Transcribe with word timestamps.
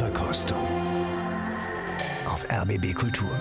Blindverkostung 0.00 0.66
auf 2.24 2.46
RBB 2.50 2.94
Kultur. 2.94 3.38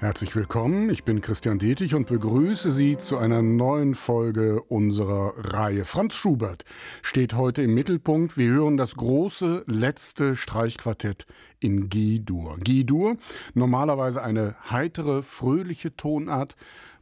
Herzlich 0.00 0.36
willkommen, 0.36 0.90
ich 0.90 1.02
bin 1.04 1.22
Christian 1.22 1.58
Detig 1.58 1.94
und 1.94 2.08
begrüße 2.08 2.70
Sie 2.70 2.98
zu 2.98 3.16
einer 3.16 3.40
neuen 3.40 3.94
Folge 3.94 4.60
unserer 4.64 5.32
Reihe. 5.38 5.86
Franz 5.86 6.14
Schubert 6.14 6.66
steht 7.00 7.32
heute 7.32 7.62
im 7.62 7.72
Mittelpunkt. 7.72 8.36
Wir 8.36 8.50
hören 8.50 8.76
das 8.76 8.96
große 8.96 9.64
letzte 9.66 10.36
Streichquartett 10.36 11.24
in 11.58 11.88
G-Dur. 11.88 12.58
G-Dur, 12.58 13.16
normalerweise 13.54 14.22
eine 14.22 14.56
heitere, 14.70 15.22
fröhliche 15.22 15.96
Tonart, 15.96 16.54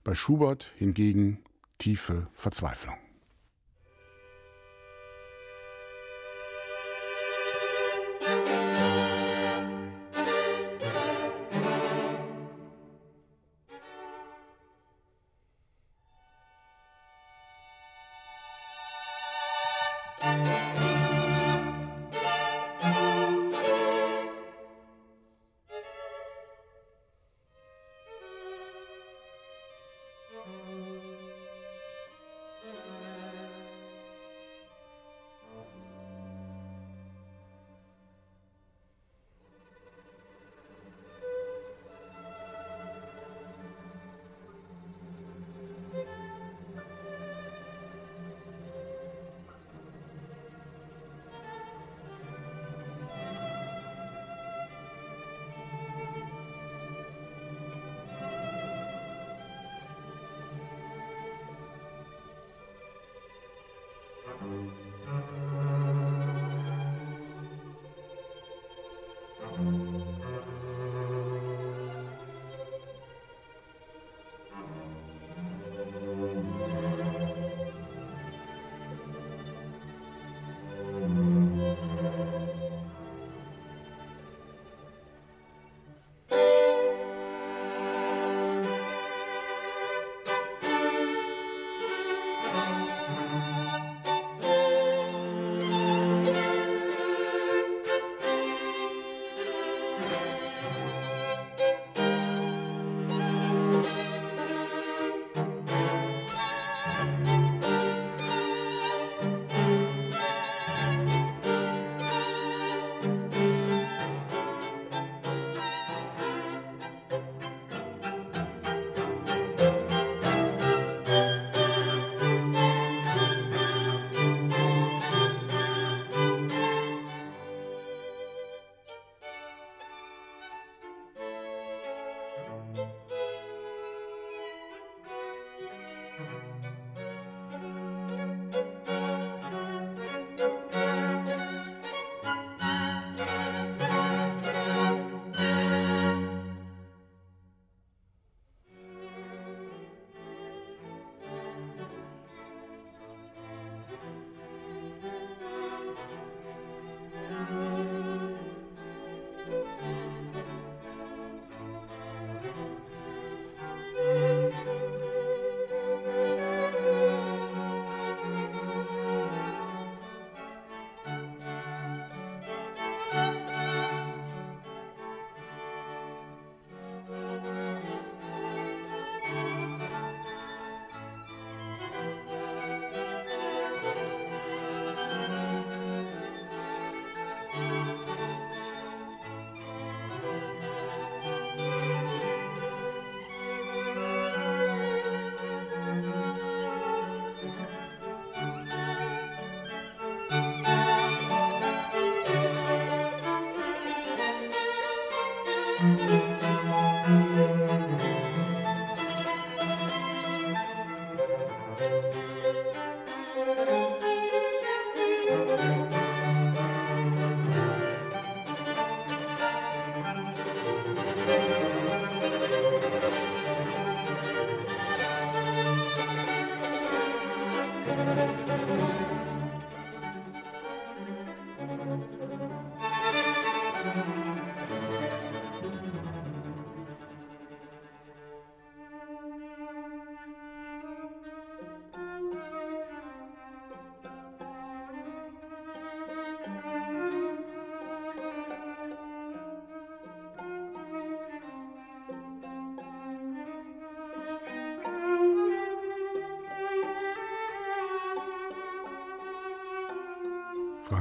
bei 0.05 0.15
Schubert 0.15 0.71
hingegen 0.77 1.41
tiefe 1.79 2.29
Verzweiflung. 2.35 3.02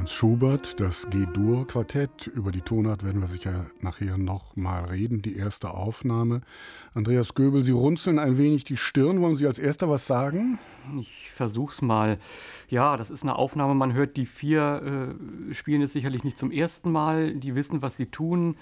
Franz 0.02 0.14
Schubert, 0.14 0.80
das 0.80 1.06
G-Dur-Quartett. 1.10 2.26
Über 2.26 2.50
die 2.50 2.62
Tonart 2.62 3.04
werden 3.04 3.20
wir 3.20 3.28
sicher 3.28 3.66
nachher 3.80 4.18
noch 4.18 4.56
mal 4.56 4.86
reden. 4.86 5.22
Die 5.22 5.36
erste 5.36 5.74
Aufnahme. 5.74 6.40
Andreas 6.92 7.34
Göbel, 7.34 7.62
Sie 7.62 7.70
runzeln 7.70 8.18
ein 8.18 8.36
wenig 8.36 8.64
die 8.64 8.76
Stirn. 8.76 9.20
Wollen 9.20 9.36
Sie 9.36 9.46
als 9.46 9.60
erster 9.60 9.88
was 9.88 10.08
sagen? 10.08 10.58
Ich 10.98 11.30
versuch's 11.30 11.82
mal. 11.82 12.18
Ja, 12.68 12.96
das 12.96 13.10
ist 13.10 13.22
eine 13.22 13.36
Aufnahme. 13.36 13.76
Man 13.76 13.92
hört, 13.92 14.16
die 14.16 14.26
vier 14.26 15.14
äh, 15.48 15.54
spielen 15.54 15.82
es 15.82 15.92
sicherlich 15.92 16.24
nicht 16.24 16.36
zum 16.36 16.50
ersten 16.50 16.90
Mal. 16.90 17.36
Die 17.36 17.54
wissen, 17.54 17.80
was 17.80 17.96
sie 17.96 18.06
tun 18.06 18.56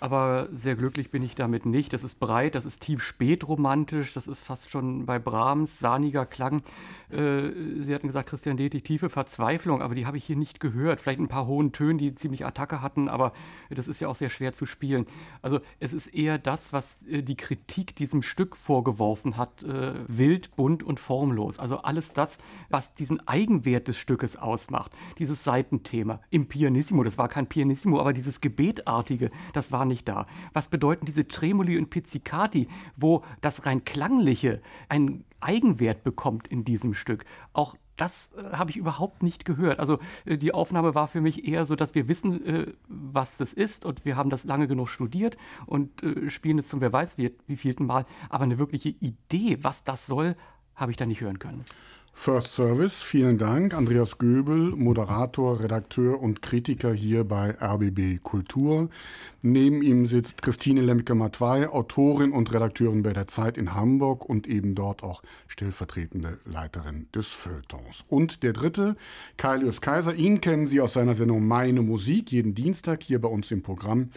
aber 0.00 0.48
sehr 0.50 0.76
glücklich 0.76 1.10
bin 1.10 1.22
ich 1.22 1.34
damit 1.34 1.66
nicht. 1.66 1.92
Das 1.92 2.04
ist 2.04 2.18
breit, 2.18 2.54
das 2.54 2.64
ist 2.64 2.80
tief 2.80 3.02
spätromantisch, 3.02 4.14
das 4.14 4.26
ist 4.26 4.40
fast 4.40 4.70
schon 4.70 5.06
bei 5.06 5.18
Brahms 5.18 5.78
sahniger 5.78 6.26
Klang. 6.26 6.62
Äh, 7.10 7.50
Sie 7.80 7.94
hatten 7.94 8.06
gesagt, 8.06 8.30
Christian 8.30 8.56
Detig, 8.56 8.84
tiefe 8.84 9.10
Verzweiflung, 9.10 9.82
aber 9.82 9.94
die 9.94 10.06
habe 10.06 10.16
ich 10.16 10.24
hier 10.24 10.36
nicht 10.36 10.60
gehört. 10.60 11.00
Vielleicht 11.00 11.20
ein 11.20 11.28
paar 11.28 11.46
hohen 11.46 11.72
Töne, 11.72 11.98
die 11.98 12.14
ziemlich 12.14 12.46
Attacke 12.46 12.80
hatten, 12.82 13.08
aber 13.08 13.32
das 13.68 13.88
ist 13.88 14.00
ja 14.00 14.08
auch 14.08 14.14
sehr 14.14 14.30
schwer 14.30 14.52
zu 14.52 14.66
spielen. 14.66 15.04
Also 15.42 15.60
es 15.78 15.92
ist 15.92 16.06
eher 16.06 16.38
das, 16.38 16.72
was 16.72 17.02
äh, 17.04 17.22
die 17.22 17.36
Kritik 17.36 17.94
diesem 17.96 18.22
Stück 18.22 18.56
vorgeworfen 18.56 19.36
hat, 19.36 19.62
äh, 19.64 19.94
wild, 20.08 20.56
bunt 20.56 20.82
und 20.82 20.98
formlos. 20.98 21.58
Also 21.58 21.78
alles 21.78 22.12
das, 22.12 22.38
was 22.70 22.94
diesen 22.94 23.26
Eigenwert 23.28 23.88
des 23.88 23.98
Stückes 23.98 24.36
ausmacht. 24.36 24.92
Dieses 25.18 25.44
Seitenthema 25.44 26.20
im 26.30 26.46
Pianissimo, 26.46 27.04
das 27.04 27.18
war 27.18 27.28
kein 27.28 27.46
Pianissimo, 27.46 28.00
aber 28.00 28.12
dieses 28.12 28.40
Gebetartige, 28.40 29.30
das 29.52 29.72
war 29.72 29.84
nicht 29.90 30.08
da. 30.08 30.26
Was 30.54 30.68
bedeuten 30.68 31.04
diese 31.04 31.28
Tremoli 31.28 31.76
und 31.76 31.90
Pizzicati, 31.90 32.68
wo 32.96 33.22
das 33.42 33.66
rein 33.66 33.84
klangliche 33.84 34.62
einen 34.88 35.24
Eigenwert 35.40 36.02
bekommt 36.02 36.48
in 36.48 36.64
diesem 36.64 36.94
Stück? 36.94 37.26
Auch 37.52 37.76
das 38.00 38.32
äh, 38.34 38.56
habe 38.56 38.70
ich 38.70 38.76
überhaupt 38.76 39.22
nicht 39.22 39.44
gehört. 39.44 39.78
Also 39.78 39.98
äh, 40.24 40.38
die 40.38 40.54
Aufnahme 40.54 40.94
war 40.94 41.08
für 41.08 41.20
mich 41.20 41.46
eher 41.46 41.66
so, 41.66 41.76
dass 41.76 41.94
wir 41.94 42.08
wissen, 42.08 42.46
äh, 42.46 42.66
was 42.88 43.36
das 43.36 43.52
ist 43.52 43.84
und 43.84 44.04
wir 44.04 44.16
haben 44.16 44.30
das 44.30 44.44
lange 44.44 44.66
genug 44.66 44.88
studiert 44.88 45.36
und 45.66 46.02
äh, 46.02 46.30
spielen 46.30 46.58
es 46.58 46.68
zum 46.68 46.80
wer 46.80 46.92
weiß 46.92 47.18
wie, 47.18 47.34
wie 47.46 47.56
vielten 47.56 47.86
Mal. 47.86 48.06
Aber 48.28 48.44
eine 48.44 48.58
wirkliche 48.58 48.88
Idee, 48.88 49.58
was 49.62 49.84
das 49.84 50.06
soll, 50.06 50.36
habe 50.74 50.90
ich 50.90 50.96
da 50.96 51.04
nicht 51.04 51.20
hören 51.20 51.38
können. 51.38 51.64
First 52.12 52.52
Service, 52.54 53.00
vielen 53.00 53.38
Dank. 53.38 53.72
Andreas 53.72 54.18
Göbel, 54.18 54.76
Moderator, 54.76 55.60
Redakteur 55.60 56.20
und 56.20 56.42
Kritiker 56.42 56.92
hier 56.92 57.24
bei 57.24 57.56
RBB 57.58 58.22
Kultur. 58.22 58.90
Neben 59.40 59.80
ihm 59.80 60.04
sitzt 60.04 60.42
Christine 60.42 60.82
Lemke-Matwei, 60.82 61.68
Autorin 61.70 62.32
und 62.32 62.52
Redakteurin 62.52 63.02
bei 63.02 63.14
der 63.14 63.26
Zeit 63.26 63.56
in 63.56 63.74
Hamburg 63.74 64.28
und 64.28 64.46
eben 64.46 64.74
dort 64.74 65.02
auch 65.02 65.22
stellvertretende 65.48 66.38
Leiterin 66.44 67.06
des 67.14 67.28
Feuilletons. 67.28 68.04
Und 68.08 68.42
der 68.42 68.52
dritte, 68.52 68.96
Kailius 69.38 69.80
Kaiser. 69.80 70.14
Ihn 70.14 70.42
kennen 70.42 70.66
Sie 70.66 70.82
aus 70.82 70.92
seiner 70.92 71.14
Sendung 71.14 71.46
Meine 71.46 71.80
Musik, 71.80 72.30
jeden 72.32 72.54
Dienstag 72.54 73.02
hier 73.02 73.20
bei 73.20 73.28
uns 73.28 73.50
im 73.50 73.62
Programm 73.62 74.10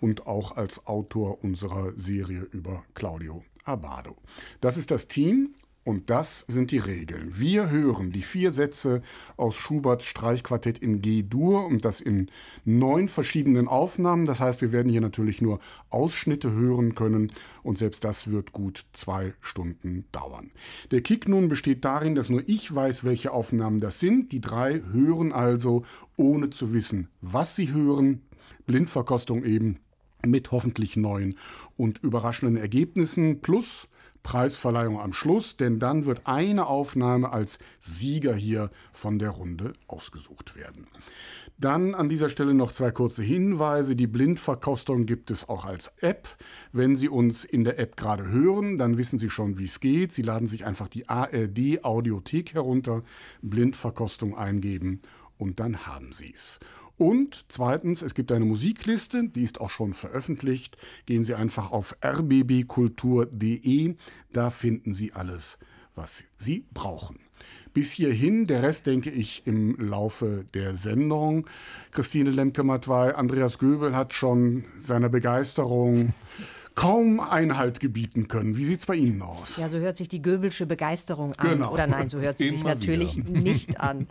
und 0.00 0.28
auch 0.28 0.56
als 0.56 0.86
Autor 0.86 1.42
unserer 1.42 1.92
Serie 1.96 2.46
über 2.52 2.84
Claudio 2.94 3.42
Abado. 3.64 4.14
Das 4.60 4.76
ist 4.76 4.92
das 4.92 5.08
Team 5.08 5.54
und 5.88 6.10
das 6.10 6.44
sind 6.48 6.70
die 6.70 6.76
Regeln. 6.76 7.30
Wir 7.38 7.70
hören 7.70 8.12
die 8.12 8.20
vier 8.20 8.52
Sätze 8.52 9.00
aus 9.38 9.56
Schuberts 9.56 10.04
Streichquartett 10.04 10.76
in 10.76 11.00
G-Dur 11.00 11.64
und 11.64 11.82
das 11.82 12.02
in 12.02 12.30
neun 12.66 13.08
verschiedenen 13.08 13.68
Aufnahmen. 13.68 14.26
Das 14.26 14.38
heißt, 14.38 14.60
wir 14.60 14.70
werden 14.70 14.92
hier 14.92 15.00
natürlich 15.00 15.40
nur 15.40 15.60
Ausschnitte 15.88 16.52
hören 16.52 16.94
können 16.94 17.30
und 17.62 17.78
selbst 17.78 18.04
das 18.04 18.30
wird 18.30 18.52
gut 18.52 18.84
zwei 18.92 19.32
Stunden 19.40 20.04
dauern. 20.12 20.50
Der 20.90 21.00
Kick 21.00 21.26
nun 21.26 21.48
besteht 21.48 21.86
darin, 21.86 22.14
dass 22.14 22.28
nur 22.28 22.42
ich 22.46 22.74
weiß, 22.74 23.04
welche 23.04 23.32
Aufnahmen 23.32 23.78
das 23.78 23.98
sind. 23.98 24.30
Die 24.30 24.42
drei 24.42 24.82
hören 24.92 25.32
also, 25.32 25.86
ohne 26.18 26.50
zu 26.50 26.74
wissen, 26.74 27.08
was 27.22 27.56
sie 27.56 27.72
hören. 27.72 28.20
Blindverkostung 28.66 29.42
eben 29.42 29.78
mit 30.26 30.52
hoffentlich 30.52 30.98
neuen 30.98 31.38
und 31.78 32.02
überraschenden 32.02 32.58
Ergebnissen 32.58 33.40
plus 33.40 33.88
Preisverleihung 34.28 35.00
am 35.00 35.14
Schluss, 35.14 35.56
denn 35.56 35.78
dann 35.78 36.04
wird 36.04 36.26
eine 36.26 36.66
Aufnahme 36.66 37.32
als 37.32 37.58
Sieger 37.80 38.34
hier 38.34 38.70
von 38.92 39.18
der 39.18 39.30
Runde 39.30 39.72
ausgesucht 39.86 40.54
werden. 40.54 40.86
Dann 41.56 41.94
an 41.94 42.10
dieser 42.10 42.28
Stelle 42.28 42.52
noch 42.52 42.72
zwei 42.72 42.90
kurze 42.90 43.22
Hinweise. 43.22 43.96
Die 43.96 44.06
Blindverkostung 44.06 45.06
gibt 45.06 45.30
es 45.30 45.48
auch 45.48 45.64
als 45.64 45.94
App. 46.02 46.28
Wenn 46.72 46.94
Sie 46.94 47.08
uns 47.08 47.46
in 47.46 47.64
der 47.64 47.78
App 47.78 47.96
gerade 47.96 48.28
hören, 48.28 48.76
dann 48.76 48.98
wissen 48.98 49.18
Sie 49.18 49.30
schon, 49.30 49.56
wie 49.56 49.64
es 49.64 49.80
geht. 49.80 50.12
Sie 50.12 50.20
laden 50.20 50.46
sich 50.46 50.66
einfach 50.66 50.88
die 50.88 51.08
ARD 51.08 51.82
Audiothek 51.82 52.52
herunter, 52.52 53.04
Blindverkostung 53.40 54.36
eingeben 54.36 55.00
und 55.38 55.58
dann 55.58 55.86
haben 55.86 56.12
Sie 56.12 56.34
es. 56.34 56.60
Und 56.98 57.44
zweitens, 57.48 58.02
es 58.02 58.14
gibt 58.14 58.32
eine 58.32 58.44
Musikliste, 58.44 59.28
die 59.28 59.44
ist 59.44 59.60
auch 59.60 59.70
schon 59.70 59.94
veröffentlicht. 59.94 60.76
Gehen 61.06 61.22
Sie 61.22 61.34
einfach 61.34 61.70
auf 61.70 61.96
rbbkultur.de, 62.04 63.94
da 64.32 64.50
finden 64.50 64.92
Sie 64.94 65.12
alles, 65.12 65.58
was 65.94 66.24
Sie 66.36 66.66
brauchen. 66.74 67.20
Bis 67.72 67.92
hierhin, 67.92 68.48
der 68.48 68.64
Rest 68.64 68.86
denke 68.86 69.10
ich 69.10 69.46
im 69.46 69.76
Laufe 69.76 70.44
der 70.54 70.76
Sendung. 70.76 71.46
Christine 71.92 72.30
Lemke-Matwei, 72.30 73.14
Andreas 73.14 73.60
Göbel 73.60 73.94
hat 73.94 74.12
schon 74.12 74.64
seiner 74.82 75.08
Begeisterung 75.08 76.14
kaum 76.78 77.18
Einhalt 77.18 77.80
gebieten 77.80 78.28
können. 78.28 78.56
Wie 78.56 78.64
sieht 78.64 78.78
es 78.78 78.86
bei 78.86 78.94
Ihnen 78.94 79.20
aus? 79.20 79.56
Ja, 79.56 79.68
so 79.68 79.78
hört 79.78 79.96
sich 79.96 80.08
die 80.08 80.22
Göbelsche 80.22 80.64
Begeisterung 80.64 81.34
an. 81.34 81.50
Genau. 81.50 81.72
Oder 81.72 81.88
nein, 81.88 82.06
so 82.06 82.20
hört 82.20 82.38
sie 82.38 82.50
sich 82.50 82.62
natürlich 82.62 83.16
wieder. 83.16 83.40
nicht 83.40 83.80
an. 83.80 84.06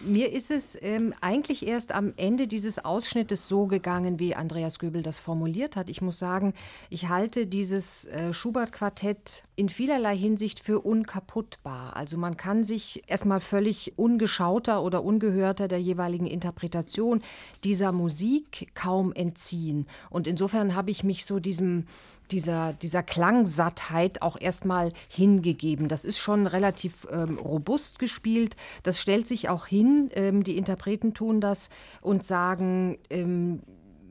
Mir 0.00 0.32
ist 0.32 0.50
es 0.50 0.76
ähm, 0.82 1.14
eigentlich 1.20 1.64
erst 1.64 1.92
am 1.92 2.12
Ende 2.16 2.48
dieses 2.48 2.84
Ausschnittes 2.84 3.46
so 3.46 3.68
gegangen, 3.68 4.18
wie 4.18 4.34
Andreas 4.34 4.80
Göbel 4.80 5.04
das 5.04 5.20
formuliert 5.20 5.76
hat. 5.76 5.88
Ich 5.88 6.02
muss 6.02 6.18
sagen, 6.18 6.52
ich 6.88 7.08
halte 7.08 7.46
dieses 7.46 8.06
äh, 8.06 8.32
Schubert-Quartett 8.32 9.44
in 9.54 9.68
vielerlei 9.68 10.16
Hinsicht 10.16 10.58
für 10.58 10.80
unkaputtbar. 10.80 11.94
Also 11.94 12.18
man 12.18 12.36
kann 12.36 12.64
sich 12.64 13.04
erstmal 13.06 13.38
völlig 13.38 13.92
ungeschauter 13.96 14.82
oder 14.82 15.04
ungehörter 15.04 15.68
der 15.68 15.80
jeweiligen 15.80 16.26
Interpretation 16.26 17.22
dieser 17.62 17.92
Musik 17.92 18.72
kaum 18.74 19.12
entziehen. 19.12 19.86
Und 20.08 20.26
insofern 20.26 20.74
habe 20.74 20.90
ich 20.90 21.04
mich 21.04 21.24
so 21.24 21.38
diesem 21.38 21.86
dieser, 22.32 22.72
dieser 22.72 23.02
Klangsattheit 23.02 24.22
auch 24.22 24.40
erstmal 24.40 24.92
hingegeben. 25.08 25.88
Das 25.88 26.04
ist 26.04 26.18
schon 26.18 26.46
relativ 26.46 27.06
ähm, 27.10 27.38
robust 27.38 27.98
gespielt. 27.98 28.56
Das 28.82 29.00
stellt 29.00 29.26
sich 29.26 29.48
auch 29.48 29.66
hin. 29.66 30.10
Ähm, 30.14 30.44
die 30.44 30.56
Interpreten 30.56 31.14
tun 31.14 31.40
das 31.40 31.70
und 32.00 32.24
sagen, 32.24 32.98
ähm, 33.10 33.60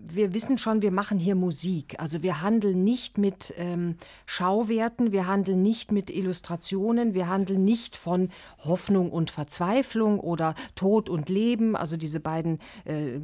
wir 0.01 0.34
wissen 0.34 0.57
schon, 0.57 0.81
wir 0.81 0.92
machen 0.92 1.19
hier 1.19 1.36
Musik. 1.36 1.96
Also 2.00 2.24
wir 2.24 2.42
handeln 2.42 2.84
nicht 2.84 3.18
mit 3.18 3.54
ähm, 3.57 3.96
Schauwerten, 4.25 5.12
wir 5.12 5.28
handeln 5.28 5.62
nicht 5.62 5.92
mit 5.92 6.10
Illustrationen, 6.10 7.13
wir 7.13 7.28
handeln 7.28 7.63
nicht 7.66 7.96
von 7.96 8.30
Hoffnung 8.63 9.12
und 9.12 9.30
Verzweiflung 9.30 10.19
oder 10.19 10.56
Tod 10.75 11.10
und 11.10 11.30
Leben. 11.30 11.76
Also 11.76 11.97
diese 11.97 12.19
beiden 12.19 12.59
äh, 12.85 13.19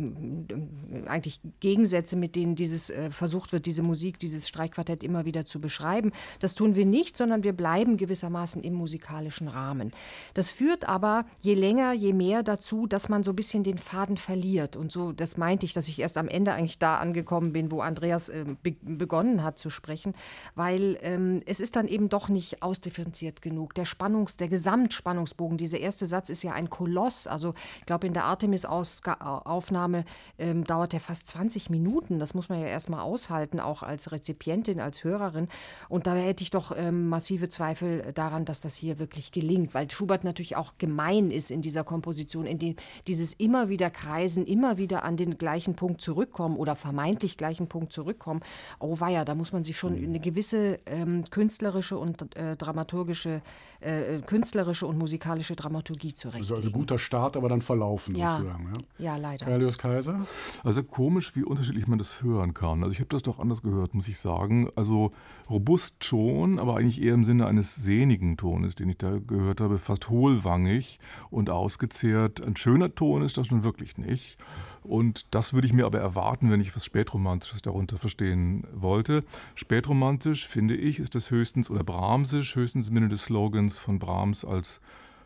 eigentlich 1.07 1.39
Gegensätze, 1.59 2.15
mit 2.17 2.35
denen 2.35 2.55
dieses 2.55 2.89
äh, 2.89 3.09
versucht 3.09 3.53
wird, 3.53 3.65
diese 3.65 3.83
Musik, 3.83 4.19
dieses 4.19 4.47
Streichquartett 4.47 5.03
immer 5.03 5.25
wieder 5.25 5.45
zu 5.45 5.61
beschreiben. 5.61 6.11
Das 6.39 6.55
tun 6.55 6.75
wir 6.75 6.85
nicht, 6.85 7.17
sondern 7.17 7.43
wir 7.43 7.53
bleiben 7.53 7.97
gewissermaßen 7.97 8.63
im 8.63 8.73
musikalischen 8.73 9.47
Rahmen. 9.47 9.91
Das 10.33 10.49
führt 10.49 10.87
aber 10.87 11.25
je 11.41 11.53
länger, 11.53 11.93
je 11.93 12.13
mehr 12.13 12.43
dazu, 12.43 12.87
dass 12.87 13.09
man 13.09 13.23
so 13.23 13.31
ein 13.31 13.35
bisschen 13.35 13.63
den 13.63 13.77
Faden 13.77 14.17
verliert. 14.17 14.75
Und 14.75 14.91
so, 14.91 15.11
das 15.11 15.37
meinte 15.37 15.65
ich, 15.65 15.73
dass 15.73 15.87
ich 15.87 15.99
erst 15.99 16.17
am 16.17 16.27
Ende 16.27 16.53
eigentlich 16.65 16.75
ich 16.75 16.79
da 16.79 16.97
angekommen 16.97 17.53
bin, 17.53 17.71
wo 17.71 17.81
Andreas 17.81 18.29
äh, 18.29 18.45
be 18.61 18.75
begonnen 18.81 19.43
hat 19.43 19.57
zu 19.57 19.69
sprechen, 19.69 20.13
weil 20.55 20.97
ähm, 21.01 21.41
es 21.45 21.59
ist 21.59 21.75
dann 21.75 21.87
eben 21.87 22.09
doch 22.09 22.29
nicht 22.29 22.61
ausdifferenziert 22.61 23.41
genug. 23.41 23.73
Der 23.75 23.85
Spannungs-, 23.85 24.37
der 24.37 24.47
Gesamtspannungsbogen, 24.47 25.57
dieser 25.57 25.79
erste 25.79 26.05
Satz 26.05 26.29
ist 26.29 26.43
ja 26.43 26.53
ein 26.53 26.69
Koloss. 26.69 27.27
Also 27.27 27.53
ich 27.79 27.85
glaube, 27.85 28.07
in 28.07 28.13
der 28.13 28.25
Artemis-Aufnahme 28.25 30.05
ähm, 30.37 30.63
dauert 30.63 30.93
er 30.93 30.99
fast 30.99 31.27
20 31.27 31.69
Minuten. 31.69 32.19
Das 32.19 32.33
muss 32.33 32.49
man 32.49 32.59
ja 32.59 32.67
erstmal 32.67 33.01
aushalten, 33.01 33.59
auch 33.59 33.83
als 33.83 34.11
Rezipientin, 34.11 34.79
als 34.79 35.03
Hörerin. 35.03 35.47
Und 35.89 36.07
da 36.07 36.15
hätte 36.15 36.43
ich 36.43 36.51
doch 36.51 36.75
ähm, 36.75 37.07
massive 37.09 37.49
Zweifel 37.49 38.11
daran, 38.13 38.45
dass 38.45 38.61
das 38.61 38.75
hier 38.75 38.99
wirklich 38.99 39.31
gelingt, 39.31 39.73
weil 39.73 39.89
Schubert 39.89 40.23
natürlich 40.23 40.55
auch 40.55 40.73
gemein 40.77 41.31
ist 41.31 41.51
in 41.51 41.61
dieser 41.61 41.83
Komposition, 41.83 42.45
in 42.45 42.59
dem 42.59 42.75
dieses 43.07 43.33
immer 43.33 43.69
wieder 43.69 43.89
Kreisen, 43.89 44.45
immer 44.45 44.77
wieder 44.77 45.03
an 45.03 45.17
den 45.17 45.37
gleichen 45.37 45.75
Punkt 45.75 46.01
zurückkommen 46.01 46.54
oder 46.55 46.75
vermeintlich 46.75 47.37
gleichen 47.37 47.67
Punkt 47.67 47.93
zurückkommen, 47.93 48.41
oh 48.79 48.99
weia, 48.99 49.25
da 49.25 49.35
muss 49.35 49.51
man 49.51 49.63
sich 49.63 49.77
schon 49.77 49.99
mhm. 49.99 50.09
eine 50.09 50.19
gewisse 50.19 50.79
ähm, 50.85 51.25
künstlerische 51.29 51.97
und 51.97 52.35
äh, 52.35 52.55
dramaturgische, 52.55 53.41
äh, 53.79 54.19
künstlerische 54.19 54.87
und 54.87 54.97
musikalische 54.97 55.55
Dramaturgie 55.55 56.13
zurechtlegen. 56.13 56.55
Also, 56.55 56.55
also 56.55 56.71
guter 56.71 56.99
Start, 56.99 57.37
aber 57.37 57.49
dann 57.49 57.61
verlaufen 57.61 58.15
ja. 58.15 58.37
sozusagen. 58.37 58.73
Ja, 58.97 59.05
ja 59.05 59.17
leider. 59.17 59.45
Herr 59.45 59.59
Kaiser? 59.77 60.25
Also 60.63 60.83
komisch, 60.83 61.35
wie 61.35 61.43
unterschiedlich 61.43 61.87
man 61.87 61.97
das 61.97 62.21
hören 62.21 62.53
kann. 62.53 62.83
Also 62.83 62.91
ich 62.91 62.99
habe 62.99 63.09
das 63.09 63.23
doch 63.23 63.39
anders 63.39 63.61
gehört, 63.61 63.93
muss 63.93 64.07
ich 64.07 64.19
sagen. 64.19 64.69
Also 64.75 65.11
robust 65.49 66.03
schon, 66.03 66.59
aber 66.59 66.77
eigentlich 66.77 67.01
eher 67.01 67.13
im 67.13 67.23
Sinne 67.23 67.47
eines 67.47 67.75
sehnigen 67.75 68.37
Tones, 68.37 68.75
den 68.75 68.89
ich 68.89 68.97
da 68.97 69.19
gehört 69.19 69.61
habe, 69.61 69.77
fast 69.77 70.09
hohlwangig 70.09 70.99
und 71.29 71.49
ausgezehrt. 71.49 72.41
Ein 72.41 72.55
schöner 72.55 72.93
Ton 72.93 73.21
ist 73.21 73.37
das 73.37 73.51
nun 73.51 73.63
wirklich 73.63 73.97
nicht. 73.97 74.37
Und 74.85 75.33
das 75.33 75.53
würde 75.53 75.67
ich 75.67 75.73
mir 75.73 75.85
aber 75.85 75.99
erwarten, 75.99 76.51
wenn 76.51 76.61
ich 76.61 76.75
was 76.75 76.85
Spätromantisches 76.85 77.61
darunter 77.61 77.97
verstehen 77.97 78.65
wollte. 78.71 79.23
Spätromantisch, 79.55 80.47
finde 80.47 80.75
ich, 80.75 80.99
ist 80.99 81.15
das 81.15 81.31
höchstens, 81.31 81.69
oder 81.69 81.83
Brahmsisch, 81.83 82.55
höchstens 82.55 82.89
im 82.89 82.95
Sinne 82.95 83.09
des 83.09 83.23
Slogans 83.23 83.77
von 83.77 83.99
Brahms 83.99 84.45
als 84.45 84.79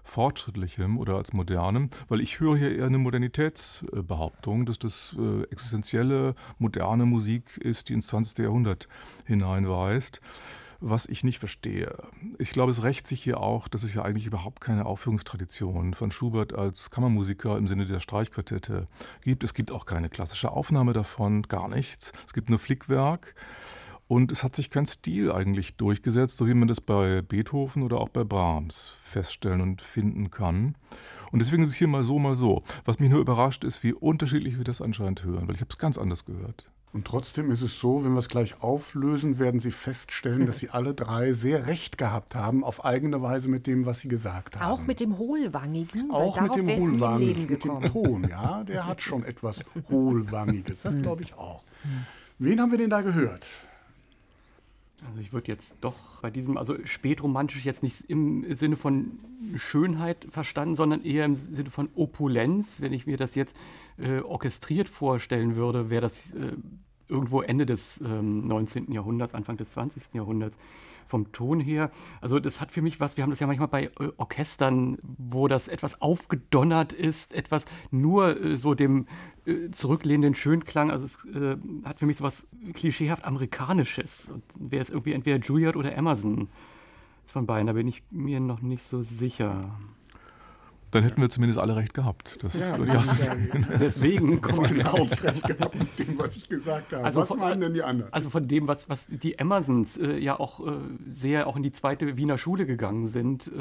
fortschrittlichem 0.03 0.97
oder 0.97 1.15
als 1.15 1.33
modernem, 1.33 1.89
weil 2.07 2.21
ich 2.21 2.39
höre 2.39 2.57
hier 2.57 2.75
eher 2.75 2.85
eine 2.85 2.97
Modernitätsbehauptung, 2.97 4.65
dass 4.65 4.79
das 4.79 5.15
äh, 5.19 5.43
existenzielle, 5.51 6.35
moderne 6.57 7.05
Musik 7.05 7.57
ist, 7.57 7.89
die 7.89 7.93
ins 7.93 8.07
20. 8.07 8.39
Jahrhundert 8.39 8.87
hineinweist 9.25 10.21
was 10.81 11.05
ich 11.05 11.23
nicht 11.23 11.39
verstehe. 11.39 11.95
Ich 12.37 12.51
glaube, 12.51 12.71
es 12.71 12.83
rächt 12.83 13.07
sich 13.07 13.21
hier 13.21 13.39
auch, 13.39 13.67
dass 13.67 13.83
es 13.83 13.93
ja 13.93 14.03
eigentlich 14.03 14.25
überhaupt 14.25 14.61
keine 14.61 14.85
Aufführungstradition 14.85 15.93
von 15.93 16.11
Schubert 16.11 16.53
als 16.53 16.89
Kammermusiker 16.89 17.57
im 17.57 17.67
Sinne 17.67 17.85
der 17.85 17.99
Streichquartette 17.99 18.87
gibt. 19.21 19.43
Es 19.43 19.53
gibt 19.53 19.71
auch 19.71 19.85
keine 19.85 20.09
klassische 20.09 20.51
Aufnahme 20.51 20.93
davon, 20.93 21.43
gar 21.43 21.67
nichts. 21.67 22.13
Es 22.25 22.33
gibt 22.33 22.49
nur 22.49 22.59
Flickwerk. 22.59 23.35
Und 24.07 24.31
es 24.31 24.43
hat 24.43 24.55
sich 24.55 24.71
kein 24.71 24.87
Stil 24.87 25.31
eigentlich 25.31 25.75
durchgesetzt, 25.75 26.37
so 26.37 26.47
wie 26.47 26.55
man 26.55 26.67
das 26.67 26.81
bei 26.81 27.21
Beethoven 27.21 27.83
oder 27.83 27.99
auch 27.99 28.09
bei 28.09 28.23
Brahms 28.23 28.95
feststellen 29.03 29.61
und 29.61 29.83
finden 29.83 30.31
kann. 30.31 30.75
Und 31.31 31.39
deswegen 31.39 31.61
ist 31.61 31.69
es 31.69 31.75
hier 31.75 31.87
mal 31.87 32.03
so, 32.03 32.17
mal 32.17 32.35
so. 32.35 32.63
Was 32.85 32.97
mich 32.97 33.11
nur 33.11 33.19
überrascht, 33.19 33.63
ist, 33.63 33.83
wie 33.83 33.93
unterschiedlich 33.93 34.57
wir 34.57 34.63
das 34.63 34.81
anscheinend 34.81 35.23
hören, 35.23 35.47
weil 35.47 35.53
ich 35.53 35.61
habe 35.61 35.69
es 35.69 35.77
ganz 35.77 35.99
anders 35.99 36.25
gehört. 36.25 36.71
Und 36.91 37.05
trotzdem 37.05 37.51
ist 37.51 37.61
es 37.61 37.79
so, 37.79 38.03
wenn 38.03 38.13
wir 38.13 38.19
es 38.19 38.29
gleich 38.29 38.63
auflösen, 38.63 39.37
werden 39.37 39.59
Sie 39.59 39.71
feststellen, 39.71 40.47
dass 40.47 40.57
Sie 40.57 40.69
alle 40.71 40.93
drei 40.95 41.33
sehr 41.33 41.67
recht 41.67 41.97
gehabt 41.97 42.33
haben, 42.33 42.63
auf 42.63 42.83
eigene 42.83 43.21
Weise 43.21 43.47
mit 43.47 43.67
dem, 43.67 43.85
was 43.85 43.99
Sie 44.01 44.07
gesagt 44.07 44.59
haben. 44.59 44.71
Auch 44.71 44.83
mit 44.83 44.99
dem 44.99 45.17
Hohlwangigen? 45.17 46.09
Auch 46.09 46.41
mit 46.41 46.55
dem 46.55 46.67
Hohlwangigen, 46.67 47.47
mit 47.47 47.63
dem 47.63 47.81
Ton, 47.85 48.27
ja. 48.27 48.63
Der 48.63 48.87
hat 48.87 49.01
schon 49.01 49.23
etwas 49.25 49.63
Hohlwangiges, 49.89 50.81
das 50.81 50.97
glaube 51.01 51.21
ich 51.23 51.35
auch. 51.35 51.61
Wen 52.39 52.59
haben 52.59 52.71
wir 52.71 52.79
denn 52.79 52.89
da 52.89 53.01
gehört? 53.01 53.47
Also 55.07 55.21
ich 55.21 55.31
würde 55.31 55.47
jetzt 55.47 55.77
doch 55.81 56.21
bei 56.21 56.29
diesem, 56.29 56.57
also 56.57 56.75
spätromantisch 56.85 57.65
jetzt 57.65 57.83
nicht 57.83 58.09
im 58.09 58.45
Sinne 58.55 58.75
von 58.75 59.19
Schönheit 59.55 60.27
verstanden, 60.29 60.75
sondern 60.75 61.03
eher 61.03 61.25
im 61.25 61.35
Sinne 61.35 61.69
von 61.69 61.89
Opulenz. 61.95 62.81
Wenn 62.81 62.93
ich 62.93 63.07
mir 63.07 63.17
das 63.17 63.35
jetzt 63.35 63.57
äh, 63.97 64.19
orchestriert 64.19 64.89
vorstellen 64.89 65.55
würde, 65.55 65.89
wäre 65.89 66.01
das 66.01 66.33
äh, 66.33 66.53
irgendwo 67.07 67.41
Ende 67.41 67.65
des 67.65 68.01
ähm, 68.01 68.47
19. 68.47 68.91
Jahrhunderts, 68.91 69.33
Anfang 69.33 69.57
des 69.57 69.71
20. 69.71 70.13
Jahrhunderts 70.13 70.57
vom 71.09 71.31
Ton 71.31 71.59
her. 71.59 71.91
Also 72.21 72.39
das 72.39 72.61
hat 72.61 72.71
für 72.71 72.81
mich 72.81 72.99
was, 72.99 73.17
wir 73.17 73.23
haben 73.23 73.31
das 73.31 73.39
ja 73.39 73.47
manchmal 73.47 73.67
bei 73.67 73.85
äh, 73.99 74.11
Orchestern, 74.17 74.97
wo 75.17 75.47
das 75.47 75.67
etwas 75.67 76.01
aufgedonnert 76.01 76.93
ist, 76.93 77.33
etwas 77.33 77.65
nur 77.91 78.39
äh, 78.39 78.57
so 78.57 78.75
dem 78.75 79.07
äh, 79.45 79.71
zurücklehnenden 79.71 80.35
Schönklang. 80.35 80.91
Also 80.91 81.05
es 81.05 81.25
äh, 81.35 81.57
hat 81.83 81.99
für 81.99 82.05
mich 82.05 82.17
so 82.17 82.23
was 82.23 82.47
klischeehaft 82.73 83.25
Amerikanisches. 83.25 84.31
Wäre 84.57 84.83
es 84.83 84.89
irgendwie 84.89 85.13
entweder 85.13 85.37
Juilliard 85.37 85.75
oder 85.75 85.95
Emerson 85.95 86.47
von 87.25 87.45
beiden, 87.45 87.67
da 87.67 87.73
bin 87.73 87.87
ich 87.87 88.03
mir 88.09 88.39
noch 88.39 88.61
nicht 88.61 88.83
so 88.83 89.01
sicher. 89.01 89.77
Dann 90.91 91.03
hätten 91.03 91.21
wir 91.21 91.29
zumindest 91.29 91.59
alle 91.59 91.75
recht 91.75 91.93
gehabt. 91.93 92.39
Das 92.41 92.59
ja, 92.59 92.75
ist 92.75 93.25
ja, 93.25 93.35
Deswegen 93.79 94.41
komme 94.41 94.73
ich 94.73 94.85
auch 94.85 95.09
recht 95.23 95.47
gehabt 95.47 95.75
mit 95.75 95.99
dem, 95.99 96.17
was 96.17 96.35
ich 96.37 96.49
gesagt 96.49 96.93
habe. 96.93 97.03
Also 97.03 97.21
was 97.21 97.27
von, 97.27 97.39
meinen 97.39 97.61
denn 97.61 97.73
die 97.73 97.83
anderen? 97.83 98.11
Also 98.11 98.29
von 98.29 98.47
dem, 98.47 98.67
was, 98.67 98.89
was 98.89 99.07
die 99.07 99.37
Emersons 99.37 99.97
äh, 99.97 100.17
ja 100.17 100.39
auch 100.39 100.65
äh, 100.65 100.71
sehr 101.07 101.47
auch 101.47 101.55
in 101.55 101.63
die 101.63 101.71
zweite 101.71 102.17
Wiener 102.17 102.37
Schule 102.37 102.65
gegangen 102.65 103.07
sind, 103.07 103.47
äh, 103.47 103.51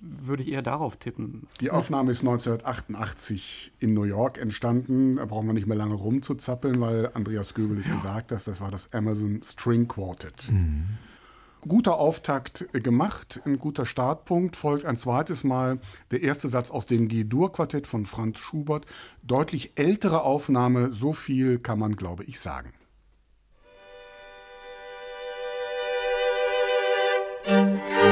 würde 0.00 0.42
ich 0.42 0.50
eher 0.50 0.62
darauf 0.62 0.96
tippen. 0.96 1.46
Die 1.60 1.70
Aufnahme 1.70 2.10
ist 2.10 2.20
1988 2.20 3.72
in 3.78 3.94
New 3.94 4.04
York 4.04 4.38
entstanden. 4.38 5.16
Da 5.16 5.24
brauchen 5.26 5.46
wir 5.46 5.54
nicht 5.54 5.66
mehr 5.66 5.76
lange 5.76 5.94
rumzuzappeln, 5.94 6.80
weil 6.80 7.10
Andreas 7.14 7.54
Göbel 7.54 7.78
es 7.78 7.86
ja. 7.86 7.94
gesagt 7.94 8.32
hat, 8.32 8.46
das 8.46 8.60
war 8.60 8.70
das 8.70 8.92
Amazon 8.92 9.40
String 9.42 9.86
Quartet. 9.86 10.50
Mhm 10.50 10.98
guter 11.68 11.98
Auftakt 11.98 12.66
äh, 12.72 12.80
gemacht, 12.80 13.40
ein 13.44 13.58
guter 13.58 13.86
Startpunkt. 13.86 14.56
Folgt 14.56 14.84
ein 14.84 14.96
zweites 14.96 15.44
Mal 15.44 15.78
der 16.10 16.22
erste 16.22 16.48
Satz 16.48 16.70
aus 16.70 16.86
dem 16.86 17.08
G-Dur-Quartett 17.08 17.86
von 17.86 18.06
Franz 18.06 18.38
Schubert. 18.38 18.86
Deutlich 19.22 19.78
ältere 19.78 20.22
Aufnahme, 20.22 20.92
so 20.92 21.12
viel 21.12 21.58
kann 21.58 21.78
man, 21.78 21.96
glaube 21.96 22.24
ich, 22.24 22.40
sagen. 22.40 22.72
Musik 27.46 28.03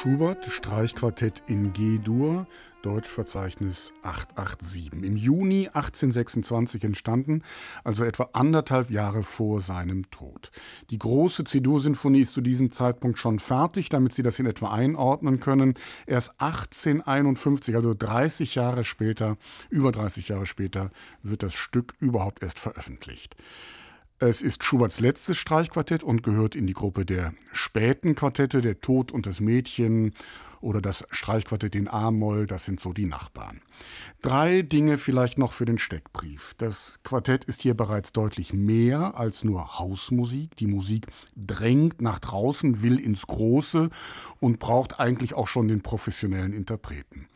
Schubert, 0.00 0.46
Streichquartett 0.46 1.42
in 1.46 1.74
G-Dur, 1.74 2.46
Deutschverzeichnis 2.80 3.92
887. 4.02 4.94
Im 4.94 5.14
Juni 5.14 5.66
1826 5.66 6.84
entstanden, 6.84 7.42
also 7.84 8.04
etwa 8.04 8.30
anderthalb 8.32 8.88
Jahre 8.88 9.22
vor 9.22 9.60
seinem 9.60 10.10
Tod. 10.10 10.52
Die 10.88 10.98
große 10.98 11.44
C-Dur-Sinfonie 11.44 12.22
ist 12.22 12.32
zu 12.32 12.40
diesem 12.40 12.72
Zeitpunkt 12.72 13.18
schon 13.18 13.40
fertig, 13.40 13.90
damit 13.90 14.14
Sie 14.14 14.22
das 14.22 14.38
in 14.38 14.46
etwa 14.46 14.72
einordnen 14.72 15.38
können. 15.38 15.74
Erst 16.06 16.40
1851, 16.40 17.76
also 17.76 17.92
30 17.92 18.54
Jahre 18.54 18.84
später, 18.84 19.36
über 19.68 19.92
30 19.92 20.28
Jahre 20.28 20.46
später, 20.46 20.90
wird 21.22 21.42
das 21.42 21.52
Stück 21.52 21.92
überhaupt 22.00 22.42
erst 22.42 22.58
veröffentlicht. 22.58 23.36
Es 24.22 24.42
ist 24.42 24.62
Schuberts 24.64 25.00
letztes 25.00 25.38
Streichquartett 25.38 26.02
und 26.02 26.22
gehört 26.22 26.54
in 26.54 26.66
die 26.66 26.74
Gruppe 26.74 27.06
der 27.06 27.32
späten 27.52 28.14
Quartette, 28.14 28.60
der 28.60 28.82
Tod 28.82 29.12
und 29.12 29.24
das 29.24 29.40
Mädchen 29.40 30.12
oder 30.60 30.82
das 30.82 31.06
Streichquartett 31.08 31.74
in 31.74 31.88
A-Moll, 31.88 32.46
das 32.46 32.66
sind 32.66 32.80
so 32.80 32.92
die 32.92 33.06
Nachbarn. 33.06 33.62
Drei 34.20 34.60
Dinge 34.60 34.98
vielleicht 34.98 35.38
noch 35.38 35.54
für 35.54 35.64
den 35.64 35.78
Steckbrief. 35.78 36.52
Das 36.58 36.98
Quartett 37.02 37.46
ist 37.46 37.62
hier 37.62 37.72
bereits 37.72 38.12
deutlich 38.12 38.52
mehr 38.52 39.18
als 39.18 39.42
nur 39.42 39.78
Hausmusik. 39.78 40.54
Die 40.56 40.66
Musik 40.66 41.06
drängt 41.34 42.02
nach 42.02 42.18
draußen, 42.18 42.82
will 42.82 43.00
ins 43.00 43.26
Große 43.26 43.88
und 44.38 44.58
braucht 44.58 45.00
eigentlich 45.00 45.32
auch 45.32 45.48
schon 45.48 45.66
den 45.66 45.80
professionellen 45.80 46.52
Interpreten. 46.52 47.26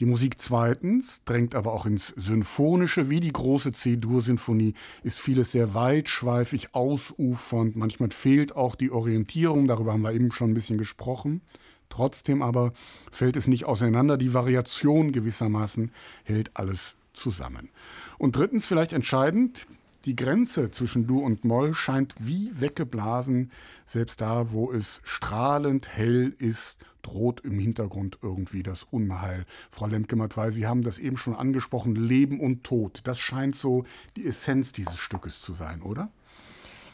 Die 0.00 0.06
Musik 0.06 0.40
zweitens 0.40 1.22
drängt 1.24 1.56
aber 1.56 1.72
auch 1.72 1.84
ins 1.84 2.14
Symphonische, 2.16 3.10
wie 3.10 3.18
die 3.18 3.32
große 3.32 3.72
C-Dur-Sinfonie 3.72 4.74
ist 5.02 5.18
vieles 5.18 5.50
sehr 5.50 5.74
weitschweifig, 5.74 6.74
ausufernd, 6.74 7.74
manchmal 7.74 8.10
fehlt 8.10 8.54
auch 8.54 8.76
die 8.76 8.92
Orientierung, 8.92 9.66
darüber 9.66 9.92
haben 9.92 10.02
wir 10.02 10.12
eben 10.12 10.30
schon 10.30 10.50
ein 10.50 10.54
bisschen 10.54 10.78
gesprochen. 10.78 11.40
Trotzdem 11.88 12.42
aber 12.42 12.72
fällt 13.10 13.36
es 13.36 13.48
nicht 13.48 13.64
auseinander, 13.64 14.16
die 14.16 14.34
Variation 14.34 15.10
gewissermaßen 15.10 15.90
hält 16.22 16.50
alles 16.54 16.96
zusammen. 17.12 17.70
Und 18.18 18.36
drittens 18.36 18.66
vielleicht 18.66 18.92
entscheidend, 18.92 19.66
die 20.08 20.16
Grenze 20.16 20.70
zwischen 20.70 21.06
Dur 21.06 21.22
und 21.22 21.44
Moll 21.44 21.74
scheint 21.74 22.14
wie 22.18 22.50
weggeblasen, 22.58 23.52
selbst 23.86 24.22
da, 24.22 24.52
wo 24.52 24.72
es 24.72 25.02
strahlend 25.04 25.90
hell 25.90 26.34
ist, 26.38 26.78
droht 27.02 27.40
im 27.40 27.58
Hintergrund 27.58 28.18
irgendwie 28.22 28.62
das 28.62 28.84
Unheil. 28.84 29.44
Frau 29.70 29.86
Lemke-Matt, 29.86 30.38
weil 30.38 30.50
Sie 30.50 30.66
haben 30.66 30.80
das 30.80 30.98
eben 30.98 31.18
schon 31.18 31.34
angesprochen, 31.34 31.94
Leben 31.94 32.40
und 32.40 32.64
Tod. 32.64 33.00
Das 33.04 33.20
scheint 33.20 33.54
so 33.54 33.84
die 34.16 34.26
Essenz 34.26 34.72
dieses 34.72 34.96
Stückes 34.96 35.42
zu 35.42 35.52
sein, 35.52 35.82
oder? 35.82 36.10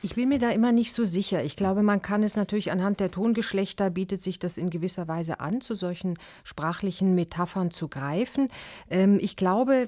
Ich 0.02 0.16
bin 0.16 0.28
mir 0.28 0.40
da 0.40 0.50
immer 0.50 0.72
nicht 0.72 0.92
so 0.92 1.04
sicher. 1.04 1.44
Ich 1.44 1.54
glaube, 1.54 1.84
man 1.84 2.02
kann 2.02 2.24
es 2.24 2.34
natürlich 2.34 2.72
anhand 2.72 2.98
der 2.98 3.12
Tongeschlechter 3.12 3.90
bietet 3.90 4.20
sich 4.20 4.40
das 4.40 4.58
in 4.58 4.70
gewisser 4.70 5.06
Weise 5.06 5.38
an, 5.38 5.60
zu 5.60 5.74
solchen 5.76 6.18
sprachlichen 6.42 7.14
Metaphern 7.14 7.70
zu 7.70 7.86
greifen. 7.86 8.48
Ähm, 8.90 9.18
ich 9.20 9.36
glaube, 9.36 9.86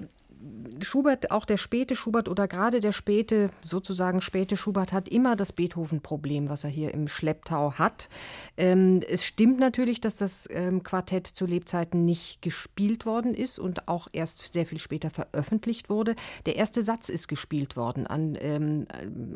Schubert, 0.81 1.31
auch 1.31 1.45
der 1.45 1.57
späte 1.57 1.97
Schubert 1.97 2.29
oder 2.29 2.49
gerade 2.49 2.81
der 2.81 2.93
späte, 2.93 3.51
sozusagen 3.63 4.21
späte 4.21 4.57
Schubert 4.57 4.93
hat 4.93 5.09
immer 5.09 5.37
das 5.37 5.53
Beethoven-Problem, 5.53 6.49
was 6.49 6.65
er 6.65 6.71
hier 6.71 6.93
im 6.93 7.09
Schlepptau 7.09 7.75
hat. 7.75 8.09
Ähm, 8.57 9.01
es 9.09 9.25
stimmt 9.25 9.59
natürlich, 9.59 10.01
dass 10.01 10.17
das 10.17 10.49
ähm, 10.51 10.83
Quartett 10.83 11.27
zu 11.27 11.47
Lebzeiten 11.47 12.05
nicht 12.05 12.43
gespielt 12.43 13.07
worden 13.07 13.35
ist 13.35 13.59
und 13.59 13.89
auch 13.89 14.09
erst 14.13 14.53
sehr 14.53 14.67
viel 14.67 14.79
später 14.79 15.11
veröffentlicht 15.11 15.91
wurde. 15.91 16.15
Der 16.47 16.57
erste 16.57 16.83
Satz 16.83 17.09
ist 17.09 17.29
gespielt 17.29 17.77
worden 17.77 18.07
an, 18.07 18.37
ähm, 18.41 18.87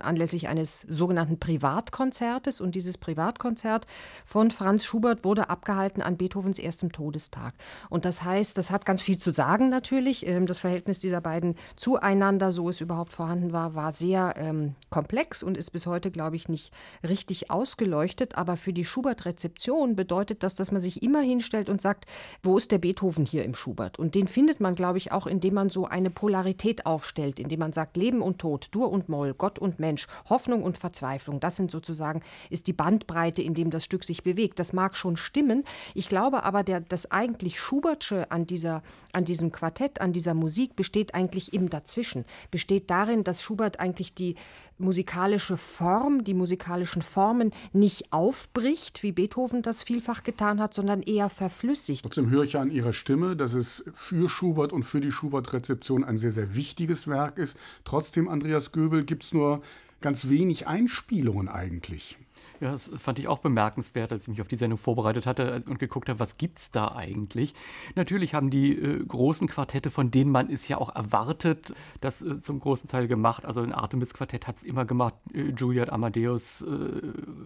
anlässlich 0.00 0.48
eines 0.48 0.82
sogenannten 0.82 1.38
Privatkonzertes 1.40 2.60
und 2.60 2.74
dieses 2.74 2.98
Privatkonzert 2.98 3.86
von 4.24 4.50
Franz 4.50 4.84
Schubert 4.84 5.24
wurde 5.24 5.50
abgehalten 5.50 6.02
an 6.02 6.16
Beethovens 6.16 6.58
erstem 6.58 6.92
Todestag. 6.92 7.54
Und 7.88 8.04
das 8.04 8.22
heißt, 8.22 8.56
das 8.56 8.70
hat 8.70 8.84
ganz 8.86 9.02
viel 9.02 9.18
zu 9.18 9.30
sagen 9.30 9.68
natürlich. 9.68 10.26
Ähm, 10.26 10.46
das 10.46 10.58
Verhältnis 10.58 10.99
dieser 11.00 11.20
beiden 11.20 11.56
zueinander, 11.76 12.52
so 12.52 12.68
es 12.68 12.80
überhaupt 12.80 13.12
vorhanden 13.12 13.52
war, 13.52 13.74
war 13.74 13.92
sehr 13.92 14.34
ähm, 14.36 14.74
komplex 14.90 15.42
und 15.42 15.56
ist 15.56 15.70
bis 15.70 15.86
heute, 15.86 16.10
glaube 16.10 16.36
ich, 16.36 16.48
nicht 16.48 16.72
richtig 17.06 17.50
ausgeleuchtet. 17.50 18.36
Aber 18.36 18.56
für 18.56 18.72
die 18.72 18.84
Schubert-Rezeption 18.84 19.96
bedeutet 19.96 20.42
das, 20.42 20.54
dass 20.54 20.72
man 20.72 20.80
sich 20.80 21.02
immer 21.02 21.20
hinstellt 21.20 21.68
und 21.68 21.80
sagt, 21.80 22.06
wo 22.42 22.56
ist 22.56 22.70
der 22.70 22.78
Beethoven 22.78 23.26
hier 23.26 23.44
im 23.44 23.54
Schubert? 23.54 23.98
Und 23.98 24.14
den 24.14 24.28
findet 24.28 24.60
man, 24.60 24.74
glaube 24.74 24.98
ich, 24.98 25.12
auch, 25.12 25.26
indem 25.26 25.54
man 25.54 25.70
so 25.70 25.86
eine 25.86 26.10
Polarität 26.10 26.86
aufstellt, 26.86 27.40
indem 27.40 27.60
man 27.60 27.72
sagt, 27.72 27.96
Leben 27.96 28.22
und 28.22 28.38
Tod, 28.38 28.68
Dur 28.72 28.90
und 28.90 29.08
Moll, 29.08 29.34
Gott 29.34 29.58
und 29.58 29.78
Mensch, 29.78 30.06
Hoffnung 30.28 30.62
und 30.62 30.76
Verzweiflung. 30.76 31.40
Das 31.40 31.56
sind 31.56 31.70
sozusagen, 31.70 32.22
ist 32.50 32.66
die 32.66 32.72
Bandbreite, 32.72 33.42
in 33.42 33.54
dem 33.54 33.70
das 33.70 33.84
Stück 33.84 34.04
sich 34.04 34.22
bewegt. 34.22 34.58
Das 34.58 34.72
mag 34.72 34.96
schon 34.96 35.16
stimmen. 35.16 35.64
Ich 35.94 36.08
glaube 36.08 36.44
aber, 36.44 36.62
der, 36.62 36.80
das 36.80 37.10
eigentlich 37.10 37.60
Schubertsche 37.60 38.30
an, 38.30 38.46
dieser, 38.46 38.82
an 39.12 39.24
diesem 39.24 39.52
Quartett, 39.52 40.00
an 40.00 40.12
dieser 40.12 40.34
Musik 40.34 40.76
besteht 40.80 41.14
eigentlich 41.14 41.52
im 41.52 41.68
Dazwischen, 41.68 42.24
besteht 42.50 42.88
darin, 42.88 43.22
dass 43.22 43.42
Schubert 43.42 43.80
eigentlich 43.80 44.14
die 44.14 44.34
musikalische 44.78 45.58
Form, 45.58 46.24
die 46.24 46.32
musikalischen 46.32 47.02
Formen 47.02 47.52
nicht 47.74 48.14
aufbricht, 48.14 49.02
wie 49.02 49.12
Beethoven 49.12 49.60
das 49.60 49.82
vielfach 49.82 50.22
getan 50.22 50.58
hat, 50.58 50.72
sondern 50.72 51.02
eher 51.02 51.28
verflüssigt. 51.28 52.04
Trotzdem 52.04 52.30
höre 52.30 52.44
ich 52.44 52.56
an 52.56 52.70
Ihrer 52.70 52.94
Stimme, 52.94 53.36
dass 53.36 53.52
es 53.52 53.84
für 53.92 54.30
Schubert 54.30 54.72
und 54.72 54.84
für 54.84 55.02
die 55.02 55.12
Schubert-Rezeption 55.12 56.02
ein 56.02 56.16
sehr, 56.16 56.32
sehr 56.32 56.54
wichtiges 56.54 57.06
Werk 57.06 57.36
ist. 57.36 57.58
Trotzdem, 57.84 58.26
Andreas 58.26 58.72
Göbel, 58.72 59.04
gibt 59.04 59.24
es 59.24 59.34
nur 59.34 59.60
ganz 60.00 60.30
wenig 60.30 60.66
Einspielungen 60.66 61.50
eigentlich. 61.50 62.16
Ja, 62.60 62.72
das 62.72 62.90
fand 62.94 63.18
ich 63.18 63.26
auch 63.26 63.38
bemerkenswert, 63.38 64.12
als 64.12 64.24
ich 64.24 64.28
mich 64.28 64.42
auf 64.42 64.48
die 64.48 64.56
Sendung 64.56 64.78
vorbereitet 64.78 65.24
hatte 65.24 65.62
und 65.66 65.78
geguckt 65.78 66.10
habe, 66.10 66.18
was 66.18 66.36
gibt 66.36 66.58
es 66.58 66.70
da 66.70 66.94
eigentlich. 66.94 67.54
Natürlich 67.94 68.34
haben 68.34 68.50
die 68.50 68.76
äh, 68.76 69.02
großen 69.02 69.48
Quartette, 69.48 69.90
von 69.90 70.10
denen 70.10 70.30
man 70.30 70.50
es 70.50 70.68
ja 70.68 70.76
auch 70.76 70.94
erwartet, 70.94 71.74
das 72.02 72.20
äh, 72.20 72.38
zum 72.40 72.60
großen 72.60 72.90
Teil 72.90 73.08
gemacht. 73.08 73.46
Also 73.46 73.62
ein 73.62 73.72
Artemis-Quartett 73.72 74.46
hat 74.46 74.58
es 74.58 74.62
immer 74.62 74.84
gemacht, 74.84 75.14
äh, 75.32 75.54
Juliet 75.56 75.88
Amadeus, 75.88 76.60
äh, 76.60 76.66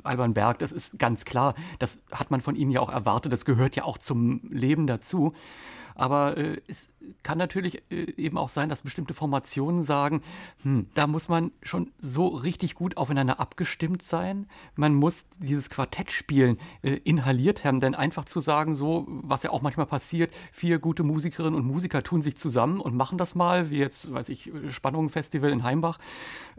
Alban 0.02 0.34
Berg, 0.34 0.58
das 0.58 0.72
ist 0.72 0.98
ganz 0.98 1.24
klar. 1.24 1.54
Das 1.78 2.00
hat 2.10 2.32
man 2.32 2.40
von 2.40 2.56
ihnen 2.56 2.72
ja 2.72 2.80
auch 2.80 2.90
erwartet, 2.90 3.32
das 3.32 3.44
gehört 3.44 3.76
ja 3.76 3.84
auch 3.84 3.98
zum 3.98 4.40
Leben 4.50 4.88
dazu. 4.88 5.32
Aber 5.94 6.36
äh, 6.36 6.60
es 6.66 6.90
kann 7.22 7.38
natürlich 7.38 7.82
äh, 7.90 8.12
eben 8.16 8.38
auch 8.38 8.48
sein, 8.48 8.68
dass 8.68 8.82
bestimmte 8.82 9.14
Formationen 9.14 9.82
sagen, 9.82 10.22
hm, 10.62 10.86
da 10.94 11.06
muss 11.06 11.28
man 11.28 11.52
schon 11.62 11.92
so 12.00 12.28
richtig 12.28 12.74
gut 12.74 12.96
aufeinander 12.96 13.40
abgestimmt 13.40 14.02
sein. 14.02 14.46
Man 14.76 14.94
muss 14.94 15.26
dieses 15.38 15.70
Quartett 15.70 16.10
spielen 16.10 16.58
äh, 16.82 16.94
inhaliert 17.04 17.64
haben, 17.64 17.80
denn 17.80 17.94
einfach 17.94 18.24
zu 18.24 18.40
sagen, 18.40 18.74
so, 18.74 19.06
was 19.08 19.42
ja 19.42 19.50
auch 19.50 19.62
manchmal 19.62 19.86
passiert, 19.86 20.32
vier 20.52 20.78
gute 20.78 21.02
Musikerinnen 21.02 21.54
und 21.54 21.66
Musiker 21.66 22.02
tun 22.02 22.22
sich 22.22 22.36
zusammen 22.36 22.80
und 22.80 22.94
machen 22.94 23.18
das 23.18 23.34
mal, 23.34 23.70
wie 23.70 23.78
jetzt, 23.78 24.12
weiß 24.12 24.28
ich, 24.28 24.50
Spannungen-Festival 24.68 25.50
in 25.50 25.62
Heimbach, 25.62 25.98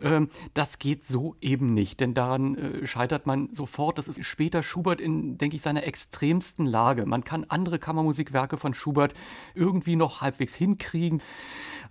ähm, 0.02 0.30
das 0.54 0.80
geht 0.80 1.04
so 1.04 1.36
eben 1.42 1.74
nicht, 1.74 2.00
denn 2.00 2.14
daran 2.14 2.56
äh, 2.56 2.88
scheitert 2.88 3.26
man 3.26 3.50
sofort. 3.54 3.98
Das 3.98 4.08
ist 4.08 4.24
später 4.26 4.64
Schubert 4.64 5.02
in, 5.02 5.38
denke 5.38 5.56
ich, 5.56 5.62
seiner 5.62 5.84
extremsten 5.84 6.66
Lage. 6.66 7.06
Man 7.06 7.24
kann 7.24 7.46
andere 7.46 7.80
Kammermusikwerke 7.80 8.58
von 8.58 8.74
Schubert 8.74 9.14
irgendwie 9.54 9.96
noch 9.96 10.22
halb 10.22 10.35
halbwegs 10.36 10.56
hinkriegen. 10.56 11.22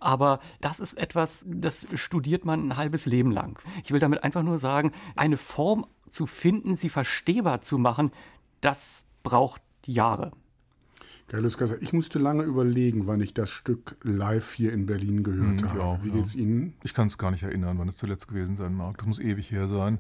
Aber 0.01 0.41
das 0.61 0.81
ist 0.81 0.99
etwas, 0.99 1.45
das 1.47 1.87
studiert 1.95 2.45
man 2.45 2.69
ein 2.69 2.77
halbes 2.77 3.07
Leben 3.07 3.31
lang. 3.31 3.59
Ich 3.85 3.91
will 3.91 4.01
damit 4.01 4.23
einfach 4.23 4.43
nur 4.43 4.59
sagen, 4.59 4.93
eine 5.17 5.37
Form 5.37 5.87
zu 6.09 6.27
finden, 6.27 6.77
sie 6.77 6.91
verstehbar 6.91 7.63
zu 7.63 7.79
machen, 7.79 8.13
das 8.61 9.07
braucht 9.23 9.63
Jahre. 9.87 10.33
Carlos 11.27 11.57
Casa, 11.57 11.77
ich 11.81 11.95
musste 11.95 12.19
lange 12.19 12.43
überlegen, 12.43 13.07
wann 13.07 13.21
ich 13.23 13.33
das 13.33 13.51
Stück 13.51 13.97
live 14.03 14.53
hier 14.53 14.73
in 14.75 14.85
Berlin 14.85 15.23
gehört 15.23 15.63
hm, 15.63 15.71
habe. 15.71 15.83
Auch, 15.83 16.05
Wie 16.05 16.11
geht's 16.11 16.35
ja. 16.35 16.41
Ihnen? 16.41 16.75
Ich 16.83 16.93
kann 16.93 17.07
es 17.07 17.17
gar 17.17 17.31
nicht 17.31 17.43
erinnern, 17.43 17.79
wann 17.79 17.89
es 17.89 17.97
zuletzt 17.97 18.29
gewesen 18.29 18.57
sein 18.57 18.75
mag. 18.75 18.99
Das 18.99 19.07
muss 19.07 19.21
ewig 19.21 19.51
her 19.51 19.67
sein. 19.67 19.99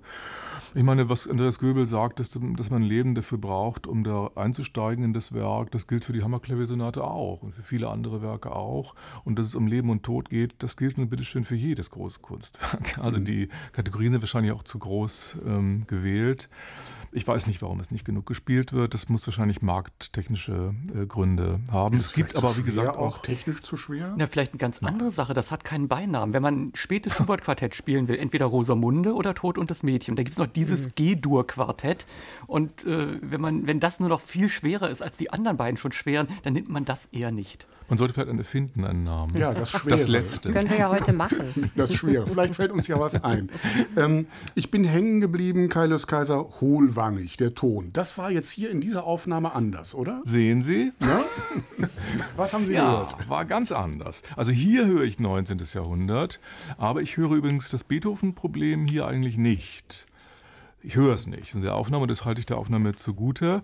Ich 0.74 0.82
meine, 0.82 1.08
was 1.08 1.26
Andreas 1.26 1.58
Göbel 1.58 1.86
sagt, 1.86 2.20
ist, 2.20 2.38
dass 2.56 2.70
man 2.70 2.82
Leben 2.82 3.14
dafür 3.14 3.38
braucht, 3.38 3.86
um 3.86 4.04
da 4.04 4.32
einzusteigen 4.34 5.02
in 5.02 5.12
das 5.14 5.32
Werk. 5.32 5.70
Das 5.70 5.86
gilt 5.86 6.04
für 6.04 6.12
die 6.12 6.22
Hammerklaviersonate 6.22 7.02
auch 7.02 7.42
und 7.42 7.54
für 7.54 7.62
viele 7.62 7.88
andere 7.88 8.20
Werke 8.20 8.52
auch. 8.52 8.94
Und 9.24 9.38
dass 9.38 9.46
es 9.46 9.54
um 9.54 9.66
Leben 9.66 9.88
und 9.88 10.02
Tod 10.02 10.28
geht, 10.28 10.54
das 10.58 10.76
gilt 10.76 10.98
nun 10.98 11.08
bitteschön 11.08 11.44
für 11.44 11.56
jedes 11.56 11.90
große 11.90 12.20
Kunstwerk. 12.20 12.98
Also 13.04 13.18
mhm. 13.18 13.24
die 13.24 13.48
Kategorien 13.72 14.12
sind 14.12 14.22
wahrscheinlich 14.22 14.52
auch 14.52 14.62
zu 14.62 14.78
groß 14.78 15.38
ähm, 15.46 15.84
gewählt. 15.86 16.48
Ich 17.16 17.28
weiß 17.28 17.46
nicht, 17.46 17.62
warum 17.62 17.78
es 17.78 17.92
nicht 17.92 18.04
genug 18.04 18.26
gespielt 18.26 18.72
wird. 18.72 18.92
Das 18.92 19.08
muss 19.08 19.24
wahrscheinlich 19.26 19.62
markttechnische 19.62 20.74
äh, 20.92 21.06
Gründe 21.06 21.60
haben. 21.70 21.94
Ist 21.94 22.06
es 22.06 22.12
gibt 22.12 22.34
aber, 22.36 22.56
wie 22.56 22.64
gesagt, 22.64 22.96
auch, 22.96 23.18
auch 23.18 23.22
technisch 23.22 23.62
zu 23.62 23.76
schwer. 23.76 24.14
Na, 24.18 24.26
vielleicht 24.26 24.52
eine 24.52 24.58
ganz 24.58 24.82
andere 24.82 25.12
Sache. 25.12 25.32
Das 25.32 25.52
hat 25.52 25.62
keinen 25.62 25.86
Beinamen. 25.86 26.32
Wenn 26.32 26.42
man 26.42 26.54
ein 26.54 26.72
spätes 26.74 27.14
Schubert-Quartett 27.14 27.74
spielen 27.76 28.08
will, 28.08 28.16
entweder 28.16 28.46
Rosamunde 28.46 29.14
oder 29.14 29.32
Tod 29.34 29.58
und 29.58 29.70
das 29.70 29.84
Mädchen, 29.84 30.16
da 30.16 30.24
gibt 30.24 30.32
es 30.32 30.38
noch 30.38 30.48
dieses 30.48 30.86
mhm. 30.86 30.92
G-Dur-Quartett. 30.96 32.06
Und 32.48 32.84
äh, 32.84 33.18
wenn, 33.22 33.40
man, 33.40 33.68
wenn 33.68 33.78
das 33.78 34.00
nur 34.00 34.08
noch 34.08 34.20
viel 34.20 34.48
schwerer 34.48 34.90
ist 34.90 35.00
als 35.00 35.16
die 35.16 35.30
anderen 35.30 35.56
beiden 35.56 35.76
schon 35.76 35.92
schweren, 35.92 36.26
dann 36.42 36.52
nimmt 36.52 36.68
man 36.68 36.84
das 36.84 37.06
eher 37.06 37.30
nicht. 37.30 37.68
Man 37.88 37.98
sollte 37.98 38.14
vielleicht 38.14 38.30
eine 38.30 38.44
finden, 38.44 38.84
einen 38.84 39.04
Namen. 39.04 39.36
Ja, 39.36 39.52
das 39.52 39.70
Schwere. 39.70 39.96
Das 39.96 40.08
Letzte. 40.08 40.40
Das 40.40 40.52
können 40.52 40.70
wir 40.70 40.78
ja 40.78 40.90
heute 40.90 41.12
machen. 41.12 41.70
Das 41.76 41.94
Schwere. 41.94 42.26
Vielleicht 42.26 42.54
fällt 42.54 42.72
uns 42.72 42.86
ja 42.86 42.98
was 42.98 43.22
ein. 43.24 43.50
Ähm, 43.96 44.26
ich 44.54 44.70
bin 44.70 44.84
hängen 44.84 45.20
geblieben, 45.20 45.68
Kaius 45.68 46.06
Kaiser, 46.06 46.46
Hohlwein. 46.60 46.94
vollwangig, 46.94 47.36
der 47.36 47.54
Ton. 47.54 47.90
Das 47.92 48.18
war 48.18 48.30
jetzt 48.30 48.50
hier 48.50 48.70
in 48.70 48.80
dieser 48.80 49.04
Aufnahme 49.04 49.52
anders, 49.52 49.94
oder? 49.94 50.22
Sehen 50.24 50.62
Sie? 50.62 50.92
Ja? 51.00 51.20
Was 52.36 52.52
haben 52.52 52.66
Sie 52.66 52.74
ja, 52.74 52.90
gehört? 52.90 53.28
war 53.28 53.44
ganz 53.44 53.72
anders. 53.72 54.22
Also 54.36 54.52
hier 54.52 54.86
höre 54.86 55.04
ich 55.04 55.18
19. 55.18 55.60
Jahrhundert, 55.72 56.40
aber 56.78 57.02
ich 57.02 57.16
höre 57.16 57.32
übrigens 57.32 57.70
das 57.70 57.84
Beethoven-Problem 57.84 58.86
hier 58.86 59.06
eigentlich 59.06 59.36
nicht. 59.36 60.06
Ich 60.82 60.96
höre 60.96 61.14
es 61.14 61.26
nicht. 61.26 61.54
In 61.54 61.62
der 61.62 61.74
Aufnahme, 61.74 62.06
das 62.06 62.24
halte 62.24 62.40
ich 62.40 62.46
der 62.46 62.58
Aufnahme 62.58 62.94
zugute. 62.94 63.62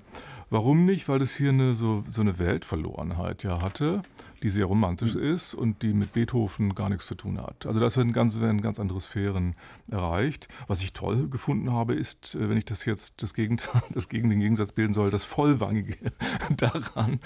Warum 0.51 0.85
nicht? 0.85 1.09
Weil 1.09 1.21
das 1.21 1.37
hier 1.37 1.51
eine, 1.51 1.77
so, 1.77 2.03
so 2.09 2.21
eine 2.21 2.41
Weltverlorenheit 2.41 3.45
ja 3.45 3.63
hatte, 3.63 4.03
die 4.43 4.51
sehr 4.51 4.65
romantisch 4.65 5.15
mhm. 5.15 5.23
ist 5.23 5.55
und 5.55 5.83
die 5.83 5.95
mit 5.95 6.13
Beethoven 6.13 6.75
gar 6.75 6.89
nichts 6.89 7.07
zu 7.07 7.15
tun 7.15 7.41
hat. 7.41 7.67
Also 7.67 7.79
da 7.79 7.95
werden 7.95 8.13
ganz, 8.13 8.41
werden 8.41 8.61
ganz 8.61 8.81
andere 8.81 9.01
Sphären 9.01 9.55
erreicht. 9.89 10.49
Was 10.67 10.83
ich 10.83 10.93
toll 10.93 11.29
gefunden 11.29 11.71
habe, 11.73 11.95
ist, 11.95 12.35
äh, 12.35 12.49
wenn 12.49 12.57
ich 12.57 12.65
das 12.65 12.85
jetzt 12.85 13.23
das 13.23 13.33
Gegenteil, 13.33 13.83
das 13.91 14.09
gegen 14.09 14.29
den 14.29 14.41
Gegensatz 14.41 14.73
bilden 14.73 14.93
soll, 14.93 15.11
das 15.11 15.23
Vollwangige 15.23 15.97
daran. 16.57 17.21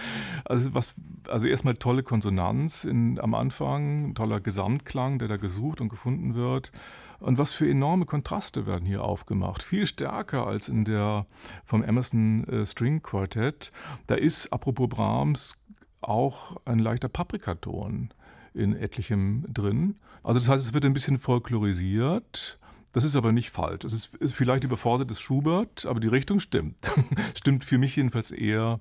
Also 0.45 0.75
was, 0.75 0.97
also 1.27 1.47
erstmal 1.47 1.75
tolle 1.75 2.03
Konsonanz 2.03 2.85
in, 2.85 3.19
am 3.19 3.35
Anfang, 3.35 4.15
toller 4.15 4.41
Gesamtklang, 4.41 5.19
der 5.19 5.29
da 5.29 5.39
gesucht 5.39 5.81
und 5.81 5.89
gefunden 5.89 6.35
wird. 6.35 6.73
Und 7.25 7.39
was 7.39 7.53
für 7.53 7.67
enorme 7.67 8.05
Kontraste 8.05 8.67
werden 8.67 8.85
hier 8.85 9.03
aufgemacht. 9.03 9.63
Viel 9.63 9.87
stärker 9.87 10.47
als 10.47 10.69
in 10.69 10.85
der 10.85 11.25
vom 11.65 11.83
Emerson 11.83 12.45
äh, 12.45 12.67
String 12.67 13.01
Quartet. 13.01 13.73
Da 14.09 14.15
ist, 14.15 14.53
apropos 14.53 14.91
Brahms, 14.91 15.57
auch 16.03 16.59
ein 16.67 16.79
leichter 16.79 17.09
Paprikaton 17.09 18.11
in 18.53 18.77
etlichem 18.77 19.47
drin. 19.49 19.95
Also 20.23 20.39
das 20.39 20.51
heißt, 20.51 20.67
es 20.67 20.75
wird 20.75 20.85
ein 20.85 20.93
bisschen 20.93 21.17
folklorisiert. 21.17 22.59
Das 22.93 23.05
ist 23.05 23.17
aber 23.17 23.33
nicht 23.33 23.49
falsch. 23.49 23.87
Es 23.87 23.95
ist, 23.95 24.15
ist 24.17 24.35
vielleicht 24.35 24.65
überfordertes 24.65 25.19
Schubert, 25.19 25.87
aber 25.87 26.01
die 26.01 26.09
Richtung 26.09 26.41
stimmt. 26.41 26.77
stimmt 27.35 27.65
für 27.65 27.79
mich 27.79 27.97
jedenfalls 27.97 28.33
eher 28.33 28.81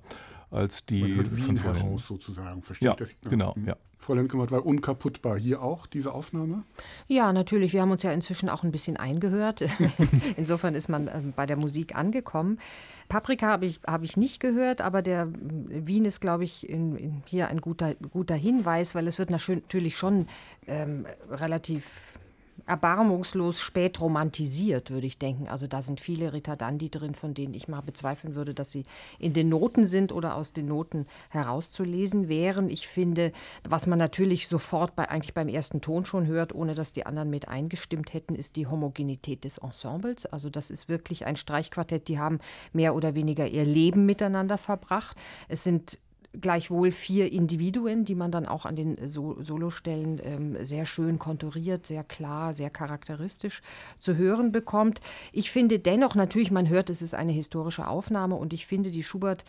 als 0.54 0.86
die 0.86 1.02
Man 1.02 1.16
hört 1.16 1.36
Wien 1.36 1.58
heraus 1.58 2.08
sozusagen. 2.08 2.62
Versteht 2.62 2.86
ja, 2.86 2.96
das? 2.96 3.16
Genau, 3.30 3.56
ja. 3.66 3.76
Frau 4.04 4.13
Lemkemert 4.13 4.52
war 4.52 4.66
unkaputtbar. 4.66 5.38
Hier 5.38 5.62
auch 5.62 5.88
diese 5.88 6.13
Aufnahme? 6.13 6.63
Ja, 7.08 7.32
natürlich. 7.32 7.72
Wir 7.72 7.82
haben 7.82 7.92
uns 7.92 8.04
ja 8.04 8.12
inzwischen 8.12 8.50
auch 8.50 8.63
ein 8.63 8.72
bisschen 8.72 8.98
eingehört. 8.98 9.63
Insofern 10.38 10.76
ist 10.76 10.89
man 10.89 11.08
ähm, 11.08 11.34
bei 11.36 11.46
der 11.46 11.56
Musik 11.56 11.96
angekommen. 11.96 12.60
Paprika 13.08 13.48
habe 13.48 13.66
ich, 13.66 13.80
hab 13.88 14.04
ich 14.04 14.18
nicht 14.18 14.42
gehört, 14.42 14.82
aber 14.82 15.02
der 15.02 15.24
äh, 15.70 15.88
Wien 15.88 16.04
ist, 16.04 16.20
glaube 16.20 16.44
ich, 16.44 16.70
in, 16.70 16.98
in 16.98 17.24
hier 17.26 17.48
ein 17.48 17.62
guter, 17.62 17.96
guter 17.96 18.36
Hinweis, 18.36 18.94
weil 18.94 19.08
es 19.08 19.20
wird 19.20 19.30
natürlich 19.30 19.98
schon 19.98 20.28
ähm, 20.68 21.06
relativ 21.30 22.20
erbarmungslos 22.65 23.60
spät 23.60 23.99
romantisiert, 23.99 24.91
würde 24.91 25.08
ich 25.08 25.17
denken. 25.17 25.47
Also 25.47 25.67
da 25.67 25.82
sind 25.82 25.99
viele 25.99 26.34
Ritardandi 26.34 26.89
drin, 26.89 27.15
von 27.15 27.34
denen 27.34 27.54
ich 27.54 27.67
mal 27.67 27.82
bezweifeln 27.82 28.36
würde, 28.36 28.54
dass 28.54 28.71
sie 28.71 28.86
in 29.19 29.34
den 29.34 29.49
Noten 29.49 29.86
sind 29.86 30.12
oder 30.12 30.36
aus 30.36 30.54
den 30.54 30.67
Noten 30.67 31.06
herauszulesen 31.30 32.30
wären. 32.30 32.69
Ich 32.69 32.88
finde, 32.88 33.32
was 33.67 33.88
man 33.88 33.99
natürlich 33.99 34.47
sofort 34.47 34.95
bei, 34.95 35.10
eigentlich 35.10 35.34
beim 35.34 35.49
ersten 35.49 35.82
Ton 35.82 36.06
schon 36.06 36.28
hört, 36.28 36.56
ohne 36.56 36.76
dass 36.76 36.93
die 36.93 37.06
anderen 37.06 37.30
mit 37.30 37.47
eingestimmt 37.47 38.13
hätten, 38.13 38.36
ist 38.36 38.56
die 38.56 38.67
Homogenität 38.67 39.43
des 39.43 39.58
Ensembles. 39.58 40.26
Also 40.26 40.49
das 40.49 40.71
ist 40.71 40.88
wirklich 40.88 41.26
ein 41.26 41.36
Streichquartett, 41.36 42.08
die 42.08 42.19
haben 42.19 42.39
mehr 42.71 42.95
oder 42.95 43.15
weniger 43.15 43.47
ihr 43.47 43.65
Leben 43.65 44.06
miteinander 44.06 44.58
verbracht. 44.58 45.17
Es 45.47 45.63
sind 45.63 45.99
gleichwohl 46.39 46.91
vier 46.91 47.32
Individuen, 47.32 48.06
die 48.06 48.15
man 48.15 48.32
dann 48.32 48.48
auch 48.48 48.65
an 48.65 48.76
den 48.76 49.10
so 49.10 49.41
Solostellen 49.41 50.19
ähm, 50.24 50.58
sehr 50.65 50.86
schön 50.86 51.19
konturiert, 51.19 51.86
sehr 51.86 52.04
klar, 52.04 52.54
sehr 52.54 52.69
charakteristisch 52.69 53.62
zu 54.00 54.17
hören 54.17 54.52
bekommt. 54.52 55.00
Ich 55.32 55.52
finde 55.52 55.80
dennoch, 55.80 56.15
natürlich, 56.15 56.52
man 56.52 56.69
hört, 56.69 56.89
es 56.89 57.02
ist 57.02 57.13
eine 57.13 57.32
historische 57.32 57.88
Aufnahme 57.88 58.36
und 58.36 58.54
ich 58.54 58.65
finde, 58.65 58.91
die 58.91 59.04
Schubert 59.04 59.46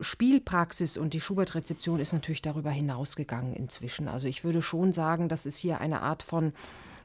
Spielpraxis 0.00 0.96
und 0.96 1.12
die 1.12 1.20
Schubert-Rezeption 1.20 1.98
ist 1.98 2.12
natürlich 2.12 2.42
darüber 2.42 2.70
hinausgegangen 2.70 3.54
inzwischen. 3.54 4.06
Also 4.06 4.28
ich 4.28 4.44
würde 4.44 4.62
schon 4.62 4.92
sagen, 4.92 5.28
dass 5.28 5.44
es 5.44 5.56
hier 5.56 5.80
eine 5.80 6.02
Art 6.02 6.22
von 6.22 6.52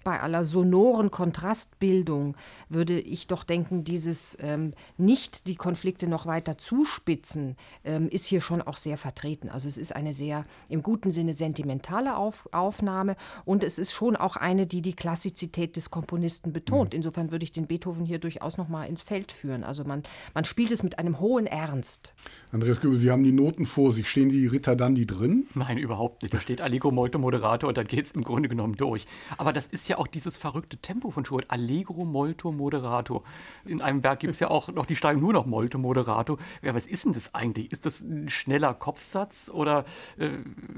bei 0.03 0.19
aller 0.19 0.45
sonoren 0.45 1.11
Kontrastbildung 1.11 2.35
würde 2.69 2.99
ich 2.99 3.27
doch 3.27 3.43
denken, 3.43 3.83
dieses 3.83 4.37
ähm, 4.41 4.73
nicht 4.97 5.47
die 5.47 5.55
Konflikte 5.55 6.07
noch 6.07 6.25
weiter 6.25 6.57
zuspitzen, 6.57 7.55
ähm, 7.83 8.09
ist 8.09 8.25
hier 8.25 8.41
schon 8.41 8.61
auch 8.61 8.77
sehr 8.77 8.97
vertreten. 8.97 9.49
Also 9.49 9.67
es 9.67 9.77
ist 9.77 9.95
eine 9.95 10.13
sehr 10.13 10.45
im 10.69 10.83
guten 10.83 11.11
Sinne 11.11 11.33
sentimentale 11.33 12.15
Auf 12.15 12.47
Aufnahme 12.51 13.15
und 13.45 13.63
es 13.63 13.79
ist 13.79 13.93
schon 13.93 14.15
auch 14.15 14.35
eine, 14.35 14.67
die 14.67 14.81
die 14.81 14.93
Klassizität 14.93 15.75
des 15.75 15.89
Komponisten 15.89 16.53
betont. 16.53 16.93
Mhm. 16.93 16.97
Insofern 16.97 17.31
würde 17.31 17.43
ich 17.43 17.51
den 17.51 17.67
Beethoven 17.67 18.05
hier 18.05 18.19
durchaus 18.19 18.57
noch 18.57 18.67
mal 18.67 18.85
ins 18.85 19.03
Feld 19.03 19.31
führen. 19.31 19.63
Also 19.63 19.83
man, 19.83 20.03
man 20.33 20.45
spielt 20.45 20.71
es 20.71 20.83
mit 20.83 20.99
einem 20.99 21.19
hohen 21.19 21.47
Ernst. 21.47 22.13
Andreas 22.51 22.81
Göbel, 22.81 22.97
Sie 22.97 23.09
haben 23.09 23.23
die 23.23 23.31
Noten 23.31 23.65
vor 23.65 23.91
sich. 23.93 24.09
Stehen 24.09 24.29
die 24.29 24.47
Ritter 24.47 24.75
dann 24.75 24.95
die 24.95 25.07
drin? 25.07 25.47
Nein, 25.55 25.77
überhaupt 25.77 26.21
nicht. 26.21 26.33
Da 26.33 26.39
steht 26.39 26.61
Allegro 26.61 26.91
molto 26.91 27.17
moderato 27.19 27.67
und 27.67 27.77
dann 27.77 27.87
geht 27.87 28.05
es 28.05 28.11
im 28.11 28.23
Grunde 28.23 28.49
genommen 28.49 28.75
durch. 28.75 29.05
Aber 29.37 29.53
das 29.53 29.67
ist 29.67 29.87
ja 29.87 29.92
auch 29.97 30.07
dieses 30.07 30.37
verrückte 30.37 30.77
Tempo 30.77 31.11
von 31.11 31.25
Schubert. 31.25 31.49
Allegro 31.49 32.05
molto 32.05 32.51
moderato. 32.51 33.23
In 33.65 33.81
einem 33.81 34.03
Werk 34.03 34.19
gibt 34.19 34.33
es 34.33 34.39
ja 34.39 34.49
auch 34.49 34.69
noch 34.69 34.85
die 34.85 34.95
Steigung 34.95 35.21
nur 35.21 35.33
noch 35.33 35.45
molto 35.45 35.77
moderato. 35.77 36.37
Ja, 36.61 36.73
was 36.73 36.85
ist 36.85 37.05
denn 37.05 37.13
das 37.13 37.33
eigentlich? 37.33 37.71
Ist 37.71 37.85
das 37.85 38.01
ein 38.01 38.29
schneller 38.29 38.73
Kopfsatz 38.73 39.49
oder 39.49 39.85
äh, 40.17 40.29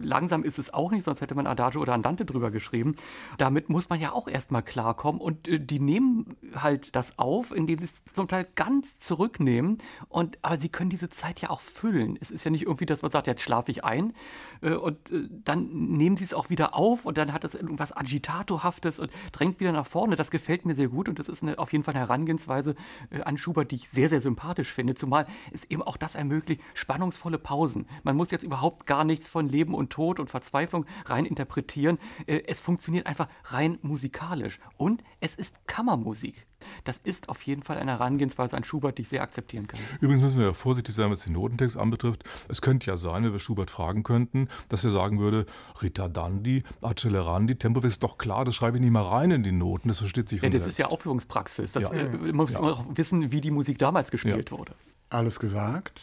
langsam 0.02 0.44
ist 0.44 0.60
es 0.60 0.74
auch 0.74 0.92
nicht, 0.92 1.04
sonst 1.04 1.22
hätte 1.22 1.36
man 1.36 1.48
Adagio 1.48 1.82
oder 1.82 1.94
Andante 1.94 2.26
drüber 2.26 2.52
geschrieben. 2.52 2.96
Damit 3.38 3.70
muss 3.70 3.90
man 3.90 4.00
ja 4.00 4.12
auch 4.12 4.28
erstmal 4.28 4.64
klarkommen 4.64 5.22
und 5.22 5.48
äh, 5.48 5.60
die 5.60 5.80
nehmen 5.80 6.26
halt 6.56 6.96
das 6.96 7.18
auf, 7.18 7.52
indem 7.52 7.80
sie 7.80 7.86
es 7.86 8.04
zum 8.06 8.28
Teil 8.28 8.48
ganz 8.56 9.00
zurücknehmen. 9.00 9.78
Und, 10.10 10.38
aber 10.42 10.58
sie 10.58 10.70
können 10.70 10.90
diese 10.90 11.10
Zeit 11.10 11.42
ja 11.42 11.50
auch 11.50 11.62
füllen. 11.62 12.18
Es 12.22 12.32
ist 12.32 12.44
ja 12.44 12.52
nicht 12.52 12.64
irgendwie, 12.64 12.86
dass 12.86 13.02
man 13.02 13.12
sagt, 13.12 13.28
jetzt 13.28 13.42
schlafe 13.42 13.72
ich 13.72 13.84
ein 13.84 14.14
und 14.62 15.12
äh, 15.12 15.28
dann 15.44 15.68
nehmen 15.70 16.18
sie 16.18 16.24
es 16.24 16.34
auch 16.34 16.50
wieder 16.50 16.76
auf 16.76 17.06
und 17.06 17.18
dann 17.18 17.34
hat 17.34 17.44
es 17.44 17.56
irgendwas 17.56 17.96
Agitatorhaftes 17.96 19.00
und 19.00 19.12
drängt 19.32 19.60
wieder 19.60 19.72
nach 19.72 19.86
vorne. 19.86 20.16
Das 20.16 20.32
gefällt 20.32 20.66
mir 20.66 20.76
sehr 20.76 20.90
gut 20.90 21.10
und 21.10 21.20
das 21.20 21.30
ist 21.30 21.44
eine, 21.44 21.60
auf 21.60 21.72
jeden 21.72 21.84
Fall 21.84 21.94
eine 21.94 22.02
Herangehensweise 22.02 22.76
äh, 23.10 23.22
an 23.22 23.38
Schubert, 23.38 23.72
die 23.72 23.76
ich 23.76 23.90
sehr, 23.90 24.10
sehr 24.10 24.22
sympathisch 24.22 24.72
finde. 24.72 24.96
Zumal 24.96 25.28
es 25.52 25.66
eben 25.66 25.82
auch 25.82 25.98
das 25.98 26.16
ermöglicht, 26.16 26.62
spannungsvolle 26.74 27.40
Pausen. 27.40 27.88
Man 28.04 28.16
muss 28.16 28.32
jetzt 28.32 28.44
überhaupt 28.44 28.88
gar 28.88 29.04
nichts 29.04 29.30
von 29.30 29.50
Leben 29.50 29.74
und 29.74 29.92
Tod 29.92 30.20
und 30.20 30.30
Verzweiflung 30.30 30.86
rein 31.06 31.26
interpretieren. 31.26 31.98
Es 32.26 32.60
funktioniert 32.60 33.08
einfach 33.08 33.28
rein 33.46 33.78
musikalisch 33.82 34.60
und 34.78 35.04
es 35.20 35.36
ist 35.36 35.68
Kammermusik. 35.68 36.48
Das 36.84 37.00
ist 37.04 37.30
auf 37.30 37.42
jeden 37.44 37.62
Fall 37.62 37.78
eine 37.78 37.92
Herangehensweise 37.92 38.56
an 38.58 38.64
Schubert, 38.64 38.98
die 38.98 39.04
ich 39.04 39.10
sehr 39.10 39.22
akzeptieren 39.22 39.68
kann. 39.68 39.80
Übrigens 40.02 40.22
müssen 40.22 40.40
wir 40.40 40.48
ja 40.48 40.54
vorsichtig 40.54 40.96
sein, 40.96 41.12
was 41.12 41.24
den 41.24 41.34
Notentext 41.34 41.78
anbetrifft. 41.78 42.24
Es 42.50 42.62
könnte 42.62 42.88
ja 42.88 42.98
sein, 42.98 43.24
wenn 43.24 43.32
wir 43.32 43.40
Schubert 43.40 43.70
fragen 43.70 44.04
könnten, 44.04 44.48
dass 44.70 44.84
er 44.84 44.92
sagen 44.92 45.20
würde, 45.20 45.46
Rita 45.82 46.08
Dandi, 46.08 46.64
Accelerandi, 46.82 47.56
Tempo 47.56 47.82
ist 47.82 48.04
doch 48.04 48.18
klar, 48.18 48.46
das 48.46 48.56
schreibe 48.56 48.78
ich 48.78 48.82
nicht 48.82 48.92
mal 48.92 49.04
rein 49.04 49.32
in 49.32 49.44
die 49.44 49.52
Noten, 49.52 49.88
das 49.88 50.00
versteht 50.00 50.30
sich 50.30 50.40
von 50.40 50.48
Ja, 50.48 50.54
das 50.54 50.64
selbst. 50.64 50.80
ist 50.80 50.84
ja 50.84 50.88
Aufführungspraxis. 50.88 51.74
Das 51.74 51.84
ja. 51.84 51.92
äh, 51.92 52.34
muss 52.34 52.54
ja. 52.54 52.60
auch 52.62 52.86
wissen, 52.90 53.32
wie 53.32 53.42
die 53.42 53.52
Musik 53.52 53.78
damals 53.78 54.12
gespielt 54.12 54.52
ja. 54.52 54.58
wurde. 54.58 54.74
Alles 55.10 55.40
gesagt. 55.40 56.02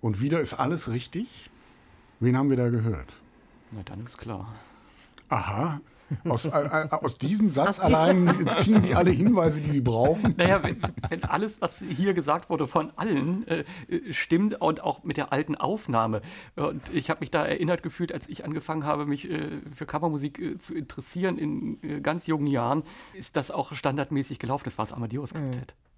Und 0.00 0.20
wieder 0.20 0.40
ist 0.40 0.54
alles 0.54 0.90
richtig. 0.90 1.50
Wen 2.20 2.36
haben 2.36 2.50
wir 2.50 2.56
da 2.56 2.68
gehört? 2.68 3.08
Na, 3.70 3.82
dann 3.84 4.02
ist 4.04 4.18
klar. 4.18 4.54
Aha, 5.28 5.80
aus, 6.28 6.46
äh, 6.46 6.48
äh, 6.48 6.88
aus 6.90 7.18
diesem 7.18 7.50
Satz 7.50 7.78
aus 7.78 7.80
allein 7.80 8.48
ziehen 8.58 8.80
Sie 8.80 8.94
alle 8.94 9.10
Hinweise, 9.10 9.60
die 9.60 9.70
Sie 9.70 9.80
brauchen. 9.80 10.34
Naja, 10.36 10.62
wenn, 10.62 10.80
wenn 11.08 11.24
alles, 11.24 11.60
was 11.60 11.78
hier 11.78 12.14
gesagt 12.14 12.50
wurde, 12.50 12.66
von 12.66 12.92
allen 12.96 13.46
äh, 13.46 13.64
stimmt 14.12 14.60
und 14.60 14.82
auch 14.82 15.04
mit 15.04 15.16
der 15.16 15.32
alten 15.32 15.54
Aufnahme. 15.54 16.22
Und 16.56 16.82
ich 16.92 17.10
habe 17.10 17.20
mich 17.20 17.30
da 17.30 17.44
erinnert 17.44 17.82
gefühlt, 17.82 18.12
als 18.12 18.28
ich 18.28 18.44
angefangen 18.44 18.84
habe, 18.84 19.06
mich 19.06 19.30
äh, 19.30 19.60
für 19.74 19.86
Kammermusik 19.86 20.38
äh, 20.38 20.58
zu 20.58 20.74
interessieren 20.74 21.38
in 21.38 21.82
äh, 21.82 22.00
ganz 22.00 22.26
jungen 22.26 22.46
Jahren, 22.46 22.82
ist 23.14 23.36
das 23.36 23.50
auch 23.50 23.74
standardmäßig 23.74 24.38
gelaufen. 24.38 24.64
Das 24.64 24.78
war 24.78 24.84
das 24.84 24.92
Amadeus-Quartett. 24.92 25.74
Mhm 25.78 25.89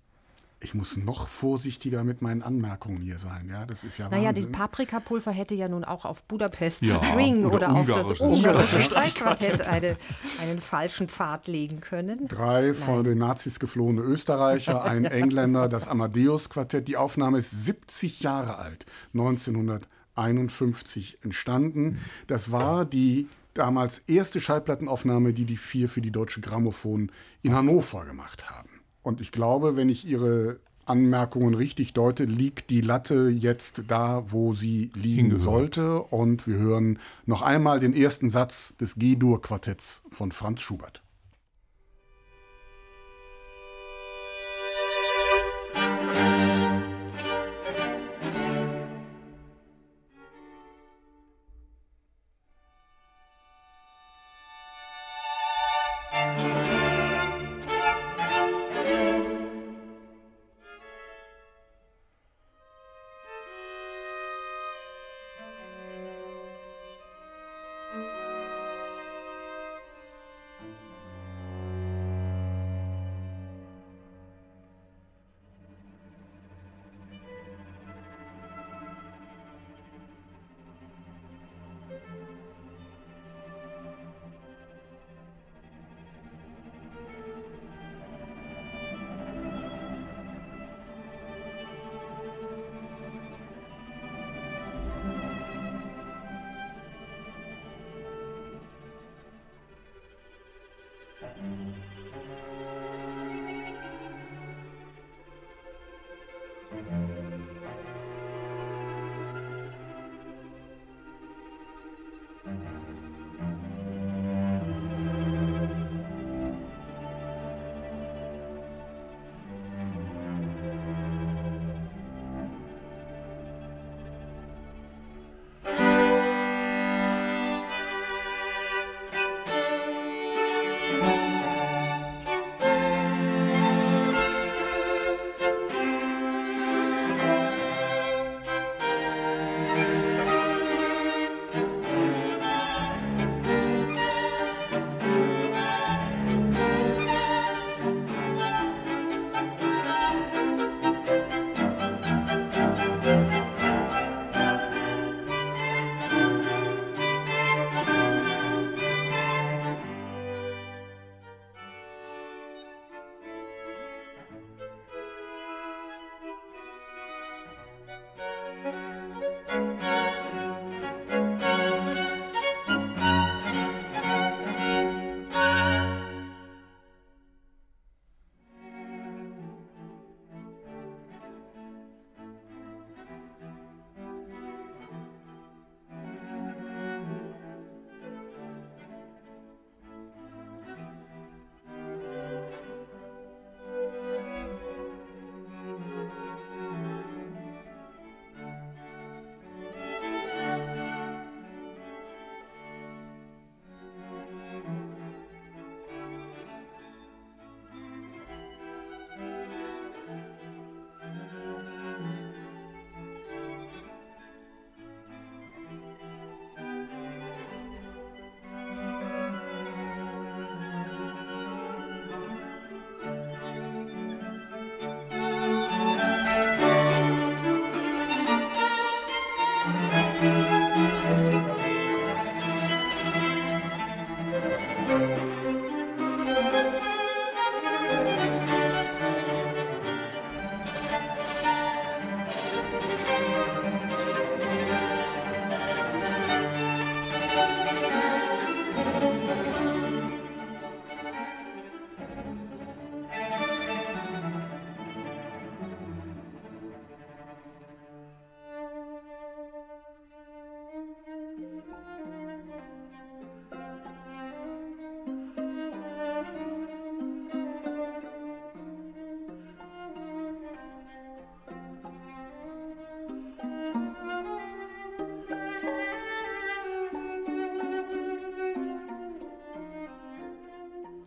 ich 0.62 0.74
muss 0.74 0.96
noch 0.96 1.26
vorsichtiger 1.26 2.04
mit 2.04 2.22
meinen 2.22 2.42
Anmerkungen 2.42 3.02
hier 3.02 3.18
sein. 3.18 3.48
Ja, 3.50 3.66
das 3.66 3.84
ist 3.84 3.98
ja 3.98 4.08
Naja, 4.08 4.28
Wahnsinn. 4.28 4.44
das 4.44 4.52
Paprikapulver 4.52 5.32
hätte 5.32 5.54
ja 5.54 5.68
nun 5.68 5.84
auch 5.84 6.04
auf 6.04 6.22
Budapest 6.24 6.82
ja, 6.82 6.94
String 6.96 7.44
oder, 7.44 7.56
oder 7.56 7.74
auf 7.74 7.86
das 7.86 8.20
ungarische 8.20 8.80
Streichquartett 8.80 9.62
eine, 9.62 9.96
einen 10.40 10.60
falschen 10.60 11.08
Pfad 11.08 11.48
legen 11.48 11.80
können. 11.80 12.28
Drei 12.28 12.66
Nein. 12.66 12.74
von 12.74 13.04
den 13.04 13.18
Nazis 13.18 13.58
geflohene 13.58 14.02
Österreicher, 14.02 14.84
ein 14.84 15.04
Engländer, 15.04 15.68
das 15.68 15.88
Amadeus-Quartett. 15.88 16.88
Die 16.88 16.96
Aufnahme 16.96 17.38
ist 17.38 17.50
70 17.50 18.20
Jahre 18.20 18.58
alt, 18.58 18.86
1951 19.14 21.18
entstanden. 21.22 22.00
Das 22.28 22.52
war 22.52 22.84
die 22.84 23.26
damals 23.54 23.98
erste 24.06 24.40
Schallplattenaufnahme, 24.40 25.32
die 25.32 25.44
die 25.44 25.56
vier 25.56 25.88
für 25.88 26.00
die 26.00 26.12
Deutsche 26.12 26.40
Grammophon 26.40 27.10
in 27.42 27.54
Hannover 27.54 28.04
gemacht 28.04 28.50
haben. 28.50 28.61
Und 29.02 29.20
ich 29.20 29.32
glaube, 29.32 29.76
wenn 29.76 29.88
ich 29.88 30.06
Ihre 30.06 30.60
Anmerkungen 30.84 31.54
richtig 31.54 31.92
deute, 31.92 32.24
liegt 32.24 32.70
die 32.70 32.80
Latte 32.80 33.28
jetzt 33.28 33.82
da, 33.88 34.24
wo 34.28 34.52
sie 34.52 34.90
liegen 34.94 35.30
Hingehört. 35.30 35.42
sollte. 35.42 36.02
Und 36.02 36.46
wir 36.46 36.56
hören 36.56 36.98
noch 37.24 37.42
einmal 37.42 37.80
den 37.80 37.94
ersten 37.94 38.30
Satz 38.30 38.74
des 38.80 38.96
G-Dur-Quartetts 38.96 40.02
von 40.10 40.32
Franz 40.32 40.60
Schubert. 40.60 41.01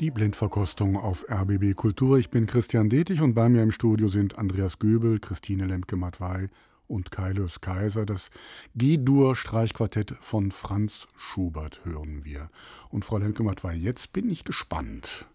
Die 0.05 0.11
Blindverkostung 0.11 0.97
auf 0.97 1.25
RBB 1.31 1.73
Kultur. 1.73 2.19
Ich 2.19 2.29
bin 2.29 2.45
Christian 2.45 2.91
Detig 2.91 3.21
und 3.21 3.33
bei 3.33 3.49
mir 3.49 3.63
im 3.63 3.71
Studio 3.71 4.07
sind 4.07 4.37
Andreas 4.37 4.77
Göbel, 4.77 5.17
Christine 5.19 5.65
Lemke-Matwei 5.65 6.49
und 6.87 7.09
Kaius 7.09 7.59
Kaiser. 7.59 8.05
Das 8.05 8.29
G-Dur-Streichquartett 8.75 10.11
von 10.21 10.51
Franz 10.51 11.07
Schubert 11.15 11.83
hören 11.85 12.23
wir. 12.23 12.51
Und 12.91 13.03
Frau 13.03 13.17
Lemke-Matwei, 13.17 13.73
jetzt 13.73 14.13
bin 14.13 14.29
ich 14.29 14.43
gespannt. 14.43 15.25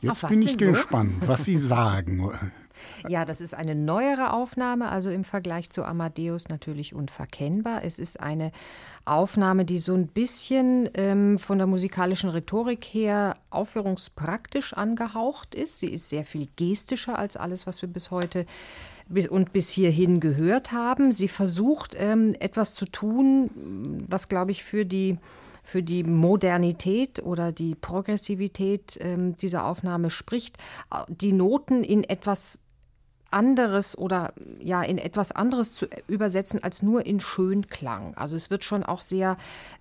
Jetzt 0.00 0.26
bin 0.28 0.42
ich 0.42 0.56
gespannt, 0.56 1.14
so? 1.20 1.28
was 1.28 1.44
Sie 1.44 1.56
sagen. 1.56 2.30
Ja, 3.08 3.24
das 3.24 3.40
ist 3.40 3.54
eine 3.54 3.74
neuere 3.74 4.32
Aufnahme, 4.32 4.88
also 4.88 5.10
im 5.10 5.24
Vergleich 5.24 5.70
zu 5.70 5.84
Amadeus 5.84 6.48
natürlich 6.48 6.94
unverkennbar. 6.94 7.84
Es 7.84 7.98
ist 7.98 8.20
eine 8.20 8.50
Aufnahme, 9.04 9.64
die 9.64 9.78
so 9.78 9.94
ein 9.94 10.08
bisschen 10.08 10.90
ähm, 10.94 11.38
von 11.38 11.58
der 11.58 11.66
musikalischen 11.66 12.30
Rhetorik 12.30 12.84
her 12.84 13.36
aufführungspraktisch 13.50 14.72
angehaucht 14.72 15.54
ist. 15.54 15.80
Sie 15.80 15.88
ist 15.88 16.10
sehr 16.10 16.24
viel 16.24 16.48
gestischer 16.56 17.18
als 17.18 17.36
alles, 17.36 17.66
was 17.66 17.82
wir 17.82 17.88
bis 17.88 18.10
heute 18.10 18.46
und 19.28 19.52
bis 19.52 19.68
hierhin 19.68 20.20
gehört 20.20 20.72
haben. 20.72 21.12
Sie 21.12 21.28
versucht 21.28 21.94
ähm, 21.98 22.34
etwas 22.40 22.74
zu 22.74 22.86
tun, 22.86 24.04
was, 24.08 24.28
glaube 24.28 24.50
ich, 24.50 24.64
für 24.64 24.86
die 24.86 25.18
für 25.64 25.82
die 25.82 26.04
Modernität 26.04 27.22
oder 27.22 27.50
die 27.50 27.74
Progressivität 27.74 28.98
ähm, 29.00 29.36
dieser 29.38 29.64
Aufnahme 29.66 30.10
spricht, 30.10 30.58
die 31.08 31.32
Noten 31.32 31.82
in 31.82 32.04
etwas 32.04 32.60
anderes 33.34 33.98
oder 33.98 34.32
ja 34.60 34.82
in 34.82 34.96
etwas 34.96 35.32
anderes 35.32 35.74
zu 35.74 35.86
übersetzen 36.06 36.62
als 36.62 36.82
nur 36.82 37.04
in 37.04 37.18
Schönklang. 37.20 38.14
Also 38.16 38.36
es 38.36 38.48
wird 38.48 38.64
schon 38.64 38.84
auch 38.84 39.00
sehr 39.02 39.36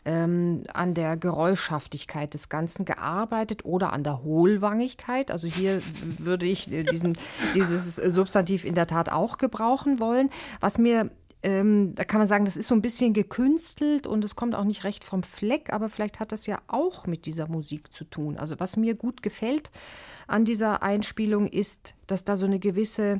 ähm, 0.05 0.63
an 0.73 0.95
der 0.95 1.15
Geräuschhaftigkeit 1.17 2.33
des 2.33 2.49
Ganzen 2.49 2.83
gearbeitet 2.83 3.63
oder 3.63 3.93
an 3.93 4.03
der 4.03 4.23
Hohlwangigkeit. 4.23 5.29
Also 5.29 5.47
hier 5.47 5.81
würde 6.17 6.47
ich 6.47 6.71
äh, 6.71 6.83
diesen, 6.83 7.17
dieses 7.53 7.97
Substantiv 7.97 8.65
in 8.65 8.73
der 8.73 8.87
Tat 8.87 9.11
auch 9.11 9.37
gebrauchen 9.37 9.99
wollen. 9.99 10.31
Was 10.59 10.79
mir 10.79 11.11
ähm, 11.43 11.93
da 11.95 12.05
kann 12.05 12.19
man 12.19 12.27
sagen, 12.27 12.45
das 12.45 12.55
ist 12.55 12.67
so 12.67 12.75
ein 12.75 12.81
bisschen 12.81 13.13
gekünstelt 13.13 14.07
und 14.07 14.23
es 14.23 14.35
kommt 14.35 14.55
auch 14.55 14.63
nicht 14.63 14.85
recht 14.85 15.03
vom 15.03 15.23
Fleck, 15.23 15.73
aber 15.73 15.89
vielleicht 15.89 16.19
hat 16.19 16.31
das 16.31 16.45
ja 16.45 16.59
auch 16.67 17.05
mit 17.05 17.25
dieser 17.25 17.47
Musik 17.47 17.91
zu 17.91 18.05
tun. 18.05 18.37
Also 18.37 18.59
was 18.59 18.77
mir 18.77 18.95
gut 18.95 19.21
gefällt 19.21 19.69
an 20.25 20.45
dieser 20.45 20.83
Einspielung 20.83 21.47
ist, 21.47 21.95
dass 22.07 22.23
da 22.23 22.37
so 22.37 22.45
eine 22.45 22.59
gewisse 22.59 23.19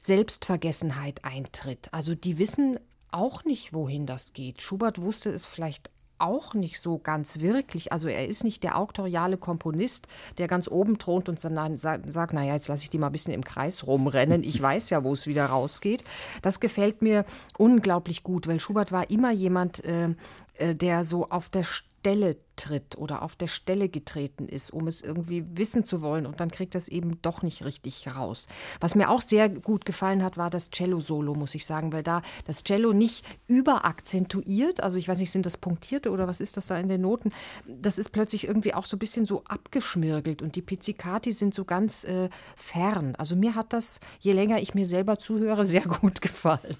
Selbstvergessenheit 0.00 1.24
eintritt. 1.24 1.88
Also 1.92 2.14
die 2.14 2.38
wissen 2.38 2.78
auch 3.12 3.44
nicht, 3.44 3.72
wohin 3.72 4.06
das 4.06 4.32
geht. 4.32 4.62
Schubert 4.62 5.00
wusste 5.00 5.30
es 5.30 5.46
vielleicht 5.46 5.90
auch 6.20 6.54
nicht 6.54 6.80
so 6.80 6.98
ganz 6.98 7.40
wirklich. 7.40 7.92
Also 7.92 8.08
er 8.08 8.26
ist 8.28 8.44
nicht 8.44 8.62
der 8.62 8.78
auktoriale 8.78 9.36
Komponist, 9.36 10.08
der 10.38 10.48
ganz 10.48 10.68
oben 10.68 10.98
thront 10.98 11.28
und 11.28 11.42
dann 11.42 11.78
sagt, 11.78 12.32
naja, 12.32 12.54
jetzt 12.54 12.68
lasse 12.68 12.84
ich 12.84 12.90
die 12.90 12.98
mal 12.98 13.06
ein 13.06 13.12
bisschen 13.12 13.34
im 13.34 13.44
Kreis 13.44 13.86
rumrennen. 13.86 14.42
Ich 14.44 14.60
weiß 14.60 14.90
ja, 14.90 15.04
wo 15.04 15.12
es 15.12 15.26
wieder 15.26 15.46
rausgeht. 15.46 16.04
Das 16.42 16.60
gefällt 16.60 17.02
mir 17.02 17.24
unglaublich 17.58 18.22
gut, 18.22 18.46
weil 18.46 18.60
Schubert 18.60 18.92
war 18.92 19.10
immer 19.10 19.32
jemand, 19.32 19.84
äh, 19.84 20.14
äh 20.54 20.74
der 20.74 21.04
so 21.04 21.28
auf 21.28 21.48
der 21.48 21.64
Stelle 22.00 22.38
tritt 22.56 22.96
oder 22.96 23.22
auf 23.22 23.36
der 23.36 23.46
Stelle 23.46 23.90
getreten 23.90 24.48
ist, 24.48 24.70
um 24.70 24.86
es 24.86 25.02
irgendwie 25.02 25.44
wissen 25.56 25.84
zu 25.84 26.00
wollen 26.00 26.26
und 26.26 26.40
dann 26.40 26.50
kriegt 26.50 26.74
das 26.74 26.88
eben 26.88 27.20
doch 27.20 27.42
nicht 27.42 27.64
richtig 27.64 28.06
raus. 28.14 28.48
Was 28.80 28.94
mir 28.94 29.10
auch 29.10 29.20
sehr 29.20 29.50
gut 29.50 29.84
gefallen 29.84 30.22
hat, 30.22 30.38
war 30.38 30.48
das 30.48 30.70
Cello-Solo, 30.70 31.34
muss 31.34 31.54
ich 31.54 31.66
sagen, 31.66 31.92
weil 31.92 32.02
da 32.02 32.22
das 32.46 32.64
Cello 32.64 32.94
nicht 32.94 33.24
überakzentuiert, 33.48 34.82
also 34.82 34.96
ich 34.96 35.08
weiß 35.08 35.18
nicht, 35.18 35.30
sind 35.30 35.44
das 35.44 35.58
punktierte 35.58 36.10
oder 36.10 36.26
was 36.26 36.40
ist 36.40 36.56
das 36.56 36.68
da 36.68 36.78
in 36.78 36.88
den 36.88 37.02
Noten, 37.02 37.32
das 37.66 37.98
ist 37.98 38.12
plötzlich 38.12 38.46
irgendwie 38.46 38.72
auch 38.72 38.86
so 38.86 38.96
ein 38.96 39.00
bisschen 39.00 39.26
so 39.26 39.44
abgeschmirgelt 39.44 40.40
und 40.40 40.56
die 40.56 40.62
Pizzicati 40.62 41.32
sind 41.32 41.54
so 41.54 41.66
ganz 41.66 42.04
äh, 42.04 42.30
fern. 42.56 43.14
Also 43.16 43.36
mir 43.36 43.54
hat 43.54 43.74
das, 43.74 44.00
je 44.20 44.32
länger 44.32 44.60
ich 44.60 44.74
mir 44.74 44.86
selber 44.86 45.18
zuhöre, 45.18 45.64
sehr 45.70 45.82
gut 45.82 46.22
gefallen. 46.22 46.76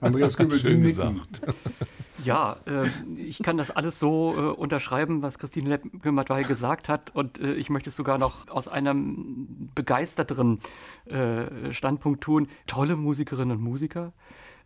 Andreas 0.00 0.36
Kübel, 0.36 0.58
Schön 0.58 0.82
gesagt. 0.82 1.42
Ja, 2.24 2.56
äh, 2.66 2.86
ich 3.16 3.42
kann 3.42 3.56
das 3.56 3.70
alles 3.70 3.98
so 3.98 4.34
äh, 4.36 4.40
unterschreiben, 4.52 5.22
was 5.22 5.38
Christine 5.38 5.70
Lepke-Matwei 5.70 6.42
gesagt 6.42 6.88
hat. 6.88 7.14
Und 7.14 7.40
äh, 7.40 7.54
ich 7.54 7.70
möchte 7.70 7.90
es 7.90 7.96
sogar 7.96 8.18
noch 8.18 8.48
aus 8.48 8.68
einem 8.68 9.70
begeisterteren 9.74 10.60
äh, 11.06 11.72
Standpunkt 11.72 12.22
tun. 12.22 12.48
Tolle 12.66 12.96
Musikerinnen 12.96 13.58
und 13.58 13.62
Musiker. 13.62 14.12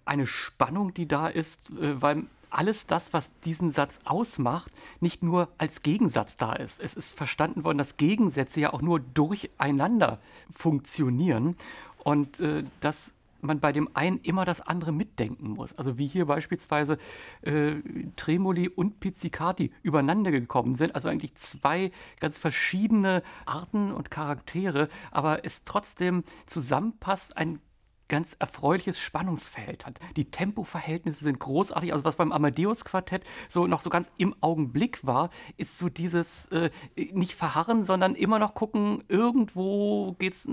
Eine 0.05 0.27
Spannung, 0.27 0.95
die 0.95 1.07
da 1.07 1.29
ist, 1.29 1.71
äh, 1.71 2.01
weil 2.01 2.25
alles 2.51 2.87
das, 2.87 3.12
was 3.12 3.33
diesen 3.40 3.71
Satz 3.73 4.01
ausmacht, 4.05 4.71
nicht 5.01 5.23
nur 5.23 5.49
als 5.59 5.83
Gegensatz 5.83 6.37
da 6.37 6.53
ist. 6.53 6.81
Es 6.81 6.95
ist 6.95 7.17
verstanden 7.17 7.64
worden, 7.64 7.79
dass 7.79 7.97
Gegensätze 7.97 8.61
ja 8.61 8.73
auch 8.73 8.83
nur 8.83 9.01
durcheinander 9.01 10.19
funktionieren. 10.51 11.57
Und 12.05 12.40
äh, 12.40 12.64
das 12.81 13.12
man 13.44 13.61
bei 13.61 13.72
dem 13.72 13.88
einen 13.94 14.18
immer 14.18 14.44
das 14.44 14.61
andere 14.61 14.92
mitdenken 14.92 15.50
muss. 15.50 15.72
Also 15.74 15.98
wie 15.98 16.07
hier 16.07 16.26
beispielsweise 16.26 16.98
äh, 17.42 17.76
Tremoli 18.16 18.68
und 18.68 19.00
Pizzicati 19.00 19.72
übereinander 19.83 20.30
gekommen 20.30 20.74
sind. 20.74 20.94
Also 20.94 21.09
eigentlich 21.09 21.35
zwei 21.35 21.90
ganz 22.20 22.38
verschiedene 22.38 23.22
Arten 23.46 23.92
und 23.92 24.11
Charaktere, 24.11 24.88
aber 25.11 25.44
es 25.44 25.64
trotzdem 25.64 26.24
zusammenpasst, 26.46 27.37
ein 27.37 27.61
ganz 28.09 28.37
erfreuliches 28.38 28.99
Spannungsfeld 28.99 29.87
hat. 29.87 29.99
Die 30.17 30.31
Tempoverhältnisse 30.31 31.25
sind 31.25 31.38
großartig. 31.38 31.93
Also 31.93 32.05
was 32.05 32.17
beim 32.17 32.33
Amadeus-Quartett 32.33 33.25
so 33.49 33.67
noch 33.67 33.81
so 33.81 33.90
ganz 33.90 34.11
im 34.19 34.35
Augenblick 34.40 35.07
war, 35.07 35.31
ist 35.57 35.79
so 35.79 35.88
dieses 35.88 36.47
äh, 36.47 36.71
nicht 37.12 37.35
verharren, 37.35 37.83
sondern 37.83 38.14
immer 38.14 38.38
noch 38.38 38.55
gucken, 38.55 39.05
irgendwo 39.09 40.12
geht 40.19 40.35
es 40.35 40.49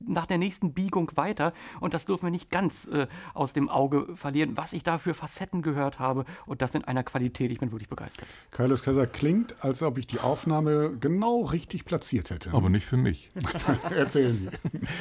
nach 0.00 0.26
der 0.26 0.38
nächsten 0.38 0.74
Biegung 0.74 1.10
weiter. 1.16 1.52
Und 1.80 1.94
das 1.94 2.04
dürfen 2.04 2.24
wir 2.24 2.30
nicht 2.30 2.50
ganz 2.50 2.86
äh, 2.88 3.06
aus 3.34 3.52
dem 3.52 3.68
Auge 3.68 4.14
verlieren, 4.14 4.56
was 4.56 4.72
ich 4.72 4.82
da 4.82 4.98
für 4.98 5.14
Facetten 5.14 5.62
gehört 5.62 5.98
habe. 5.98 6.24
Und 6.46 6.62
das 6.62 6.74
in 6.74 6.84
einer 6.84 7.02
Qualität, 7.02 7.50
ich 7.50 7.58
bin 7.58 7.72
wirklich 7.72 7.88
begeistert. 7.88 8.28
Carlos 8.50 8.82
Kaiser 8.82 9.06
klingt, 9.06 9.54
als 9.64 9.82
ob 9.82 9.98
ich 9.98 10.06
die 10.06 10.20
Aufnahme 10.20 10.96
genau 11.00 11.42
richtig 11.42 11.84
platziert 11.84 12.30
hätte. 12.30 12.52
Aber 12.52 12.68
nicht 12.68 12.86
für 12.86 12.96
mich. 12.96 13.30
Erzählen 13.90 14.36
Sie. 14.36 14.48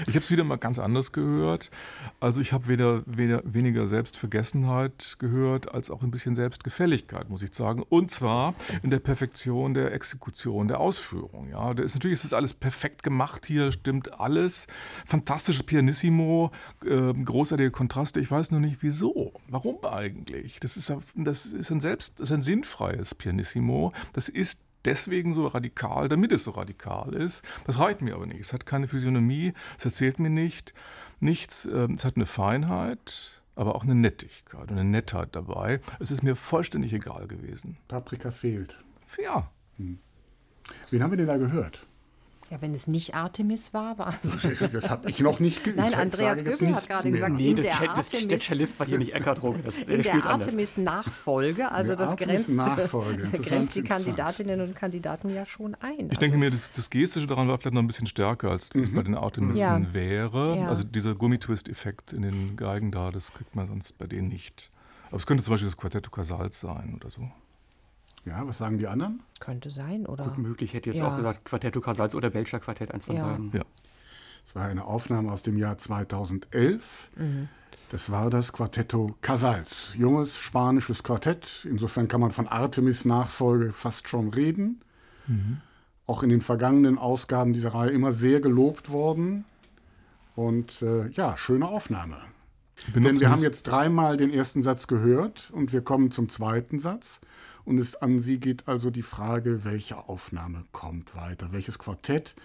Ich 0.07 0.15
habe 0.15 0.19
es 0.19 0.31
wieder 0.31 0.43
mal 0.43 0.57
ganz 0.57 0.79
anders 0.79 1.11
gehört. 1.11 1.64
Also 2.19 2.41
ich 2.41 2.53
habe 2.53 2.67
weder, 2.67 3.03
weder, 3.05 3.41
weniger 3.45 3.87
Selbstvergessenheit 3.87 5.15
gehört, 5.19 5.73
als 5.73 5.89
auch 5.89 6.03
ein 6.03 6.11
bisschen 6.11 6.35
Selbstgefälligkeit, 6.35 7.29
muss 7.29 7.41
ich 7.41 7.53
sagen. 7.53 7.83
Und 7.87 8.11
zwar 8.11 8.55
in 8.83 8.89
der 8.89 8.99
Perfektion 8.99 9.73
der 9.73 9.93
Exekution, 9.93 10.67
der 10.67 10.79
Ausführung. 10.79 11.49
Ja, 11.49 11.73
da 11.73 11.83
ist, 11.83 11.95
natürlich 11.95 12.15
ist 12.15 12.25
das 12.25 12.33
alles 12.33 12.53
perfekt 12.53 13.03
gemacht 13.03 13.45
hier, 13.45 13.71
stimmt 13.71 14.19
alles. 14.19 14.67
Fantastisches 15.05 15.63
Pianissimo, 15.63 16.51
äh, 16.85 17.13
großartige 17.13 17.71
Kontraste. 17.71 18.19
Ich 18.19 18.31
weiß 18.31 18.51
nur 18.51 18.59
nicht, 18.59 18.77
wieso. 18.81 19.33
Warum 19.47 19.83
eigentlich? 19.85 20.59
Das 20.59 20.77
ist, 20.77 20.93
das 21.15 21.45
ist 21.45 21.71
ein 21.71 21.81
selbst, 21.81 22.19
das 22.19 22.29
ist 22.29 22.35
ein 22.35 22.43
sinnfreies 22.43 23.15
Pianissimo. 23.15 23.93
Das 24.13 24.29
ist 24.29 24.61
deswegen 24.85 25.33
so 25.33 25.47
radikal, 25.47 26.07
damit 26.07 26.31
es 26.31 26.43
so 26.43 26.51
radikal 26.51 27.13
ist. 27.13 27.43
Das 27.65 27.79
reicht 27.79 28.01
mir 28.01 28.15
aber 28.15 28.25
nicht. 28.25 28.39
Es 28.39 28.53
hat 28.53 28.65
keine 28.65 28.87
Physiognomie, 28.87 29.53
es 29.77 29.85
erzählt 29.85 30.19
mir 30.19 30.29
nicht 30.29 30.73
nichts. 31.19 31.65
Ähm, 31.65 31.93
es 31.93 32.05
hat 32.05 32.15
eine 32.15 32.25
Feinheit, 32.25 33.41
aber 33.55 33.75
auch 33.75 33.83
eine 33.83 33.95
Nettigkeit 33.95 34.71
und 34.71 34.77
eine 34.77 34.83
Nettheit 34.83 35.29
dabei. 35.35 35.79
Es 35.99 36.11
ist 36.11 36.23
mir 36.23 36.35
vollständig 36.35 36.93
egal 36.93 37.27
gewesen. 37.27 37.77
Paprika 37.87 38.31
fehlt. 38.31 38.77
Ja. 39.21 39.51
Hm. 39.77 39.99
Wen 40.89 41.03
haben 41.03 41.11
wir 41.11 41.17
denn 41.17 41.27
da 41.27 41.37
gehört? 41.37 41.85
Ja, 42.51 42.61
wenn 42.61 42.73
es 42.73 42.85
nicht 42.85 43.15
Artemis 43.15 43.73
war, 43.73 43.97
war 43.97 44.13
es. 44.23 44.37
Das 44.71 44.89
habe 44.91 45.09
ich 45.09 45.19
noch 45.19 45.39
nicht 45.39 45.63
gehört. 45.63 45.79
Nein, 45.79 45.93
Andreas 45.95 46.43
Göbel 46.43 46.75
hat 46.75 46.87
gerade 46.87 47.09
gesagt, 47.09 47.35
nee, 47.35 47.49
in 47.49 47.55
der 47.55 47.89
Artemis. 47.89 48.27
Der 48.27 48.39
Cellist 48.39 48.79
war 48.79 48.85
hier 48.85 48.99
nicht 48.99 49.13
Eckart 49.13 49.41
Runge. 49.41 49.63
in 49.87 50.03
der 50.03 50.25
Artemis-Nachfolge, 50.25 51.71
also 51.71 51.95
das 51.95 52.15
grenzt, 52.15 52.59
grenzt 53.43 53.75
die 53.75 53.83
Kandidatinnen 53.83 54.61
und 54.61 54.75
Kandidaten 54.75 55.33
ja 55.33 55.45
schon 55.45 55.75
ein. 55.75 55.95
Ich 55.97 56.09
also 56.09 56.19
denke 56.19 56.37
mir, 56.37 56.51
das, 56.51 56.71
das, 56.71 56.89
Gestische 56.89 57.25
daran 57.25 57.47
war 57.47 57.57
vielleicht 57.57 57.73
noch 57.73 57.81
ein 57.81 57.87
bisschen 57.87 58.07
stärker, 58.07 58.51
als 58.51 58.69
es 58.75 58.91
mhm. 58.91 58.95
bei 58.95 59.03
den 59.03 59.15
Artemissen 59.15 59.59
ja. 59.59 59.93
wäre. 59.93 60.57
Ja. 60.57 60.67
Also 60.67 60.83
dieser 60.83 61.15
Gummitwist-Effekt 61.15 62.13
in 62.13 62.21
den 62.21 62.55
Geigen 62.55 62.91
da, 62.91 63.09
das 63.09 63.33
kriegt 63.33 63.55
man 63.55 63.67
sonst 63.67 63.97
bei 63.97 64.05
denen 64.05 64.27
nicht. 64.27 64.69
Aber 65.07 65.17
es 65.17 65.25
könnte 65.25 65.43
zum 65.43 65.53
Beispiel 65.53 65.69
das 65.69 65.77
Quartetto 65.77 66.11
Casals 66.11 66.59
sein 66.59 66.95
oder 66.95 67.09
so. 67.09 67.27
Ja, 68.25 68.47
was 68.47 68.57
sagen 68.57 68.77
die 68.79 68.87
anderen? 68.87 69.21
Könnte 69.39 69.69
sein, 69.69 70.05
oder? 70.05 70.25
Gut 70.25 70.39
möglich, 70.39 70.73
hätte 70.73 70.89
jetzt 70.89 70.99
ja. 70.99 71.07
auch 71.07 71.15
gesagt 71.15 71.45
Quartetto 71.45 71.79
Casals 71.79 72.15
oder 72.15 72.31
Belcher 72.31 72.59
Quartett, 72.59 72.91
eins 72.91 73.05
von 73.05 73.15
ja. 73.15 73.27
beiden. 73.27 73.51
Ja. 73.53 73.63
Das 74.45 74.55
war 74.55 74.65
eine 74.65 74.85
Aufnahme 74.85 75.31
aus 75.31 75.43
dem 75.43 75.57
Jahr 75.57 75.77
2011. 75.77 77.11
Mhm. 77.15 77.49
Das 77.89 78.09
war 78.09 78.31
das 78.31 78.51
Quartetto 78.51 79.15
Casals, 79.21 79.93
junges 79.95 80.37
spanisches 80.39 81.03
Quartett. 81.03 81.67
Insofern 81.69 82.07
kann 82.07 82.19
man 82.19 82.31
von 82.31 82.47
Artemis-Nachfolge 82.47 83.71
fast 83.71 84.09
schon 84.09 84.29
reden. 84.29 84.81
Mhm. 85.27 85.61
Auch 86.07 86.23
in 86.23 86.29
den 86.29 86.41
vergangenen 86.41 86.97
Ausgaben 86.97 87.53
dieser 87.53 87.73
Reihe 87.73 87.91
immer 87.91 88.11
sehr 88.11 88.39
gelobt 88.39 88.91
worden. 88.91 89.45
Und 90.35 90.81
äh, 90.81 91.07
ja, 91.09 91.37
schöne 91.37 91.67
Aufnahme. 91.67 92.17
Benutzen 92.93 93.03
Denn 93.03 93.21
wir 93.21 93.31
haben 93.31 93.41
jetzt 93.41 93.63
dreimal 93.63 94.17
den 94.17 94.31
ersten 94.31 94.61
Satz 94.61 94.87
gehört 94.87 95.49
und 95.51 95.71
wir 95.71 95.81
kommen 95.81 96.11
zum 96.11 96.27
zweiten 96.27 96.79
Satz. 96.79 97.21
Und 97.65 97.79
es 97.79 97.95
an 97.95 98.19
Sie 98.19 98.37
geht 98.39 98.67
also 98.67 98.91
die 98.91 99.01
Frage, 99.01 99.65
welche 99.65 99.97
Aufnahme 100.07 100.65
kommt 100.71 101.15
weiter? 101.15 101.51
Welches 101.51 101.79
Quartett 101.79 102.35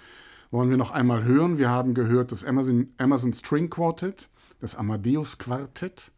wollen 0.50 0.70
wir 0.70 0.78
noch 0.78 0.90
einmal 0.90 1.24
hören? 1.24 1.58
Wir 1.58 1.68
haben 1.68 1.92
gehört 1.94 2.32
das 2.32 2.42
Amazon, 2.42 2.88
Amazon 2.96 3.34
String 3.34 3.68
Quartet, 3.68 4.28
das 4.60 4.74
Amadeus 4.74 5.36
Quartett 5.38 6.10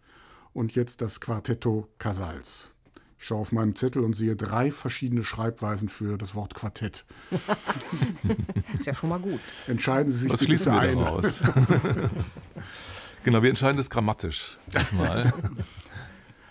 und 0.55 0.75
jetzt 0.75 1.01
das 1.01 1.21
Quartetto 1.21 1.89
Casals. 1.99 2.73
Ich 3.19 3.27
schaue 3.27 3.39
auf 3.39 3.53
meinen 3.53 3.75
Zettel 3.77 4.03
und 4.03 4.15
sehe 4.15 4.35
drei 4.35 4.71
verschiedene 4.71 5.23
Schreibweisen 5.23 5.89
für 5.89 6.17
das 6.19 6.35
Wort 6.35 6.55
Quartett. 6.55 7.05
Ist 8.77 8.87
ja 8.87 8.95
schon 8.95 9.11
mal 9.11 9.21
gut. 9.21 9.41
Entscheiden 9.69 10.13
Sie 10.13 10.19
sich 10.19 10.33
Was 10.33 10.41
bitte 10.41 10.51
schließen 10.51 10.73
für 10.73 10.83
wir 10.83 10.95
daraus? 10.97 11.43
genau, 13.25 13.43
wir 13.43 13.51
entscheiden 13.51 13.77
das 13.77 13.91
grammatisch 13.91 14.59
diesmal. 14.73 15.33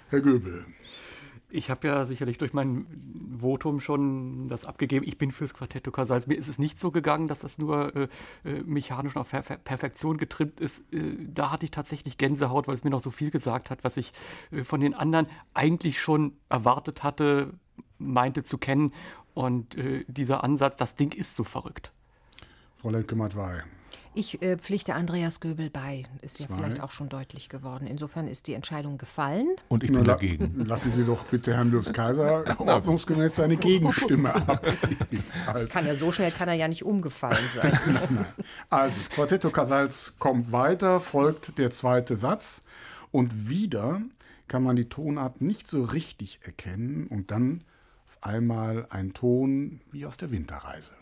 Herr 0.10 0.22
Göbel. 0.22 0.66
Ich 1.52 1.70
habe 1.70 1.88
ja 1.88 2.06
sicherlich 2.06 2.38
durch 2.38 2.54
mein 2.54 2.88
Votum 3.39 3.80
schon 3.80 4.47
das 4.47 4.66
abgegeben. 4.66 5.06
Ich 5.08 5.18
bin 5.18 5.32
fürs 5.32 5.54
Quartetto 5.54 5.91
Casals. 5.91 6.28
Mir 6.28 6.36
ist 6.36 6.47
es 6.47 6.60
nicht 6.60 6.80
so 6.80 6.91
gegangen, 6.91 7.28
dass 7.28 7.39
das 7.41 7.58
nur 7.58 7.95
äh, 7.95 8.08
äh 8.45 8.64
mechanisch 8.64 9.18
auf 9.18 9.30
per 9.30 9.41
Perfektion 9.41 10.18
getrimmt 10.18 10.60
ist. 10.60 10.82
Äh, 10.93 11.16
da 11.20 11.52
hatte 11.52 11.66
ich 11.66 11.72
tatsächlich 11.72 12.18
Gänsehaut, 12.18 12.68
weil 12.68 12.76
es 12.76 12.84
mir 12.84 12.89
noch 12.89 13.02
so 13.02 13.12
viel 13.12 13.32
gesagt 13.32 13.70
hat, 13.70 13.84
was 13.84 13.97
ich 13.97 14.14
äh, 14.52 14.64
von 14.64 14.80
den 14.80 14.93
anderen 14.93 15.28
eigentlich 15.54 15.99
schon 15.99 16.34
erwartet 16.49 17.04
hatte, 17.04 17.54
meinte 17.97 18.43
zu 18.43 18.58
kennen. 18.58 18.93
Und 19.34 19.78
äh, 19.78 20.06
dieser 20.08 20.43
Ansatz, 20.43 20.76
das 20.78 20.95
Ding 20.95 21.12
ist 21.12 21.36
so 21.36 21.43
verrückt. 21.43 21.91
Frau 22.78 22.89
Lemke-Matwei. 22.89 23.64
Ich 24.14 24.42
äh, 24.42 24.58
pflichte 24.58 24.94
Andreas 24.94 25.39
Göbel 25.39 25.70
bei. 25.70 26.04
Ist 26.22 26.38
Zwei. 26.38 26.44
ja 26.44 26.56
vielleicht 26.56 26.82
auch 26.82 26.92
schon 26.92 27.08
deutlich 27.10 27.48
geworden. 27.48 27.88
Insofern 27.88 28.28
ist 28.28 28.48
die 28.48 28.54
Entscheidung 28.54 28.98
gefallen. 28.98 29.48
Und 29.70 29.84
ich 29.84 29.92
bin 29.92 30.04
La 30.04 30.16
dagegen. 30.16 30.54
Lassen 30.66 30.92
Sie 30.92 31.06
doch 31.06 31.24
bitte 31.26 31.54
Herrn 31.54 31.72
Lutz 31.72 31.94
Kaiser 31.94 32.44
ordnungsgemäß 32.60 33.38
seine 33.38 33.56
Gegenstimme 33.58 34.36
abgeben. 34.48 35.24
Also. 35.48 35.68
Kann 35.68 35.88
ja 35.88 35.96
so 35.96 36.12
schnell 36.12 36.32
kann 36.32 36.50
er 36.50 36.56
ja 36.56 36.68
nicht 36.68 36.84
umgefallen 36.84 37.50
sein. 37.54 37.80
nein, 37.86 38.08
nein. 38.12 38.26
Also, 38.70 39.00
Quartetto 39.12 39.50
Casals 39.50 40.16
kommt 40.20 40.52
weiter, 40.52 41.00
folgt 41.00 41.58
der 41.58 41.72
zweite 41.72 42.18
Satz. 42.18 42.62
Und 43.12 43.50
wieder 43.50 44.02
kann 44.48 44.64
man 44.64 44.76
die 44.76 44.89
Tonart 44.89 45.42
nicht 45.42 45.70
so 45.70 45.84
richtig 45.84 46.39
erkennen 46.44 47.08
und 47.08 47.32
dann 47.32 47.64
auf 48.06 48.18
einmal 48.22 48.88
ein 48.89 49.14
Ton 49.14 49.80
wie 49.92 50.06
aus 50.06 50.18
der 50.18 50.32
Winterreise. 50.32 50.94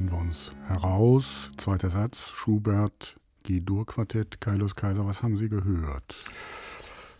Blenden 0.00 0.12
wir 0.16 0.20
uns 0.20 0.52
heraus. 0.66 1.50
Zweiter 1.58 1.90
Satz, 1.90 2.30
Schubert, 2.30 3.16
G-Dur-Quartett, 3.42 4.40
Kailos 4.40 4.74
Kaiser, 4.74 5.06
was 5.06 5.22
haben 5.22 5.36
Sie 5.36 5.50
gehört? 5.50 6.16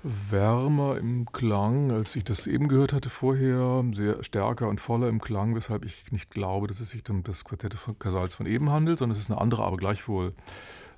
Wärmer 0.03 0.97
im 0.97 1.27
Klang, 1.31 1.91
als 1.91 2.17
ich 2.17 2.25
das 2.25 2.47
eben 2.47 2.69
gehört 2.69 2.95
hatte 2.95 3.11
vorher, 3.11 3.85
sehr 3.93 4.25
stärker 4.25 4.67
und 4.69 4.81
voller 4.81 5.09
im 5.11 5.21
Klang, 5.21 5.55
weshalb 5.55 5.85
ich 5.85 6.11
nicht 6.11 6.31
glaube, 6.31 6.69
dass 6.69 6.81
es 6.81 6.89
sich 6.89 7.03
um 7.11 7.23
das 7.23 7.45
Quartett 7.45 7.75
von 7.75 7.99
Casals 7.99 8.35
von 8.35 8.47
eben 8.47 8.71
handelt, 8.71 8.99
sondern 8.99 9.15
es 9.15 9.23
ist 9.23 9.31
eine 9.31 9.41
andere, 9.41 9.65
aber 9.65 9.77
gleichwohl 9.77 10.33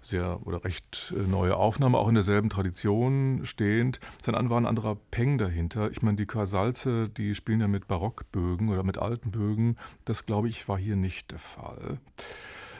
sehr 0.02 0.46
oder 0.46 0.64
recht 0.64 1.14
äh, 1.16 1.22
neue 1.22 1.56
Aufnahme, 1.56 1.98
auch 1.98 2.08
in 2.08 2.14
derselben 2.14 2.50
Tradition 2.50 3.40
stehend. 3.44 4.00
Sein 4.20 4.50
war 4.50 4.60
ein 4.60 4.66
anderer 4.66 4.96
Peng 5.10 5.38
dahinter. 5.38 5.90
Ich 5.90 6.02
meine, 6.02 6.16
die 6.16 6.26
Casalze, 6.26 7.08
die 7.08 7.34
spielen 7.34 7.60
ja 7.60 7.68
mit 7.68 7.88
Barockbögen 7.88 8.68
oder 8.68 8.82
mit 8.82 8.98
alten 8.98 9.30
Bögen. 9.30 9.76
Das, 10.04 10.26
glaube 10.26 10.48
ich, 10.48 10.68
war 10.68 10.78
hier 10.78 10.96
nicht 10.96 11.30
der 11.30 11.38
Fall. 11.38 11.98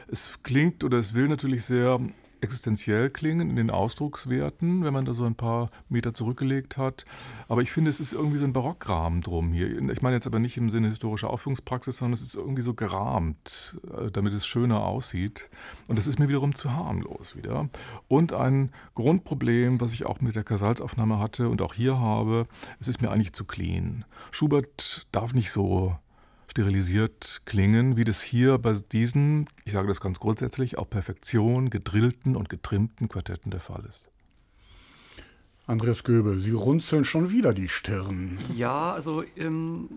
Es 0.07 0.43
klingt 0.43 0.83
oder 0.83 0.97
es 0.97 1.13
will 1.13 1.27
natürlich 1.27 1.65
sehr 1.65 1.99
existenziell 2.43 3.09
klingen 3.09 3.49
in 3.49 3.55
den 3.55 3.69
Ausdruckswerten, 3.71 4.83
wenn 4.83 4.93
man 4.93 5.05
da 5.05 5.13
so 5.13 5.23
ein 5.23 5.35
paar 5.35 5.71
Meter 5.89 6.13
zurückgelegt 6.13 6.77
hat. 6.77 7.05
Aber 7.47 7.61
ich 7.61 7.71
finde, 7.71 7.89
es 7.89 7.99
ist 7.99 8.13
irgendwie 8.13 8.37
so 8.37 8.45
ein 8.45 8.53
Barockrahmen 8.53 9.21
drum 9.21 9.53
hier. 9.53 9.89
Ich 9.89 10.01
meine 10.01 10.15
jetzt 10.15 10.27
aber 10.27 10.39
nicht 10.39 10.57
im 10.57 10.69
Sinne 10.69 10.89
historischer 10.89 11.29
Aufführungspraxis, 11.29 11.97
sondern 11.97 12.13
es 12.13 12.21
ist 12.21 12.35
irgendwie 12.35 12.61
so 12.61 12.73
gerahmt, 12.73 13.77
äh, 13.97 14.11
damit 14.11 14.33
es 14.33 14.45
schöner 14.45 14.85
aussieht. 14.85 15.49
Und 15.87 15.97
das 15.97 16.05
ist 16.05 16.19
mir 16.19 16.27
wiederum 16.27 16.53
zu 16.53 16.73
harmlos 16.73 17.35
wieder. 17.35 17.69
Und 18.07 18.33
ein 18.33 18.71
Grundproblem, 18.95 19.81
was 19.81 19.93
ich 19.93 20.05
auch 20.05 20.21
mit 20.21 20.35
der 20.35 20.43
Casalsaufnahme 20.43 21.19
hatte 21.19 21.49
und 21.49 21.61
auch 21.61 21.73
hier 21.73 21.97
habe, 21.99 22.47
es 22.79 22.87
ist 22.87 23.01
mir 23.01 23.09
eigentlich 23.09 23.33
zu 23.33 23.45
clean. 23.45 24.05
Schubert 24.31 25.07
darf 25.11 25.33
nicht 25.33 25.51
so 25.51 25.95
sterilisiert 26.53 27.41
klingen, 27.45 27.97
wie 27.97 28.03
das 28.03 28.21
hier 28.21 28.59
bei 28.59 28.73
diesen, 28.73 29.47
ich 29.65 29.73
sage 29.73 29.87
das 29.87 29.99
ganz 29.99 30.19
grundsätzlich, 30.19 30.77
auch 30.77 30.87
Perfektion 30.87 31.71
gedrillten 31.71 32.35
und 32.35 32.47
getrimmten 32.47 33.09
Quartetten 33.09 33.49
der 33.49 33.59
Fall 33.59 33.83
ist. 33.89 34.12
Andreas 35.65 36.03
Göbel, 36.03 36.39
Sie 36.39 36.51
runzeln 36.51 37.05
schon 37.05 37.31
wieder 37.31 37.53
die 37.53 37.69
Stirn. 37.69 38.37
Ja, 38.53 38.91
also 38.91 39.23
ähm, 39.37 39.87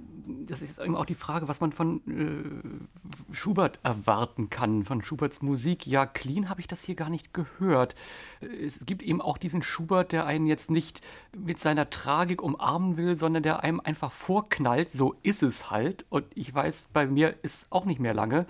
das 0.46 0.62
ist 0.62 0.78
eben 0.78 0.94
auch 0.94 1.06
die 1.06 1.16
Frage, 1.16 1.48
was 1.48 1.60
man 1.60 1.72
von 1.72 2.00
äh, 2.06 3.34
Schubert 3.34 3.80
erwarten 3.82 4.48
kann, 4.48 4.84
von 4.84 5.02
Schuberts 5.02 5.42
Musik. 5.42 5.84
Ja, 5.84 6.06
clean 6.06 6.48
habe 6.48 6.60
ich 6.60 6.68
das 6.68 6.82
hier 6.82 6.94
gar 6.94 7.10
nicht 7.10 7.34
gehört. 7.34 7.96
Es 8.40 8.86
gibt 8.86 9.02
eben 9.02 9.20
auch 9.20 9.38
diesen 9.38 9.60
Schubert, 9.62 10.12
der 10.12 10.24
einen 10.24 10.46
jetzt 10.46 10.70
nicht 10.70 11.00
mit 11.36 11.58
seiner 11.58 11.90
Tragik 11.90 12.42
umarmen 12.42 12.96
will, 12.96 13.16
sondern 13.16 13.42
der 13.42 13.64
einem 13.64 13.80
einfach 13.80 14.12
vorknallt. 14.12 14.90
So 14.90 15.16
ist 15.24 15.42
es 15.42 15.68
halt. 15.68 16.06
Und 16.10 16.26
ich 16.36 16.54
weiß, 16.54 16.90
bei 16.92 17.08
mir 17.08 17.34
ist 17.42 17.66
auch 17.70 17.86
nicht 17.86 17.98
mehr 17.98 18.14
lange. 18.14 18.46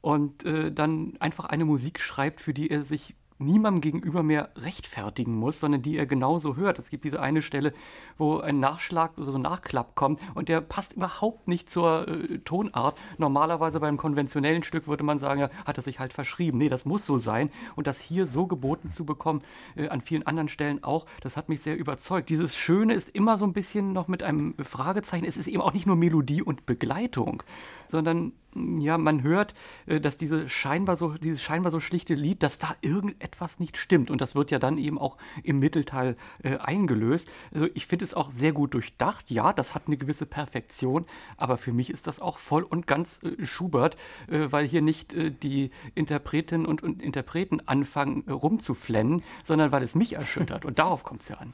Und 0.00 0.46
äh, 0.46 0.72
dann 0.72 1.14
einfach 1.20 1.44
eine 1.44 1.66
Musik 1.66 2.00
schreibt, 2.00 2.40
für 2.40 2.54
die 2.54 2.70
er 2.70 2.82
sich 2.82 3.14
niemandem 3.38 3.80
gegenüber 3.80 4.22
mehr 4.22 4.50
rechtfertigen 4.56 5.36
muss, 5.36 5.60
sondern 5.60 5.82
die 5.82 5.96
er 5.96 6.06
genauso 6.06 6.56
hört. 6.56 6.78
Es 6.78 6.90
gibt 6.90 7.04
diese 7.04 7.20
eine 7.20 7.42
Stelle, 7.42 7.72
wo 8.16 8.38
ein 8.38 8.60
Nachschlag 8.60 9.16
oder 9.18 9.30
so 9.30 9.38
ein 9.38 9.42
Nachklapp 9.42 9.94
kommt 9.94 10.20
und 10.34 10.48
der 10.48 10.60
passt 10.60 10.94
überhaupt 10.94 11.48
nicht 11.48 11.70
zur 11.70 12.08
äh, 12.08 12.38
Tonart. 12.38 12.98
Normalerweise 13.18 13.80
beim 13.80 13.96
konventionellen 13.96 14.62
Stück 14.62 14.88
würde 14.88 15.04
man 15.04 15.18
sagen, 15.18 15.40
ja, 15.40 15.50
hat 15.64 15.76
er 15.76 15.82
sich 15.82 16.00
halt 16.00 16.12
verschrieben. 16.12 16.58
Nee, 16.58 16.68
das 16.68 16.84
muss 16.84 17.06
so 17.06 17.18
sein. 17.18 17.50
Und 17.76 17.86
das 17.86 18.00
hier 18.00 18.26
so 18.26 18.46
geboten 18.46 18.90
zu 18.90 19.04
bekommen, 19.04 19.42
äh, 19.76 19.88
an 19.88 20.00
vielen 20.00 20.26
anderen 20.26 20.48
Stellen 20.48 20.82
auch, 20.82 21.06
das 21.22 21.36
hat 21.36 21.48
mich 21.48 21.62
sehr 21.62 21.76
überzeugt. 21.76 22.28
Dieses 22.28 22.56
Schöne 22.56 22.94
ist 22.94 23.10
immer 23.10 23.38
so 23.38 23.44
ein 23.44 23.52
bisschen 23.52 23.92
noch 23.92 24.08
mit 24.08 24.22
einem 24.22 24.54
Fragezeichen. 24.62 25.24
Es 25.24 25.36
ist 25.36 25.46
eben 25.46 25.62
auch 25.62 25.72
nicht 25.72 25.86
nur 25.86 25.96
Melodie 25.96 26.42
und 26.42 26.66
Begleitung, 26.66 27.42
sondern 27.86 28.32
ja, 28.54 28.98
man 28.98 29.22
hört, 29.22 29.54
äh, 29.86 30.00
dass 30.00 30.16
diese 30.16 30.48
scheinbar 30.48 30.96
so, 30.96 31.14
dieses 31.14 31.42
scheinbar 31.42 31.70
so 31.70 31.80
schlichte 31.80 32.14
Lied, 32.14 32.42
dass 32.42 32.58
da 32.58 32.74
irgendetwas 32.80 33.60
nicht 33.60 33.76
stimmt. 33.76 34.10
Und 34.10 34.20
das 34.20 34.34
wird 34.34 34.50
ja 34.50 34.58
dann 34.58 34.78
eben 34.78 34.98
auch 34.98 35.16
im 35.42 35.58
Mittelteil 35.58 36.16
äh, 36.42 36.56
eingelöst. 36.56 37.28
Also 37.52 37.68
ich 37.74 37.86
finde 37.86 38.04
es 38.04 38.14
auch 38.14 38.30
sehr 38.30 38.52
gut 38.52 38.74
durchdacht. 38.74 39.30
Ja, 39.30 39.52
das 39.52 39.74
hat 39.74 39.84
eine 39.86 39.96
gewisse 39.96 40.26
Perfektion, 40.26 41.06
aber 41.36 41.56
für 41.56 41.72
mich 41.72 41.90
ist 41.90 42.06
das 42.06 42.20
auch 42.20 42.38
voll 42.38 42.62
und 42.62 42.86
ganz 42.86 43.20
äh, 43.22 43.44
Schubert, 43.44 43.96
äh, 44.28 44.46
weil 44.50 44.66
hier 44.66 44.82
nicht 44.82 45.14
äh, 45.14 45.30
die 45.30 45.70
Interpretinnen 45.94 46.66
und, 46.66 46.82
und 46.82 47.02
Interpreten 47.02 47.60
anfangen 47.66 48.24
äh, 48.26 48.32
rumzuflennen, 48.32 49.22
sondern 49.44 49.72
weil 49.72 49.82
es 49.82 49.94
mich 49.94 50.14
erschüttert. 50.14 50.64
Und 50.64 50.78
darauf 50.78 51.04
kommt 51.04 51.22
es 51.22 51.28
ja 51.28 51.36
an. 51.36 51.52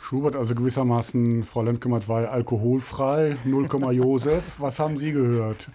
Schubert 0.00 0.34
also 0.34 0.54
gewissermaßen, 0.54 1.44
Frau 1.44 1.62
Lemkemert 1.62 2.08
war 2.08 2.30
alkoholfrei, 2.30 3.36
0, 3.44 3.66
Josef. 3.92 4.58
Was 4.58 4.78
haben 4.78 4.96
Sie 4.96 5.12
gehört? 5.12 5.68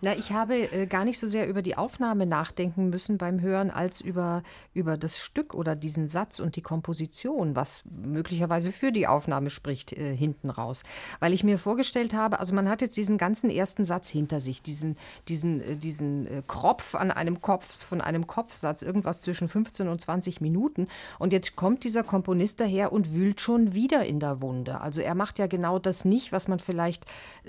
Na, 0.00 0.16
ich 0.16 0.32
habe 0.32 0.72
äh, 0.72 0.86
gar 0.86 1.04
nicht 1.04 1.18
so 1.18 1.26
sehr 1.26 1.48
über 1.48 1.62
die 1.62 1.76
Aufnahme 1.76 2.26
nachdenken 2.26 2.90
müssen 2.90 3.18
beim 3.18 3.40
Hören, 3.40 3.70
als 3.70 4.00
über, 4.00 4.42
über 4.74 4.96
das 4.96 5.18
Stück 5.18 5.54
oder 5.54 5.76
diesen 5.76 6.08
Satz 6.08 6.40
und 6.40 6.56
die 6.56 6.62
Komposition, 6.62 7.56
was 7.56 7.82
möglicherweise 7.84 8.72
für 8.72 8.92
die 8.92 9.06
Aufnahme 9.06 9.50
spricht, 9.50 9.92
äh, 9.92 10.14
hinten 10.14 10.50
raus. 10.50 10.82
Weil 11.20 11.32
ich 11.32 11.44
mir 11.44 11.58
vorgestellt 11.58 12.14
habe, 12.14 12.40
also 12.40 12.54
man 12.54 12.68
hat 12.68 12.82
jetzt 12.82 12.96
diesen 12.96 13.18
ganzen 13.18 13.50
ersten 13.50 13.84
Satz 13.84 14.08
hinter 14.08 14.40
sich, 14.40 14.62
diesen, 14.62 14.96
diesen, 15.28 15.60
äh, 15.60 15.76
diesen 15.76 16.26
äh, 16.26 16.42
Kropf 16.46 16.94
an 16.94 17.10
einem 17.10 17.40
Kopf, 17.40 17.84
von 17.84 18.00
einem 18.00 18.26
Kopfsatz, 18.26 18.82
irgendwas 18.82 19.22
zwischen 19.22 19.48
15 19.48 19.88
und 19.88 20.00
20 20.00 20.40
Minuten. 20.40 20.88
Und 21.18 21.32
jetzt 21.32 21.56
kommt 21.56 21.84
dieser 21.84 22.02
Komponist 22.02 22.60
daher 22.60 22.92
und 22.92 23.12
wühlt 23.12 23.40
schon 23.40 23.65
wieder 23.74 24.04
in 24.04 24.20
der 24.20 24.40
Wunde. 24.40 24.80
Also 24.80 25.00
er 25.00 25.14
macht 25.14 25.38
ja 25.38 25.46
genau 25.46 25.78
das 25.78 26.04
nicht, 26.04 26.32
was 26.32 26.48
man 26.48 26.58
vielleicht 26.58 27.04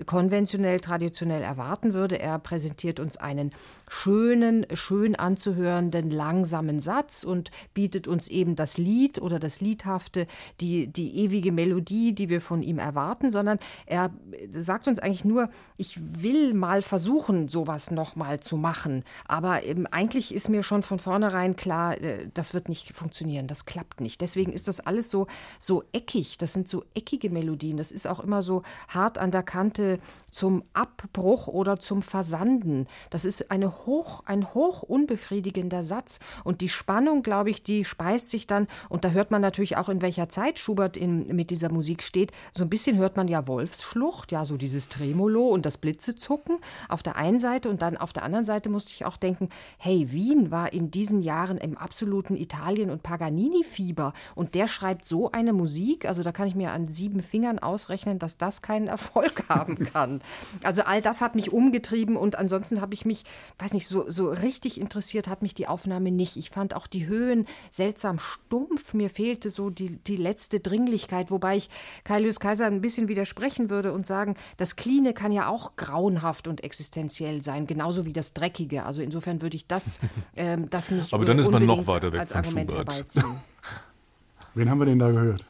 konventionell, 0.05 0.80
traditionell 0.80 1.41
erwarten 1.41 1.93
würde. 1.93 2.20
Er 2.20 2.39
präsentiert 2.39 2.99
uns 2.99 3.18
einen 3.18 3.51
schönen, 3.88 4.65
schön 4.74 5.15
anzuhörenden, 5.15 6.09
langsamen 6.09 6.80
Satz 6.80 7.24
und 7.24 7.51
bietet 7.74 8.07
uns 8.07 8.28
eben 8.28 8.55
das 8.55 8.78
Lied 8.78 9.22
oder 9.22 9.39
das 9.39 9.61
Liedhafte, 9.61 10.28
die, 10.61 10.88
die 10.88 11.18
ewige 11.18 11.51
Melodie, 11.51 12.13
die 12.13 12.30
wir 12.30 12.41
von 12.41 12.63
ihm 12.63 12.80
erwarten, 12.80 13.32
sondern 13.32 13.59
er 13.86 14.11
sagt 14.49 14.88
uns 14.88 14.99
eigentlich 14.99 15.26
nur, 15.26 15.49
ich 15.78 15.99
will 16.01 16.53
mal 16.53 16.82
versuchen, 16.82 17.47
sowas 17.47 17.91
nochmal 17.91 18.39
zu 18.39 18.57
machen. 18.57 19.03
Aber 19.28 19.61
eigentlich 19.91 20.34
ist 20.34 20.49
mir 20.49 20.63
schon 20.63 20.84
von 20.84 20.99
vornherein 20.99 21.55
klar, 21.55 21.99
äh, 22.01 22.30
das 22.34 22.53
wird 22.53 22.70
nicht 22.70 22.93
funktionieren, 22.93 23.47
das 23.47 23.65
klappt 23.65 24.01
nicht. 24.01 24.22
Deswegen 24.22 24.53
ist 24.53 24.68
das 24.68 24.80
alles 24.80 25.09
so, 25.09 25.28
so 25.59 25.84
eckig, 26.08 26.38
das 26.38 26.53
sind 26.53 26.70
so 26.70 26.84
eckige 26.95 27.30
Melodien, 27.30 27.78
das 27.78 27.91
ist 27.91 28.08
auch 28.08 28.22
immer 28.22 28.41
so 28.41 28.64
hart 28.88 29.18
an 29.18 29.32
der 29.32 29.43
Kante 29.43 29.99
zum 30.38 30.63
Abbruch 30.73 31.47
oder 31.47 31.79
zum 31.79 32.03
Versanden. 32.03 32.85
Das 33.09 33.25
ist 33.25 33.49
eine 33.49 33.71
hoch, 33.71 34.21
ein 34.25 34.53
hoch 34.53 34.83
unbefriedigender 34.83 35.81
Satz. 35.81 36.19
Und 36.43 36.61
die 36.61 36.69
Spannung, 36.69 37.23
glaube 37.23 37.49
ich, 37.49 37.63
die 37.63 37.83
speist 37.85 38.29
sich 38.29 38.45
dann, 38.45 38.67
und 38.88 39.03
da 39.03 39.09
hört 39.09 39.31
man 39.31 39.41
natürlich 39.41 39.77
auch, 39.77 39.89
in 39.89 40.03
welcher 40.03 40.29
Zeit 40.29 40.59
Schubert 40.59 40.95
in, 40.95 41.35
mit 41.35 41.49
dieser 41.49 41.71
Musik 41.71 42.03
steht. 42.03 42.31
So 42.51 42.63
ein 42.63 42.69
bisschen 42.69 42.97
hört 42.97 43.17
man 43.17 43.27
ja 43.27 43.47
Wolfsschlucht, 43.47 44.31
ja, 44.31 44.45
so 44.45 44.57
dieses 44.57 44.89
Tremolo 44.89 45.47
und 45.47 45.65
das 45.65 45.77
Blitzezucken 45.77 46.59
auf 46.88 47.01
der 47.01 47.15
einen 47.15 47.39
Seite. 47.39 47.67
Und 47.67 47.81
dann 47.81 47.97
auf 47.97 48.13
der 48.13 48.21
anderen 48.21 48.45
Seite 48.45 48.69
musste 48.69 48.91
ich 48.93 49.05
auch 49.05 49.17
denken, 49.17 49.49
hey, 49.79 50.11
Wien 50.11 50.51
war 50.51 50.71
in 50.71 50.91
diesen 50.91 51.21
Jahren 51.21 51.57
im 51.57 51.79
absoluten 51.79 52.35
Italien- 52.35 52.91
und 52.91 53.01
Paganini-Fieber. 53.01 54.13
Und 54.35 54.53
der 54.53 54.67
schreibt 54.67 55.03
so 55.03 55.31
eine 55.31 55.53
Musik, 55.53 56.05
also 56.05 56.21
da 56.21 56.31
kann 56.31 56.47
ich 56.47 56.53
mir 56.53 56.73
an 56.73 56.89
sieben 56.89 57.23
Fingern 57.23 57.57
ausrechnen, 57.57 58.19
dass 58.19 58.38
das 58.38 58.61
keinen 58.61 58.88
Erfolg 58.97 59.49
haben 59.49 59.77
kann. 59.77 60.21
Also 60.63 60.84
all 60.84 61.01
das 61.01 61.21
hat 61.21 61.36
mich 61.36 61.51
umgetrieben 61.51 62.15
und 62.15 62.38
ansonsten 62.38 62.82
habe 62.82 62.93
ich 62.93 63.05
mich, 63.05 63.23
weiß 63.59 63.73
nicht, 63.73 63.88
so, 63.88 64.09
so 64.09 64.30
richtig 64.30 64.80
interessiert 64.80 65.28
hat 65.28 65.41
mich 65.41 65.53
die 65.53 65.67
Aufnahme 65.67 66.11
nicht. 66.11 66.38
Ich 66.38 66.49
fand 66.49 66.75
auch 66.75 66.88
die 66.88 67.07
Höhen 67.07 67.45
seltsam 67.71 68.19
stumpf. 68.19 68.93
Mir 68.93 69.09
fehlte 69.09 69.49
so 69.49 69.69
die, 69.69 69.97
die 69.97 70.17
letzte 70.17 70.59
Dringlichkeit, 70.59 71.32
wobei 71.32 71.57
ich 71.57 71.69
Kailius 72.03 72.39
Kaiser 72.39 72.65
ein 72.65 72.82
bisschen 72.82 73.07
widersprechen 73.07 73.69
würde 73.69 73.93
und 73.93 74.05
sagen, 74.05 74.36
das 74.57 74.75
Cleane 74.75 75.13
kann 75.13 75.32
ja 75.32 75.47
auch 75.47 75.75
grauenhaft 75.75 76.47
und 76.47 76.63
existenziell 76.63 77.41
sein, 77.41 77.67
genauso 77.67 78.05
wie 78.05 78.13
das 78.13 78.34
Dreckige. 78.34 78.86
Also 78.86 79.01
insofern 79.01 79.41
würde 79.41 79.57
ich 79.57 79.67
das, 79.67 79.99
ähm, 80.36 80.69
das 80.69 80.91
nicht 80.91 81.13
Aber 81.13 81.25
dann 81.25 81.39
ist 81.39 81.51
man 81.51 81.65
noch 81.65 81.88
weiter 81.88 82.11
weg 82.13 82.21
als 82.21 82.34
Argument 82.34 82.71
Schubert. 82.71 83.15
Wen 84.55 84.69
haben 84.69 84.80
wir 84.80 84.86
denn 84.86 84.99
da 84.99 85.11
gehört? 85.11 85.45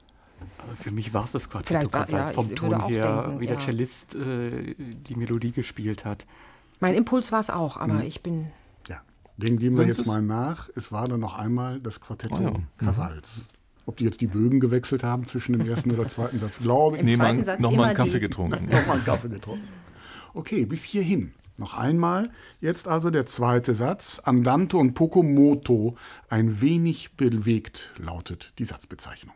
Also 0.62 0.76
für 0.76 0.92
mich 0.92 1.14
war 1.14 1.24
es 1.26 1.32
das 1.32 1.50
Quartett 1.50 1.68
Vielleicht 1.68 1.94
war- 1.94 2.10
ja, 2.10 2.28
vom 2.28 2.54
Ton 2.56 2.88
her, 2.88 3.24
denken, 3.24 3.40
wie 3.40 3.48
der 3.48 3.56
ja. 3.56 3.62
Cellist 3.62 4.16
äh, 4.16 4.76
die 4.78 5.16
Melodie 5.16 5.52
gespielt 5.52 6.06
hat. 6.06 6.26
Mein 6.80 6.94
Impuls 6.96 7.32
war 7.32 7.40
es 7.40 7.50
auch, 7.50 7.78
aber 7.78 8.04
ich 8.04 8.22
bin 8.22 8.48
Ja, 8.88 9.02
den 9.38 9.58
geben 9.58 9.78
wir 9.78 9.84
Sonst 9.86 9.98
jetzt 10.00 10.08
mal 10.08 10.22
nach. 10.22 10.70
Es 10.76 10.92
war 10.92 11.08
dann 11.08 11.20
noch 11.20 11.38
einmal 11.38 11.80
das 11.80 12.02
Quartetto 12.02 12.36
Ah 12.36 12.42
ja. 12.42 12.52
Mhm. 12.52 12.68
Casals. 12.78 13.42
Ob 13.86 13.96
die 13.98 14.04
jetzt 14.04 14.20
die 14.20 14.28
Bögen 14.28 14.60
gewechselt 14.60 15.04
haben 15.04 15.28
zwischen 15.28 15.54
dem 15.58 15.66
ersten 15.66 15.92
oder 15.92 16.08
zweiten 16.08 16.40
Satz, 16.40 16.58
glaube 16.60 16.96
ich. 16.98 17.00
Im 17.02 17.06
Nee, 17.08 17.16
zweiten 17.16 17.38
mal 17.38 17.44
Satz 17.44 17.62
noch 17.62 17.72
mal 17.72 17.84
einen 17.86 17.96
Kaffee 17.96 18.12
die- 18.14 18.20
getrunken. 18.20 18.66
Nochmal 18.70 18.98
einen 18.98 19.06
Kaffee 19.06 19.30
getrunken. 19.30 19.68
Okay, 20.34 20.66
bis 20.66 20.84
hierhin. 20.84 21.32
Noch 21.60 21.74
einmal. 21.74 22.30
Jetzt 22.62 22.88
also 22.88 23.10
der 23.10 23.26
zweite 23.26 23.74
Satz. 23.74 24.20
Andante 24.20 24.78
und 24.78 24.94
poco 24.94 25.24
moto. 25.24 25.96
Ein 26.30 26.62
wenig 26.62 27.14
bewegt 27.16 27.94
lautet 27.98 28.54
die 28.60 28.66
Satzbezeichnung. 28.66 29.34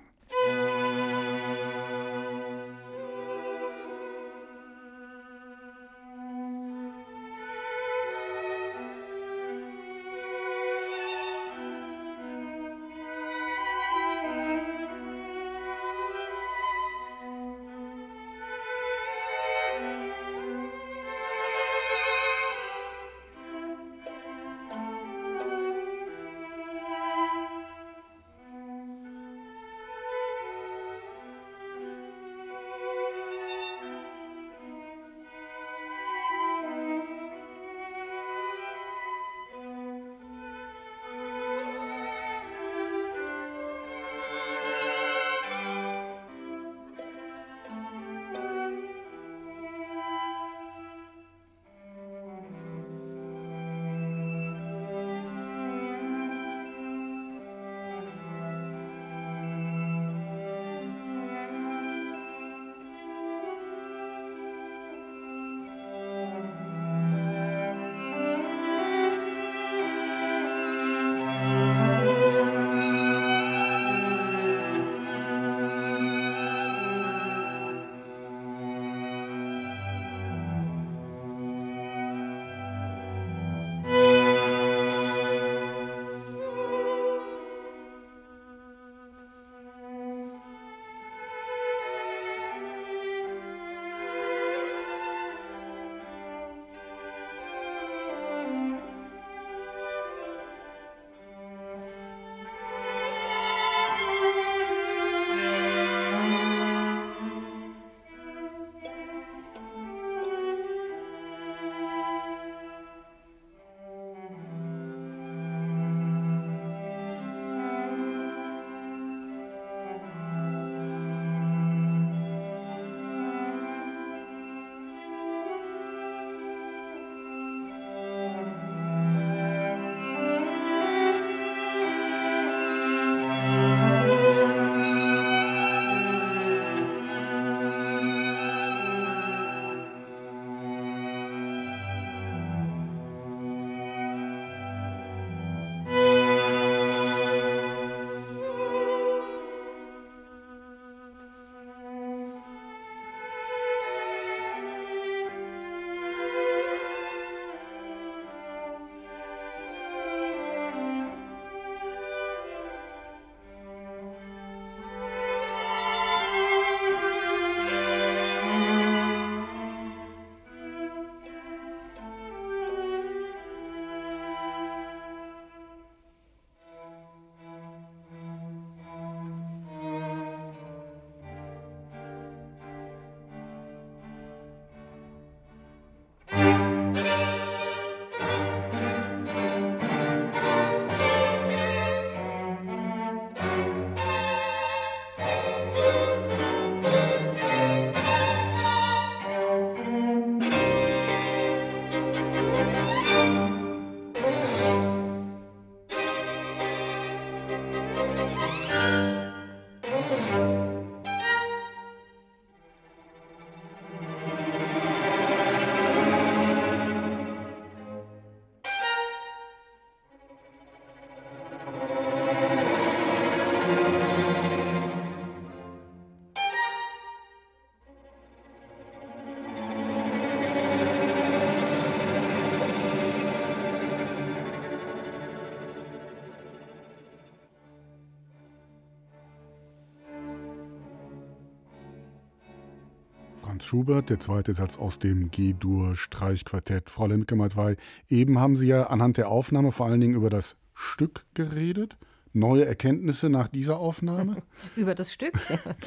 Schubert, 243.72 244.10
der 244.10 244.20
zweite 244.20 244.52
Satz 244.52 244.78
aus 244.78 245.00
dem 245.00 245.32
G-Dur-Streichquartett. 245.32 246.90
Frau 246.90 247.08
Lemke-Matwei, 247.08 247.78
eben 248.10 248.38
haben 248.38 248.58
Sie 248.58 248.68
ja 248.68 248.88
anhand 248.88 249.16
der 249.16 249.30
Aufnahme 249.30 249.72
vor 249.72 249.86
allen 249.86 250.02
Dingen 250.02 250.14
über 250.14 250.30
das 250.30 250.58
Stück 250.74 251.24
geredet. 251.36 251.96
Neue 252.34 252.66
Erkenntnisse 252.66 253.30
nach 253.30 253.48
dieser 253.48 253.80
Aufnahme? 253.80 254.44
Über 254.76 254.94
das 254.94 255.14
Stück? 255.14 255.40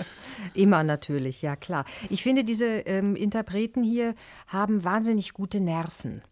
Immer 0.55 0.82
natürlich, 0.82 1.43
ja 1.43 1.57
klar. 1.57 1.85
Ich 2.09 2.22
finde, 2.22 2.43
diese 2.43 2.64
ähm, 2.64 3.16
Interpreten 3.16 3.82
hier 3.82 4.14
haben 4.47 4.82
wahnsinnig 4.82 5.35
gute 5.35 5.61
Nerven. 5.61 6.22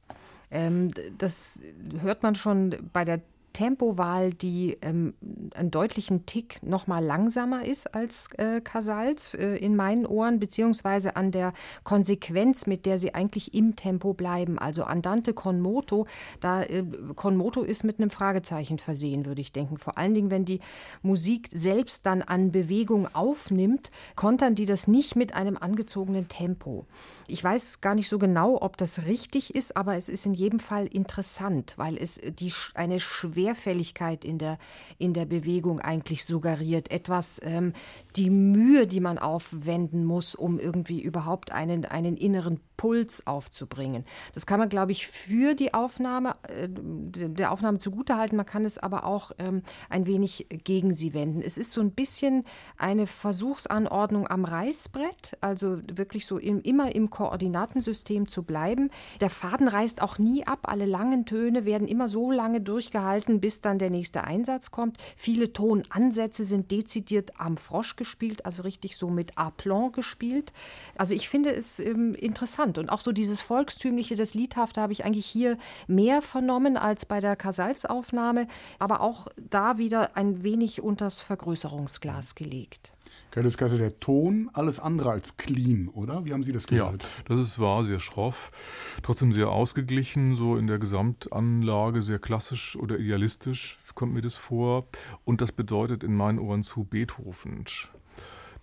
Ähm, 0.51 0.89
das 1.19 1.61
hört 2.01 2.23
man 2.23 2.35
schon 2.35 2.77
bei 2.95 3.05
der 3.05 3.21
Tempowahl, 3.53 4.33
die 4.33 4.79
ähm, 4.81 5.13
einen 5.57 5.71
deutlichen 5.71 6.27
Tick 6.27 6.63
noch 6.63 6.87
mal 6.87 7.05
langsamer 7.05 7.65
ist 7.65 7.95
als 7.95 8.29
äh, 8.39 8.61
Casals 8.61 9.35
äh, 9.35 9.57
in 9.57 9.77
meinen 9.77 10.07
Ohren, 10.07 10.39
beziehungsweise 10.39 11.17
an 11.17 11.31
der 11.31 11.53
Konsequenz, 11.85 12.67
mit 12.67 12.87
der 12.87 12.99
sie 12.99 13.15
eigentlich 13.15 13.55
im 13.55 13.77
Tempo 13.77 14.15
bleiben. 14.15 14.59
Also 14.59 14.85
Andante 14.85 15.35
con 15.35 15.61
moto, 15.61 16.07
da 16.41 16.63
äh, 16.63 16.85
con 17.15 17.37
moto 17.37 17.63
ist 17.63 17.85
mit 17.85 17.99
einem 17.99 18.11
Fragezeichen 18.11 18.79
versehen, 18.79 19.27
würde 19.27 19.41
ich 19.41 19.53
denken. 19.53 19.77
Vor 19.77 19.99
allen 19.99 20.15
Dingen, 20.15 20.31
wenn 20.31 20.45
die 20.45 20.61
Musik 21.03 21.49
selbst 21.53 22.07
dann 22.07 22.23
an 22.23 22.53
Bewegung 22.53 23.15
aufnimmt, 23.15 23.91
kontern 24.17 24.55
die 24.55 24.67
das 24.67 24.89
nicht 24.89 25.17
mit 25.17 25.35
einem 25.35 25.57
angezogenen 25.57 26.29
Tempo. 26.29 26.87
Ich 27.27 27.43
weiß 27.43 27.81
gar 27.81 27.95
nicht 27.95 28.09
so 28.09 28.19
genau, 28.19 28.61
ob 28.61 28.77
das 28.77 29.05
richtig 29.05 29.55
ist, 29.55 29.77
aber 29.77 29.97
es 29.97 30.09
ist 30.09 30.27
in 30.27 30.35
jedem 30.35 30.61
Fall 30.61 30.87
interessant, 30.87 31.75
weil 31.77 31.97
es 31.97 32.21
die, 32.39 32.53
eine 32.75 33.01
Schwerfälligkeit 33.01 34.25
in 34.25 34.39
der, 34.39 34.59
in 34.99 35.15
der 35.15 35.25
Bewegung 35.27 35.42
eigentlich 35.81 36.25
suggeriert. 36.25 36.91
Etwas, 36.91 37.41
ähm, 37.43 37.73
die 38.17 38.31
Mühe, 38.31 38.87
die 38.87 39.01
man 39.01 39.19
aufwenden 39.19 40.05
muss, 40.05 40.35
um 40.35 40.59
irgendwie 40.59 41.01
überhaupt 41.01 41.53
einen, 41.53 41.85
einen 41.85 42.17
inneren 42.17 42.61
Puls 42.83 43.29
aufzubringen. 43.29 44.05
Das 44.35 44.45
kann 44.45 44.59
man, 44.59 44.69
glaube 44.69 44.91
ich, 44.91 45.07
für 45.07 45.55
die 45.55 45.73
Aufnahme, 45.73 46.35
äh, 46.49 46.69
der 46.69 47.53
Aufnahme 47.53 47.79
zugutehalten. 47.79 48.37
Man 48.37 48.45
kann 48.45 48.65
es 48.65 48.77
aber 48.77 49.05
auch 49.05 49.31
ähm, 49.39 49.63
ein 49.89 50.07
wenig 50.07 50.49
gegen 50.65 50.93
sie 50.93 51.15
wenden. 51.15 51.43
Es 51.43 51.57
ist 51.57 51.71
so 51.71 51.81
ein 51.81 51.93
bisschen 51.93 52.43
eine 52.77 53.07
Versuchsanordnung 53.07 54.27
am 54.27 54.45
Reißbrett, 54.45 55.39
also 55.41 55.79
wirklich 55.93 56.27
so 56.27 56.39
im, 56.39 56.61
immer 56.63 56.93
im 56.93 57.09
Koordinatensystem 57.09 58.27
zu 58.27 58.43
bleiben. 58.43 58.91
Der 59.21 59.31
Faden 59.31 59.69
reißt 59.69 60.03
auch 60.03 60.19
nie 60.19 60.45
ab. 60.45 60.61
Alle 60.65 60.87
langen 60.87 61.25
Töne 61.25 61.65
werden 61.65 61.87
immer 61.87 62.09
so 62.09 62.33
lange 62.33 62.61
durchgehalten, 62.61 63.41
bis 63.41 63.61
dann 63.61 63.79
der 63.79 63.91
nächste 63.91 64.25
Einsatz 64.25 64.73
kommt. 64.73 64.99
Viele 65.33 65.51
Tonansätze 65.51 66.45
sind 66.45 66.71
dezidiert 66.71 67.41
am 67.41 67.57
Frosch 67.57 67.97
gespielt, 67.97 68.45
also 68.45 68.65
richtig 68.65 68.99
so 68.99 69.09
mit 69.09 69.39
Aplomb 69.39 69.95
gespielt. 69.95 70.53
Also 70.95 71.15
ich 71.15 71.31
finde 71.31 71.55
es 71.55 71.81
ähm, 71.81 72.15
interessant. 72.15 72.77
Und 72.77 72.91
auch 72.91 73.01
so 73.01 73.13
dieses 73.13 73.41
Volkstümliche, 73.41 74.15
das 74.15 74.35
Liedhafte 74.35 74.83
habe 74.83 74.93
ich 74.93 75.07
eigentlich 75.07 75.25
hier 75.25 75.57
mehr 75.87 76.21
vernommen 76.21 76.77
als 76.77 77.07
bei 77.07 77.21
der 77.21 77.35
Casals-Aufnahme, 77.35 78.47
aber 78.79 79.01
auch 79.01 79.27
da 79.39 79.79
wieder 79.79 80.19
ein 80.19 80.43
wenig 80.43 80.83
unters 80.83 81.23
Vergrößerungsglas 81.23 82.35
gelegt. 82.35 82.93
Carlos 83.31 83.57
Kaiser, 83.57 83.79
der 83.79 83.99
Ton 83.99 84.51
alles 84.53 84.79
andere 84.79 85.13
als 85.13 85.39
clean, 85.39 85.89
oder? 85.89 86.27
Wie 86.27 86.35
haben 86.35 86.45
Sie 86.45 86.53
das 86.53 86.67
gehört? 86.67 87.03
Ja, 87.03 87.09
das 87.25 87.41
ist 87.41 87.59
wahr, 87.59 87.83
sehr 87.83 87.99
schroff, 87.99 88.51
trotzdem 89.03 89.33
sehr 89.33 89.49
ausgeglichen, 89.49 90.37
so 90.37 90.59
in 90.59 90.67
der 90.67 90.79
Gesamtanlage, 90.79 92.03
sehr 92.03 92.19
klassisch 92.19 92.77
oder 92.77 92.99
idealistisch 92.99 93.79
kommt 93.95 94.13
mir 94.13 94.21
das 94.21 94.37
vor. 94.37 94.87
Und 95.25 95.41
das 95.41 95.53
bedeutet 95.53 96.05
in 96.05 96.15
meinen 96.15 96.39
Ohren 96.39 96.63
zu 96.63 96.85
Beethoven. 96.85 97.65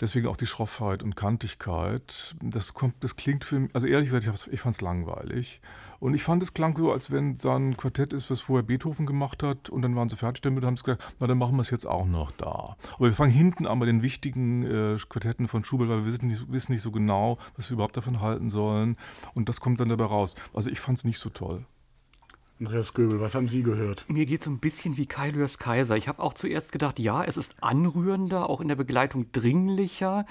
Deswegen 0.01 0.27
auch 0.27 0.38
die 0.38 0.45
Schroffheit 0.45 1.03
und 1.03 1.17
Kantigkeit. 1.17 2.36
Das, 2.41 2.73
kommt, 2.73 3.03
das 3.03 3.17
klingt 3.17 3.43
für 3.43 3.59
mich, 3.59 3.75
also 3.75 3.86
ehrlich 3.86 4.09
gesagt, 4.09 4.47
ich, 4.47 4.53
ich 4.53 4.61
fand 4.61 4.75
es 4.75 4.82
langweilig. 4.82 5.61
Und 5.99 6.13
ich 6.13 6.23
fand, 6.23 6.41
es 6.41 6.53
klang 6.53 6.77
so, 6.77 6.93
als 6.93 7.11
wenn 7.11 7.36
da 7.36 7.57
ein 7.57 7.75
Quartett 7.75 8.13
ist, 8.13 8.32
was 8.32 8.39
vorher 8.39 8.63
Beethoven 8.63 9.05
gemacht 9.05 9.43
hat. 9.43 9.69
Und 9.69 9.82
dann 9.82 9.97
waren 9.97 10.07
sie 10.07 10.15
fertig 10.15 10.41
damit 10.41 10.63
und 10.63 10.67
haben 10.67 10.75
gesagt, 10.75 11.03
na 11.19 11.27
dann 11.27 11.38
machen 11.38 11.57
wir 11.57 11.61
es 11.61 11.69
jetzt 11.69 11.86
auch 11.86 12.05
noch 12.05 12.32
da. 12.32 12.77
Aber 12.95 13.07
wir 13.07 13.13
fangen 13.13 13.34
hinten 13.34 13.67
an 13.67 13.80
bei 13.80 13.86
den 13.86 14.01
wichtigen 14.01 14.63
äh, 14.63 14.97
Quartetten 15.09 15.49
von 15.49 15.65
Schubert, 15.65 15.89
weil 15.89 15.99
wir 15.99 16.05
wissen 16.05 16.27
nicht, 16.27 16.49
wissen 16.49 16.71
nicht 16.71 16.82
so 16.82 16.91
genau, 16.91 17.38
was 17.57 17.69
wir 17.69 17.75
überhaupt 17.75 17.97
davon 17.97 18.21
halten 18.21 18.49
sollen. 18.49 18.95
Und 19.34 19.49
das 19.49 19.59
kommt 19.59 19.82
dann 19.82 19.89
dabei 19.89 20.05
raus. 20.05 20.36
Also 20.53 20.71
ich 20.71 20.80
fand 20.80 20.97
es 20.97 21.03
nicht 21.03 21.19
so 21.19 21.30
toll. 21.30 21.65
Andreas 22.60 22.93
Göbel, 22.93 23.22
was 23.22 23.36
haben 23.36 23.47
Sie 23.47 23.64
gehört? 23.64 24.03
Mir 24.10 24.26
geht 24.26 24.41
es 24.41 24.47
ein 24.47 24.60
bisschen 24.60 24.97
wie 24.97 25.05
Kailörs 25.05 25.60
Kaiser. 25.60 25.95
Ich 25.95 26.10
habe 26.10 26.22
auch 26.22 26.34
zuerst 26.34 26.74
gedacht, 26.74 26.99
ja, 26.99 27.24
es 27.24 27.38
ist 27.38 27.55
anrührender, 27.64 28.49
auch 28.49 28.60
in 28.60 28.68
der 28.68 28.76
Begleitung 28.76 29.32
dringlicher. 29.32 30.26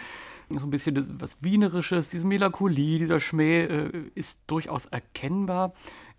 So 0.50 0.66
ein 0.66 0.70
bisschen 0.70 1.20
was 1.20 1.42
Wienerisches, 1.42 2.10
diese 2.10 2.26
Melancholie, 2.26 2.98
dieser 2.98 3.20
Schmäh 3.20 3.62
äh, 3.64 3.90
ist 4.14 4.42
durchaus 4.46 4.84
erkennbar. 4.84 5.72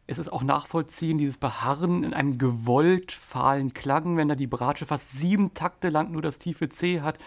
Es 0.07 0.17
ist 0.17 0.33
auch 0.33 0.41
nachvollziehen, 0.41 1.19
dieses 1.19 1.37
Beharren 1.37 2.03
in 2.03 2.15
einem 2.15 2.39
gewollt 2.39 3.11
fahlen 3.11 3.75
Klang, 3.75 4.17
wenn 4.17 4.29
da 4.29 4.35
die 4.35 4.47
Bratsche 4.47 4.87
fast 4.87 5.11
sieben 5.11 5.53
Takte 5.53 5.89
lang 5.89 6.11
nur 6.11 6.23
das 6.23 6.39
tiefe 6.39 6.69
C 6.69 7.01
hat 7.01 7.19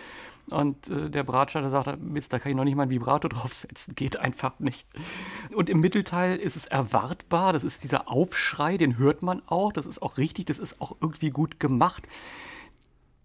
und 0.51 0.89
äh, 0.89 1.11
der 1.11 1.23
Bratschalter 1.25 1.71
sagt, 1.71 2.01
Mist, 2.01 2.33
da 2.33 2.39
kann 2.39 2.51
ich 2.51 2.57
noch 2.57 2.65
nicht 2.65 2.77
mal 2.77 2.85
ein 2.85 2.91
Vibrato 2.91 3.29
draufsetzen, 3.29 3.95
geht 3.95 4.17
einfach 4.17 4.59
nicht. 4.59 4.87
Und 5.55 5.71
im 5.71 5.81
Mittelteil 5.81 6.37
ist 6.37 6.57
es 6.57 6.67
erwartbar, 6.67 7.53
das 7.53 7.65
ist 7.65 7.85
dieser 7.85 8.09
Aufschrei, 8.11 8.77
den 8.77 8.99
hört 8.99 9.23
man 9.23 9.43
auch, 9.47 9.73
das 9.73 9.87
ist 9.87 10.03
auch 10.03 10.19
richtig, 10.19 10.47
das 10.47 10.59
ist 10.59 10.81
auch 10.81 10.97
irgendwie 11.01 11.31
gut 11.31 11.61
gemacht. 11.61 12.07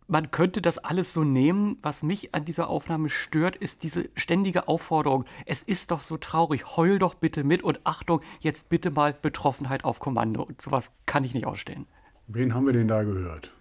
Man 0.10 0.32
könnte 0.32 0.62
das 0.62 0.78
alles 0.78 1.12
so 1.12 1.26
nehmen. 1.26 1.80
Was 1.82 2.02
mich 2.02 2.34
an 2.34 2.46
dieser 2.46 2.70
Aufnahme 2.70 3.10
stört, 3.10 3.58
ist 3.58 3.84
diese 3.84 4.10
ständige 4.16 4.70
Aufforderung. 4.70 5.26
Es 5.46 5.62
ist 5.62 5.92
doch 5.92 6.00
so 6.00 6.16
traurig. 6.16 6.78
Heul 6.78 6.98
doch 6.98 7.14
bitte 7.14 7.44
mit 7.44 7.62
und 7.62 7.82
Achtung, 7.84 8.22
jetzt 8.40 8.70
bitte 8.70 8.90
mal 8.90 9.14
Betroffenheit 9.14 9.84
auf 9.84 10.00
Kommando. 10.00 10.44
Und 10.44 10.62
sowas 10.62 10.92
kann 11.06 11.26
ich 11.26 11.34
nicht 11.34 11.46
ausstellen. 11.46 11.88
Wen 12.28 12.54
haben 12.54 12.66
wir 12.66 12.74
denn 12.74 12.88
da 12.88 13.04
gehört? 13.04 13.52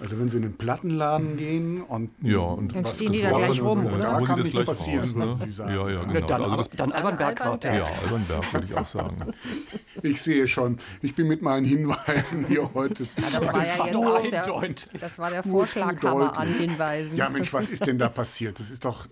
Also 0.00 0.18
wenn 0.18 0.28
Sie 0.28 0.36
in 0.38 0.42
den 0.42 0.56
Plattenladen 0.56 1.36
gehen 1.36 1.82
und 1.82 2.10
ja, 2.22 2.38
und 2.38 2.74
dann 2.74 2.86
stehen 2.86 3.12
die 3.12 3.20
da 3.20 3.36
gleich 3.36 3.60
rum, 3.60 3.86
oder? 3.86 3.98
Da 3.98 4.20
kann 4.22 4.40
nichts 4.40 4.64
passieren, 4.64 5.00
raus, 5.00 5.14
ne? 5.14 5.38
Ja, 5.58 5.90
ja, 5.90 6.04
genau. 6.04 6.26
Dann, 6.26 6.42
also 6.42 6.56
das, 6.56 6.68
dann 6.70 6.92
Alban 6.92 7.16
Berg 7.18 7.38
Ja, 7.40 7.84
Alban 8.02 8.24
Berg 8.24 8.52
würde 8.52 8.66
ich 8.66 8.74
auch 8.76 8.86
sagen. 8.86 9.34
Ich 10.02 10.22
sehe 10.22 10.48
schon, 10.48 10.78
ich 11.02 11.14
bin 11.14 11.28
mit 11.28 11.42
meinen 11.42 11.66
Hinweisen 11.66 12.46
hier 12.46 12.70
heute. 12.72 13.02
Ja, 13.02 13.24
das 13.34 13.46
war 13.46 13.66
ja 13.66 13.84
jetzt 13.84 13.96
auch 13.96 14.22
der, 14.22 14.74
das 14.98 15.18
war 15.18 15.30
der 15.30 15.42
Vorschlaghammer 15.42 16.38
an 16.38 16.48
Hinweisen. 16.48 17.18
Ja 17.18 17.28
Mensch, 17.28 17.52
was 17.52 17.68
ist 17.68 17.86
denn 17.86 17.98
da 17.98 18.08
passiert? 18.08 18.58
Das 18.58 18.70
ist 18.70 18.84
doch... 18.84 19.06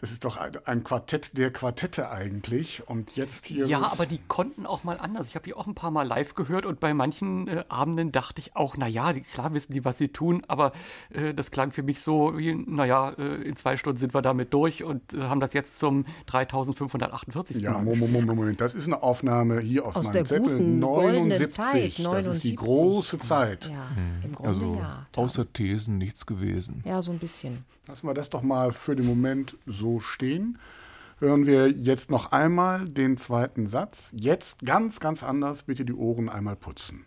Das 0.00 0.12
ist 0.12 0.24
doch 0.24 0.36
ein 0.36 0.84
Quartett 0.84 1.36
der 1.36 1.52
Quartette 1.52 2.08
eigentlich. 2.08 2.88
Und 2.88 3.16
jetzt 3.16 3.46
hier. 3.46 3.66
Ja, 3.66 3.80
aber 3.90 4.06
die 4.06 4.20
konnten 4.28 4.64
auch 4.64 4.84
mal 4.84 5.00
anders. 5.00 5.26
Ich 5.26 5.34
habe 5.34 5.44
die 5.44 5.54
auch 5.54 5.66
ein 5.66 5.74
paar 5.74 5.90
Mal 5.90 6.06
live 6.06 6.36
gehört 6.36 6.66
und 6.66 6.78
bei 6.78 6.94
manchen 6.94 7.48
äh, 7.48 7.64
Abenden 7.68 8.12
dachte 8.12 8.40
ich 8.40 8.54
auch, 8.54 8.76
naja, 8.76 9.12
klar 9.32 9.52
wissen 9.54 9.72
die, 9.72 9.84
was 9.84 9.98
sie 9.98 10.06
tun, 10.08 10.44
aber 10.46 10.70
äh, 11.10 11.34
das 11.34 11.50
klang 11.50 11.72
für 11.72 11.82
mich 11.82 12.00
so 12.00 12.38
wie, 12.38 12.54
naja, 12.54 13.10
äh, 13.18 13.42
in 13.42 13.56
zwei 13.56 13.76
Stunden 13.76 13.98
sind 13.98 14.14
wir 14.14 14.22
damit 14.22 14.54
durch 14.54 14.84
und 14.84 15.14
äh, 15.14 15.22
haben 15.22 15.40
das 15.40 15.52
jetzt 15.52 15.80
zum 15.80 16.04
3548. 16.26 17.60
Ja, 17.60 17.72
Moment, 17.72 18.12
Moment, 18.12 18.26
Moment. 18.26 18.60
Das 18.60 18.76
ist 18.76 18.86
eine 18.86 19.02
Aufnahme 19.02 19.58
hier 19.58 19.84
auf 19.84 19.96
Aus 19.96 20.12
meinem 20.12 20.26
Zettel. 20.26 20.60
79. 20.60 21.50
Zeit, 21.50 21.98
79. 21.98 22.04
Das 22.04 22.26
ist 22.36 22.44
die 22.44 22.54
große 22.54 23.18
Zeit. 23.18 23.68
Ja, 23.68 23.88
im 24.24 24.32
Grunde 24.32 24.48
also 24.48 24.74
ja. 24.76 25.06
außer 25.16 25.52
Thesen 25.52 25.98
nichts 25.98 26.24
gewesen. 26.24 26.84
Ja, 26.86 27.02
so 27.02 27.10
ein 27.10 27.18
bisschen. 27.18 27.64
Lassen 27.88 28.06
wir 28.06 28.14
das 28.14 28.30
doch 28.30 28.42
mal 28.42 28.72
für 28.72 28.94
den 28.94 29.06
Moment 29.06 29.56
so 29.66 29.87
so 29.88 30.00
stehen, 30.00 30.58
hören 31.18 31.46
wir 31.46 31.70
jetzt 31.70 32.10
noch 32.10 32.30
einmal 32.32 32.86
den 32.86 33.16
zweiten 33.16 33.66
Satz. 33.66 34.10
Jetzt 34.12 34.64
ganz, 34.64 35.00
ganz 35.00 35.22
anders, 35.22 35.62
bitte 35.62 35.84
die 35.86 35.94
Ohren 35.94 36.28
einmal 36.28 36.56
putzen. 36.56 37.06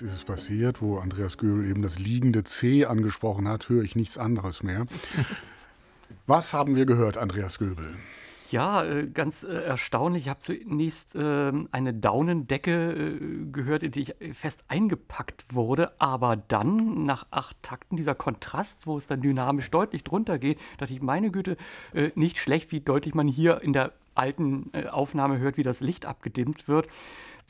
Jetzt 0.00 0.12
ist 0.12 0.16
es 0.16 0.24
passiert, 0.24 0.80
wo 0.80 0.96
Andreas 0.96 1.36
Göbel 1.36 1.68
eben 1.68 1.82
das 1.82 1.98
liegende 1.98 2.42
C 2.42 2.86
angesprochen 2.86 3.46
hat, 3.46 3.68
höre 3.68 3.82
ich 3.82 3.96
nichts 3.96 4.16
anderes 4.16 4.62
mehr. 4.62 4.86
Was 6.26 6.54
haben 6.54 6.74
wir 6.74 6.86
gehört, 6.86 7.18
Andreas 7.18 7.58
Göbel? 7.58 7.92
Ja, 8.50 8.82
äh, 8.82 9.08
ganz 9.08 9.42
äh, 9.42 9.48
erstaunlich. 9.48 10.22
Ich 10.22 10.28
habe 10.30 10.40
zunächst 10.40 11.12
ähm, 11.16 11.68
eine 11.70 11.92
Daunendecke 11.92 12.92
äh, 12.92 13.50
gehört, 13.52 13.82
in 13.82 13.90
die 13.90 14.00
ich 14.00 14.14
fest 14.34 14.62
eingepackt 14.68 15.54
wurde. 15.54 15.92
Aber 16.00 16.36
dann, 16.36 17.04
nach 17.04 17.26
acht 17.30 17.62
Takten, 17.62 17.98
dieser 17.98 18.14
Kontrast, 18.14 18.86
wo 18.86 18.96
es 18.96 19.06
dann 19.06 19.20
dynamisch 19.20 19.70
deutlich 19.70 20.02
drunter 20.02 20.38
geht, 20.38 20.58
dachte 20.78 20.94
ich, 20.94 21.02
meine 21.02 21.30
Güte, 21.30 21.58
nicht 22.14 22.38
schlecht, 22.38 22.72
wie 22.72 22.80
deutlich 22.80 23.14
man 23.14 23.28
hier 23.28 23.60
in 23.60 23.74
der 23.74 23.92
alten 24.14 24.72
Aufnahme 24.90 25.38
hört, 25.38 25.58
wie 25.58 25.62
das 25.62 25.80
Licht 25.80 26.06
abgedimmt 26.06 26.68
wird. 26.68 26.86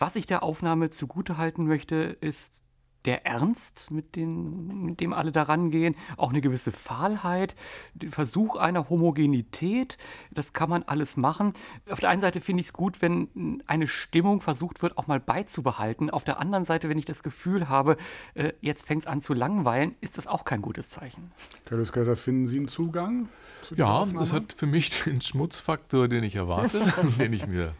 Was 0.00 0.16
ich 0.16 0.24
der 0.24 0.42
Aufnahme 0.42 0.88
zugutehalten 0.88 1.66
möchte, 1.66 2.16
ist 2.22 2.64
der 3.04 3.26
Ernst, 3.26 3.90
mit, 3.90 4.16
den, 4.16 4.84
mit 4.84 5.00
dem 5.00 5.12
alle 5.12 5.30
daran 5.30 5.70
gehen, 5.70 5.94
auch 6.16 6.30
eine 6.30 6.40
gewisse 6.40 6.72
Fahlheit, 6.72 7.54
der 7.92 8.10
Versuch 8.10 8.56
einer 8.56 8.88
Homogenität, 8.88 9.98
das 10.32 10.54
kann 10.54 10.70
man 10.70 10.84
alles 10.84 11.18
machen. 11.18 11.52
Auf 11.90 12.00
der 12.00 12.08
einen 12.08 12.22
Seite 12.22 12.40
finde 12.40 12.62
ich 12.62 12.68
es 12.68 12.72
gut, 12.72 13.02
wenn 13.02 13.62
eine 13.66 13.88
Stimmung 13.88 14.40
versucht 14.40 14.80
wird, 14.80 14.96
auch 14.96 15.06
mal 15.06 15.20
beizubehalten. 15.20 16.08
Auf 16.08 16.24
der 16.24 16.40
anderen 16.40 16.64
Seite, 16.64 16.88
wenn 16.88 16.98
ich 16.98 17.04
das 17.04 17.22
Gefühl 17.22 17.68
habe, 17.68 17.98
äh, 18.32 18.54
jetzt 18.62 18.86
fängt 18.86 19.02
es 19.02 19.06
an 19.06 19.20
zu 19.20 19.34
langweilen, 19.34 19.96
ist 20.00 20.16
das 20.16 20.26
auch 20.26 20.46
kein 20.46 20.62
gutes 20.62 20.88
Zeichen. 20.88 21.30
Carlos 21.66 21.92
Kaiser, 21.92 22.16
finden 22.16 22.46
Sie 22.46 22.56
einen 22.56 22.68
Zugang? 22.68 23.28
ja, 23.76 23.90
Aufnahme? 23.90 24.20
das 24.20 24.32
hat 24.32 24.54
für 24.56 24.66
mich 24.66 25.04
den 25.04 25.20
Schmutzfaktor, 25.20 26.08
den 26.08 26.24
ich 26.24 26.36
erwarte, 26.36 26.80
den 27.18 27.34
ich 27.34 27.46
mir 27.46 27.74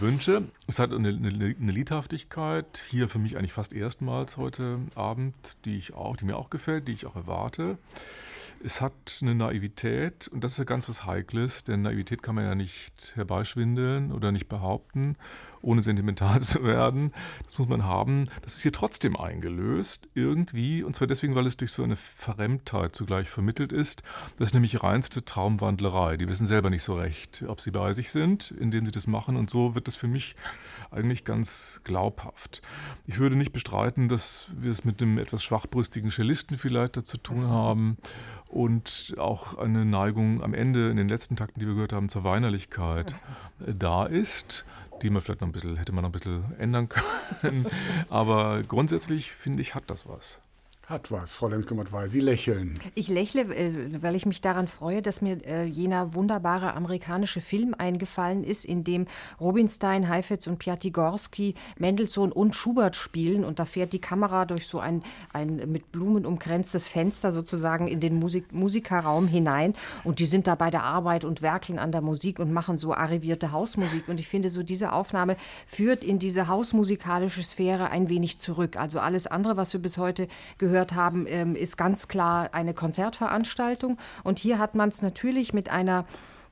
wünsche. 0.00 0.42
Es 0.66 0.78
hat 0.78 0.92
eine, 0.92 1.08
eine, 1.08 1.28
eine, 1.28 1.72
Liedhaftigkeit, 1.72 2.82
hier 2.90 3.08
für 3.08 3.18
mich 3.18 3.36
eigentlich 3.36 3.52
fast 3.52 3.72
erstmals 3.72 4.36
heute 4.36 4.78
Abend, 4.94 5.34
die 5.64 5.76
ich 5.76 5.94
auch, 5.94 6.16
die 6.16 6.24
mir 6.24 6.36
auch 6.36 6.50
gefällt, 6.50 6.88
die 6.88 6.92
ich 6.92 7.06
auch 7.06 7.16
erwarte. 7.16 7.78
Es 8.64 8.80
hat 8.80 9.18
eine 9.20 9.34
Naivität 9.34 10.28
und 10.28 10.42
das 10.42 10.52
ist 10.52 10.58
ja 10.58 10.64
ganz 10.64 10.88
was 10.88 11.04
Heikles, 11.04 11.64
denn 11.64 11.82
Naivität 11.82 12.22
kann 12.22 12.34
man 12.34 12.44
ja 12.44 12.54
nicht 12.54 13.12
herbeischwindeln 13.14 14.12
oder 14.12 14.32
nicht 14.32 14.48
behaupten 14.48 15.16
ohne 15.66 15.82
sentimental 15.82 16.40
zu 16.40 16.62
werden. 16.64 17.12
Das 17.44 17.58
muss 17.58 17.68
man 17.68 17.84
haben. 17.84 18.28
Das 18.42 18.54
ist 18.54 18.62
hier 18.62 18.72
trotzdem 18.72 19.16
eingelöst, 19.16 20.08
irgendwie. 20.14 20.82
Und 20.82 20.96
zwar 20.96 21.06
deswegen, 21.06 21.34
weil 21.34 21.46
es 21.46 21.56
durch 21.56 21.72
so 21.72 21.82
eine 21.82 21.96
Verremmtheit 21.96 22.94
zugleich 22.94 23.28
vermittelt 23.28 23.72
ist. 23.72 24.02
Das 24.38 24.48
ist 24.48 24.54
nämlich 24.54 24.82
reinste 24.82 25.24
Traumwandlerei. 25.24 26.16
Die 26.16 26.28
wissen 26.28 26.46
selber 26.46 26.70
nicht 26.70 26.84
so 26.84 26.94
recht, 26.94 27.44
ob 27.48 27.60
sie 27.60 27.72
bei 27.72 27.92
sich 27.92 28.10
sind, 28.10 28.52
indem 28.52 28.86
sie 28.86 28.92
das 28.92 29.06
machen. 29.06 29.36
Und 29.36 29.50
so 29.50 29.74
wird 29.74 29.88
das 29.88 29.96
für 29.96 30.08
mich 30.08 30.36
eigentlich 30.90 31.24
ganz 31.24 31.80
glaubhaft. 31.84 32.62
Ich 33.06 33.18
würde 33.18 33.36
nicht 33.36 33.52
bestreiten, 33.52 34.08
dass 34.08 34.48
wir 34.56 34.70
es 34.70 34.84
mit 34.84 35.00
dem 35.00 35.18
etwas 35.18 35.42
schwachbrüstigen 35.42 36.10
Cellisten 36.10 36.58
vielleicht 36.58 36.96
dazu 36.96 37.18
tun 37.18 37.48
haben 37.48 37.96
und 38.48 39.14
auch 39.18 39.58
eine 39.58 39.84
Neigung 39.84 40.42
am 40.42 40.54
Ende 40.54 40.90
in 40.90 40.96
den 40.96 41.08
letzten 41.08 41.34
Takten, 41.34 41.58
die 41.58 41.66
wir 41.66 41.74
gehört 41.74 41.92
haben, 41.92 42.08
zur 42.08 42.22
Weinerlichkeit 42.24 43.14
da 43.58 44.06
ist 44.06 44.64
die 45.02 45.10
man 45.10 45.22
vielleicht 45.22 45.40
noch 45.40 45.48
ein 45.48 45.52
bisschen, 45.52 45.76
hätte 45.76 45.92
man 45.92 46.02
noch 46.02 46.08
ein 46.10 46.12
bisschen 46.12 46.54
ändern 46.58 46.88
können. 47.40 47.66
Aber 48.08 48.62
grundsätzlich 48.62 49.32
finde 49.32 49.62
ich, 49.62 49.74
hat 49.74 49.84
das 49.88 50.08
was. 50.08 50.40
Hat 50.86 51.10
was, 51.10 51.32
Frau 51.32 51.48
Lemke-Matwei. 51.48 52.06
Sie 52.06 52.20
lächeln. 52.20 52.74
Ich 52.94 53.08
lächle, 53.08 53.40
äh, 53.52 54.00
weil 54.02 54.14
ich 54.14 54.24
mich 54.24 54.40
daran 54.40 54.68
freue, 54.68 55.02
dass 55.02 55.20
mir 55.20 55.44
äh, 55.44 55.64
jener 55.64 56.14
wunderbare 56.14 56.74
amerikanische 56.74 57.40
Film 57.40 57.74
eingefallen 57.76 58.44
ist, 58.44 58.64
in 58.64 58.84
dem 58.84 59.08
Rubinstein, 59.40 60.08
Heifetz 60.08 60.46
und 60.46 60.60
Piatigorsky 60.60 61.54
Mendelssohn 61.76 62.30
und 62.30 62.54
Schubert 62.54 62.94
spielen. 62.94 63.44
Und 63.44 63.58
da 63.58 63.64
fährt 63.64 63.94
die 63.94 64.00
Kamera 64.00 64.44
durch 64.44 64.68
so 64.68 64.78
ein, 64.78 65.02
ein 65.32 65.56
mit 65.72 65.90
Blumen 65.90 66.24
umgrenztes 66.24 66.86
Fenster 66.86 67.32
sozusagen 67.32 67.88
in 67.88 67.98
den 67.98 68.20
Musik 68.20 68.52
Musikerraum 68.52 69.26
hinein. 69.26 69.74
Und 70.04 70.20
die 70.20 70.26
sind 70.26 70.46
da 70.46 70.54
bei 70.54 70.70
der 70.70 70.84
Arbeit 70.84 71.24
und 71.24 71.42
werkeln 71.42 71.80
an 71.80 71.90
der 71.90 72.00
Musik 72.00 72.38
und 72.38 72.52
machen 72.52 72.78
so 72.78 72.94
arrivierte 72.94 73.50
Hausmusik. 73.50 74.08
Und 74.08 74.20
ich 74.20 74.28
finde, 74.28 74.50
so 74.50 74.62
diese 74.62 74.92
Aufnahme 74.92 75.36
führt 75.66 76.04
in 76.04 76.20
diese 76.20 76.46
hausmusikalische 76.46 77.42
Sphäre 77.42 77.90
ein 77.90 78.08
wenig 78.08 78.38
zurück. 78.38 78.76
Also 78.76 79.00
alles 79.00 79.26
andere, 79.26 79.56
was 79.56 79.72
wir 79.72 79.82
bis 79.82 79.98
heute 79.98 80.28
gehört 80.58 80.75
gehört 80.76 80.94
haben, 80.94 81.24
ähm, 81.26 81.56
ist 81.56 81.78
ganz 81.78 82.06
klar 82.06 82.50
eine 82.52 82.74
Konzertveranstaltung. 82.74 83.96
Und 84.24 84.38
hier 84.38 84.58
hat 84.58 84.74
man 84.74 84.90
es 84.90 85.00
natürlich 85.00 85.54
mit 85.54 85.70
einer 85.70 86.04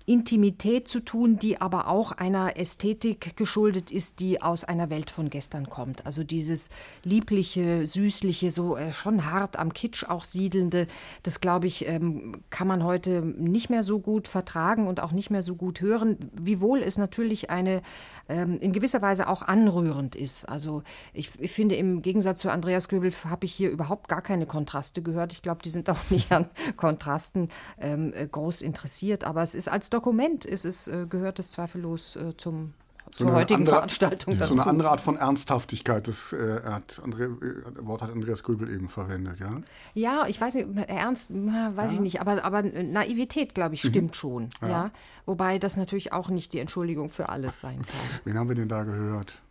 Intimität 0.06 0.86
zu 0.86 1.00
tun, 1.00 1.38
die 1.38 1.60
aber 1.60 1.88
auch 1.88 2.12
einer 2.12 2.58
Ästhetik 2.58 3.36
geschuldet 3.36 3.90
ist, 3.90 4.20
die 4.20 4.42
aus 4.42 4.62
einer 4.64 4.90
Welt 4.90 5.10
von 5.10 5.30
gestern 5.30 5.70
kommt. 5.70 6.04
Also 6.04 6.24
dieses 6.24 6.68
liebliche, 7.04 7.86
süßliche, 7.86 8.50
so 8.50 8.76
äh, 8.76 8.92
schon 8.92 9.30
hart 9.30 9.58
am 9.58 9.72
Kitsch 9.72 10.04
auch 10.04 10.24
siedelnde, 10.24 10.88
das 11.22 11.40
glaube 11.40 11.66
ich, 11.66 11.88
ähm, 11.88 12.42
kann 12.50 12.68
man 12.68 12.84
heute 12.84 13.22
nicht 13.22 13.70
mehr 13.70 13.82
so 13.82 13.98
gut 13.98 14.28
vertragen 14.28 14.86
und 14.86 15.00
auch 15.00 15.12
nicht 15.12 15.30
mehr 15.30 15.42
so 15.42 15.54
gut 15.54 15.80
hören, 15.80 16.18
wiewohl 16.34 16.82
es 16.82 16.98
natürlich 16.98 17.48
eine 17.48 17.80
ähm, 18.28 18.58
in 18.60 18.72
gewisser 18.72 19.00
Weise 19.00 19.28
auch 19.28 19.42
anrührend 19.42 20.16
ist. 20.16 20.48
Also 20.48 20.82
ich, 21.14 21.30
ich 21.38 21.52
finde, 21.52 21.76
im 21.76 22.02
Gegensatz 22.02 22.40
zu 22.40 22.50
Andreas 22.50 22.88
Göbel 22.88 23.12
habe 23.24 23.46
ich 23.46 23.54
hier 23.54 23.70
überhaupt 23.70 24.08
gar 24.08 24.20
keine 24.20 24.44
Kontraste 24.44 25.00
gehört. 25.00 25.32
Ich 25.32 25.40
glaube, 25.40 25.62
die 25.62 25.70
sind 25.70 25.88
auch 25.88 25.98
nicht 26.10 26.30
an 26.30 26.50
Kontrasten 26.76 27.48
ähm, 27.78 28.12
äh, 28.14 28.26
groß 28.26 28.60
interessiert, 28.60 29.24
aber 29.24 29.42
es 29.42 29.54
ist 29.54 29.68
als 29.68 29.93
Dokument 29.94 30.44
ist 30.44 30.64
es, 30.64 30.88
äh, 30.88 31.06
gehört 31.08 31.38
es 31.38 31.52
zweifellos 31.52 32.16
äh, 32.16 32.36
zum 32.36 32.74
zur 33.12 33.32
heutigen 33.32 33.60
andere, 33.60 33.76
Veranstaltung 33.76 34.36
dazu. 34.36 34.54
So 34.54 34.60
eine 34.60 34.68
andere 34.68 34.90
Art 34.90 35.00
von 35.00 35.16
Ernsthaftigkeit, 35.16 36.08
das 36.08 36.32
äh, 36.32 36.62
hat 36.64 37.00
Andre, 37.04 37.24
äh, 37.24 37.86
Wort 37.86 38.02
hat 38.02 38.10
Andreas 38.10 38.42
Grübel 38.42 38.68
eben 38.68 38.88
verwendet, 38.88 39.38
ja? 39.38 39.60
Ja, 39.94 40.26
ich 40.26 40.40
weiß 40.40 40.54
nicht, 40.54 40.66
ernst, 40.88 41.30
weiß 41.32 41.92
ja. 41.92 41.94
ich 41.94 42.00
nicht, 42.00 42.20
aber, 42.20 42.44
aber 42.44 42.62
Naivität, 42.62 43.54
glaube 43.54 43.76
ich, 43.76 43.84
mhm. 43.84 43.88
stimmt 43.88 44.10
mhm. 44.10 44.14
schon, 44.14 44.50
ja. 44.62 44.68
ja. 44.68 44.90
Wobei 45.26 45.60
das 45.60 45.76
natürlich 45.76 46.12
auch 46.12 46.28
nicht 46.28 46.52
die 46.54 46.58
Entschuldigung 46.58 47.08
für 47.08 47.28
alles 47.28 47.60
sein 47.60 47.76
kann. 47.76 48.20
Wen 48.24 48.36
haben 48.36 48.48
wir 48.48 48.56
denn 48.56 48.68
da 48.68 48.82
gehört? 48.82 49.43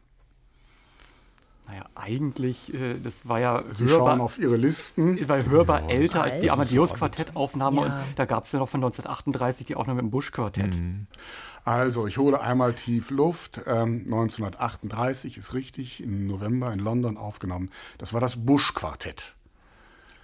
Naja, 1.68 1.86
eigentlich, 1.96 2.74
äh, 2.74 3.00
das 3.00 3.28
war 3.28 3.40
ja 3.40 3.64
Sie 3.74 3.86
hörbar, 3.86 4.10
schauen 4.10 4.22
auf 4.22 4.38
Ihre 4.38 4.58
Listen. 4.58 5.28
War 5.30 5.46
hörbar 5.46 5.82
ja, 5.84 5.90
älter 5.90 6.24
als 6.24 6.42
die 6.42 6.52
Amadeus-Quartettaufnahme 6.52 7.78
ja. 7.78 7.82
und 7.84 7.94
da 8.18 8.26
gab 8.26 8.44
es 8.44 8.52
ja 8.52 8.60
noch 8.60 8.70
von 8.70 8.80
1938 8.84 9.68
die 9.68 9.76
Aufnahme 9.76 10.02
im 10.02 10.10
Busch-Quartett. 10.10 10.76
Mhm. 10.76 11.08
Also, 11.66 12.08
ich 12.08 12.18
hole 12.18 12.42
einmal 12.42 12.74
tief 12.74 13.10
Luft. 13.10 13.62
Ähm, 13.66 14.02
1938 14.06 15.38
ist 15.38 15.54
richtig, 15.54 16.04
im 16.04 16.28
November 16.28 16.74
in 16.74 16.80
London 16.80 17.18
aufgenommen. 17.18 17.70
Das 17.98 18.14
war 18.14 18.20
das 18.20 18.46
Busch-Quartett. 18.46 19.34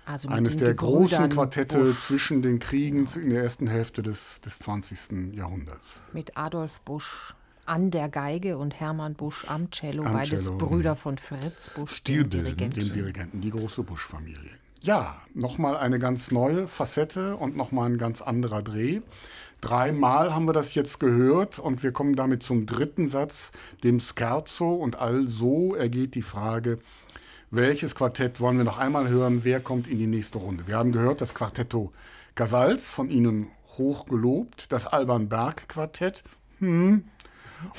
Also 0.05 0.27
Eines 0.29 0.57
der 0.57 0.73
großen 0.73 1.29
Quartette 1.29 1.77
Busch. 1.77 1.99
zwischen 1.99 2.41
den 2.41 2.57
Kriegen 2.57 3.07
in 3.15 3.29
der 3.29 3.43
ersten 3.43 3.67
Hälfte 3.67 4.01
des, 4.01 4.41
des 4.41 4.57
20. 4.57 5.35
Jahrhunderts. 5.35 6.01
Mit 6.13 6.35
Adolf 6.35 6.81
Busch 6.81 7.35
an 7.69 7.91
der 7.91 8.09
Geige 8.09 8.57
und 8.57 8.79
Hermann 8.79 9.13
Busch 9.13 9.45
am 9.47 9.69
Cello, 9.71 10.03
am 10.03 10.13
beides 10.13 10.45
Cello. 10.45 10.57
Brüder 10.57 10.95
von 10.95 11.17
Fritz 11.17 11.69
Busch, 11.69 11.93
Stilbilden, 11.93 12.57
dem 12.57 12.71
Dirigenten. 12.71 12.79
Dem 12.79 12.93
Dirigenten, 12.93 13.41
die 13.41 13.51
große 13.51 13.83
Busch-Familie. 13.83 14.49
Ja, 14.81 15.21
nochmal 15.33 15.77
eine 15.77 15.99
ganz 15.99 16.31
neue 16.31 16.67
Facette 16.67 17.35
und 17.35 17.55
nochmal 17.55 17.89
ein 17.89 17.97
ganz 17.97 18.21
anderer 18.21 18.63
Dreh. 18.63 19.01
Dreimal 19.61 20.33
haben 20.33 20.45
wir 20.45 20.53
das 20.53 20.73
jetzt 20.73 20.99
gehört 20.99 21.59
und 21.59 21.83
wir 21.83 21.91
kommen 21.91 22.15
damit 22.15 22.43
zum 22.43 22.65
dritten 22.65 23.07
Satz, 23.07 23.51
dem 23.83 23.99
Scherzo. 23.99 24.73
Und 24.73 24.97
also 24.97 25.75
ergeht 25.75 26.15
die 26.15 26.21
Frage, 26.21 26.79
welches 27.51 27.93
Quartett 27.93 28.39
wollen 28.39 28.57
wir 28.57 28.63
noch 28.63 28.77
einmal 28.77 29.09
hören? 29.09 29.41
Wer 29.43 29.59
kommt 29.59 29.87
in 29.87 29.99
die 29.99 30.07
nächste 30.07 30.37
Runde? 30.37 30.65
Wir 30.67 30.77
haben 30.77 30.91
gehört 30.91 31.21
das 31.21 31.33
Quartetto 31.33 31.91
Casals, 32.35 32.89
von 32.89 33.09
Ihnen 33.09 33.47
hoch 33.77 34.05
gelobt, 34.05 34.71
das 34.71 34.87
Alban 34.87 35.27
Berg 35.27 35.67
Quartett. 35.67 36.23
Hm, 36.59 37.03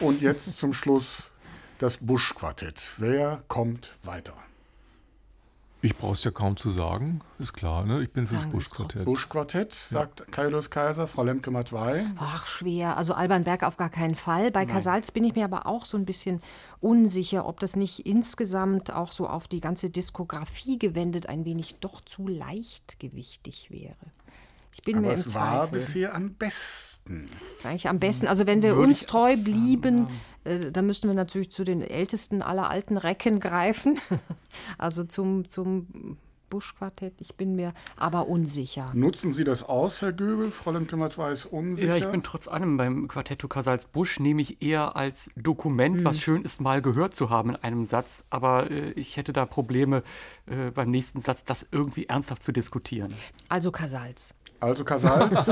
und 0.01 0.20
jetzt 0.20 0.59
zum 0.59 0.72
Schluss 0.72 1.31
das 1.78 1.99
Busch-Quartett. 1.99 2.81
Wer 2.99 3.43
kommt 3.49 3.97
weiter? 4.03 4.35
Ich 5.83 5.97
brauche 5.97 6.12
es 6.12 6.24
ja 6.24 6.31
kaum 6.31 6.59
zu 6.59 6.68
sagen, 6.70 7.22
ist 7.39 7.55
klar, 7.55 7.87
ne? 7.87 8.03
Ich 8.03 8.12
bin 8.12 8.26
fürs 8.26 8.45
Busch-Quartett. 8.51 9.03
Busch-Quartett, 9.07 9.72
sagt 9.72 10.20
ja. 10.20 10.26
Kaius 10.26 10.68
Kaiser, 10.68 11.07
Frau 11.07 11.22
Lemke 11.22 11.51
Matwei. 11.51 12.05
Ach, 12.18 12.47
schwer. 12.47 12.99
Also 12.99 13.14
Alban 13.14 13.45
Berg 13.45 13.62
auf 13.62 13.78
gar 13.78 13.89
keinen 13.89 14.14
Fall. 14.14 14.51
Bei 14.51 14.66
Nein. 14.66 14.74
Casals 14.74 15.11
bin 15.11 15.24
ich 15.24 15.35
mir 15.35 15.45
aber 15.45 15.66
auch 15.66 15.87
so 15.87 15.97
ein 15.97 16.05
bisschen 16.05 16.43
unsicher, 16.81 17.47
ob 17.47 17.61
das 17.61 17.76
nicht 17.76 18.05
insgesamt 18.05 18.93
auch 18.93 19.11
so 19.11 19.26
auf 19.26 19.49
die 19.49 19.62
ganze 19.62 19.89
Diskografie 19.89 20.78
gewendet 20.78 21.31
ein 21.31 21.47
wenig 21.47 21.76
doch 21.76 22.03
zu 22.03 22.28
leichtgewichtig 22.28 23.70
wäre. 23.70 23.97
Ich 24.81 24.85
bin 24.85 24.97
Aber 24.97 25.09
mir 25.09 25.12
im 25.12 25.20
es 25.20 25.26
Zweifel. 25.26 25.59
war 25.59 25.66
bisher 25.66 26.14
am 26.14 26.35
besten. 26.35 27.28
Eigentlich 27.62 27.89
am 27.89 27.99
besten. 27.99 28.26
Also 28.26 28.47
wenn 28.47 28.62
wir 28.62 28.76
Würde 28.76 28.89
uns 28.89 29.05
treu 29.05 29.37
blieben, 29.37 30.07
äh, 30.45 30.70
dann 30.70 30.87
müssten 30.87 31.07
wir 31.09 31.14
natürlich 31.14 31.53
zu 31.53 31.64
den 31.64 31.83
ältesten 31.83 32.41
aller 32.41 32.70
alten 32.70 32.97
Recken 32.97 33.41
greifen. 33.41 34.01
also 34.78 35.05
zum, 35.05 35.49
zum 35.49 36.16
Buschquartett. 36.51 37.20
Ich 37.20 37.37
bin 37.37 37.55
mir 37.55 37.72
aber 37.97 38.28
unsicher. 38.28 38.91
Nutzen 38.95 39.33
Sie 39.33 39.45
das 39.45 39.62
aus, 39.62 40.03
Herr 40.03 40.12
Göbel? 40.12 40.51
Frau 40.51 40.72
Lemkemert 40.72 41.16
weiß 41.16 41.47
unsicher. 41.47 41.97
Ja, 41.97 41.97
ich 41.97 42.11
bin 42.11 42.22
trotz 42.22 42.49
allem 42.49 42.76
beim 42.76 43.07
Quartetto 43.09 43.49
Casals 43.49 43.87
Busch 43.87 44.18
nehme 44.18 44.43
ich 44.43 44.61
eher 44.61 44.97
als 44.97 45.31
Dokument, 45.37 45.99
hm. 45.99 46.05
was 46.05 46.20
schön 46.20 46.43
ist, 46.43 46.61
mal 46.61 46.83
gehört 46.83 47.14
zu 47.14 47.31
haben 47.31 47.51
in 47.51 47.57
einem 47.57 47.85
Satz. 47.85 48.24
Aber 48.31 48.70
äh, 48.70 48.91
ich 48.93 49.16
hätte 49.16 49.33
da 49.33 49.47
Probleme 49.47 50.03
äh, 50.47 50.70
beim 50.72 50.91
nächsten 50.91 51.20
Satz, 51.20 51.45
das 51.45 51.66
irgendwie 51.70 52.07
ernsthaft 52.07 52.43
zu 52.43 52.53
diskutieren. 52.53 53.14
Also 53.49 53.70
Casals. 53.70 54.35
Also 54.61 54.84
Casals. 54.84 55.50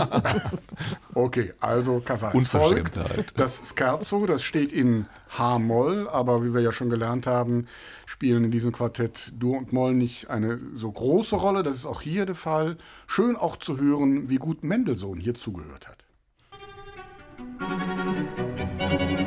okay, 1.14 1.54
also 1.60 2.00
Casals. 2.00 2.34
Unverschämtheit. 2.34 3.32
Das 3.36 3.62
Scherzo, 3.74 4.26
das 4.26 4.42
steht 4.42 4.72
in 4.72 5.06
H-Moll, 5.30 6.08
aber 6.08 6.44
wie 6.44 6.52
wir 6.52 6.60
ja 6.60 6.72
schon 6.72 6.90
gelernt 6.90 7.26
haben, 7.26 7.66
spielen 8.06 8.44
in 8.44 8.50
diesem 8.50 8.72
Quartett 8.72 9.32
Dur 9.38 9.56
und 9.56 9.72
Moll 9.72 9.94
nicht 9.94 10.28
eine 10.28 10.60
so 10.74 10.92
große 10.92 11.36
Rolle. 11.36 11.62
Das 11.62 11.74
ist 11.74 11.86
auch 11.86 12.02
hier 12.02 12.26
der 12.26 12.34
Fall. 12.34 12.76
Schön 13.06 13.36
auch 13.36 13.56
zu 13.56 13.78
hören, 13.78 14.28
wie 14.28 14.36
gut 14.36 14.62
Mendelssohn 14.62 15.18
hier 15.18 15.34
zugehört 15.34 15.88
hat. 15.88 16.04
Musik 17.60 19.17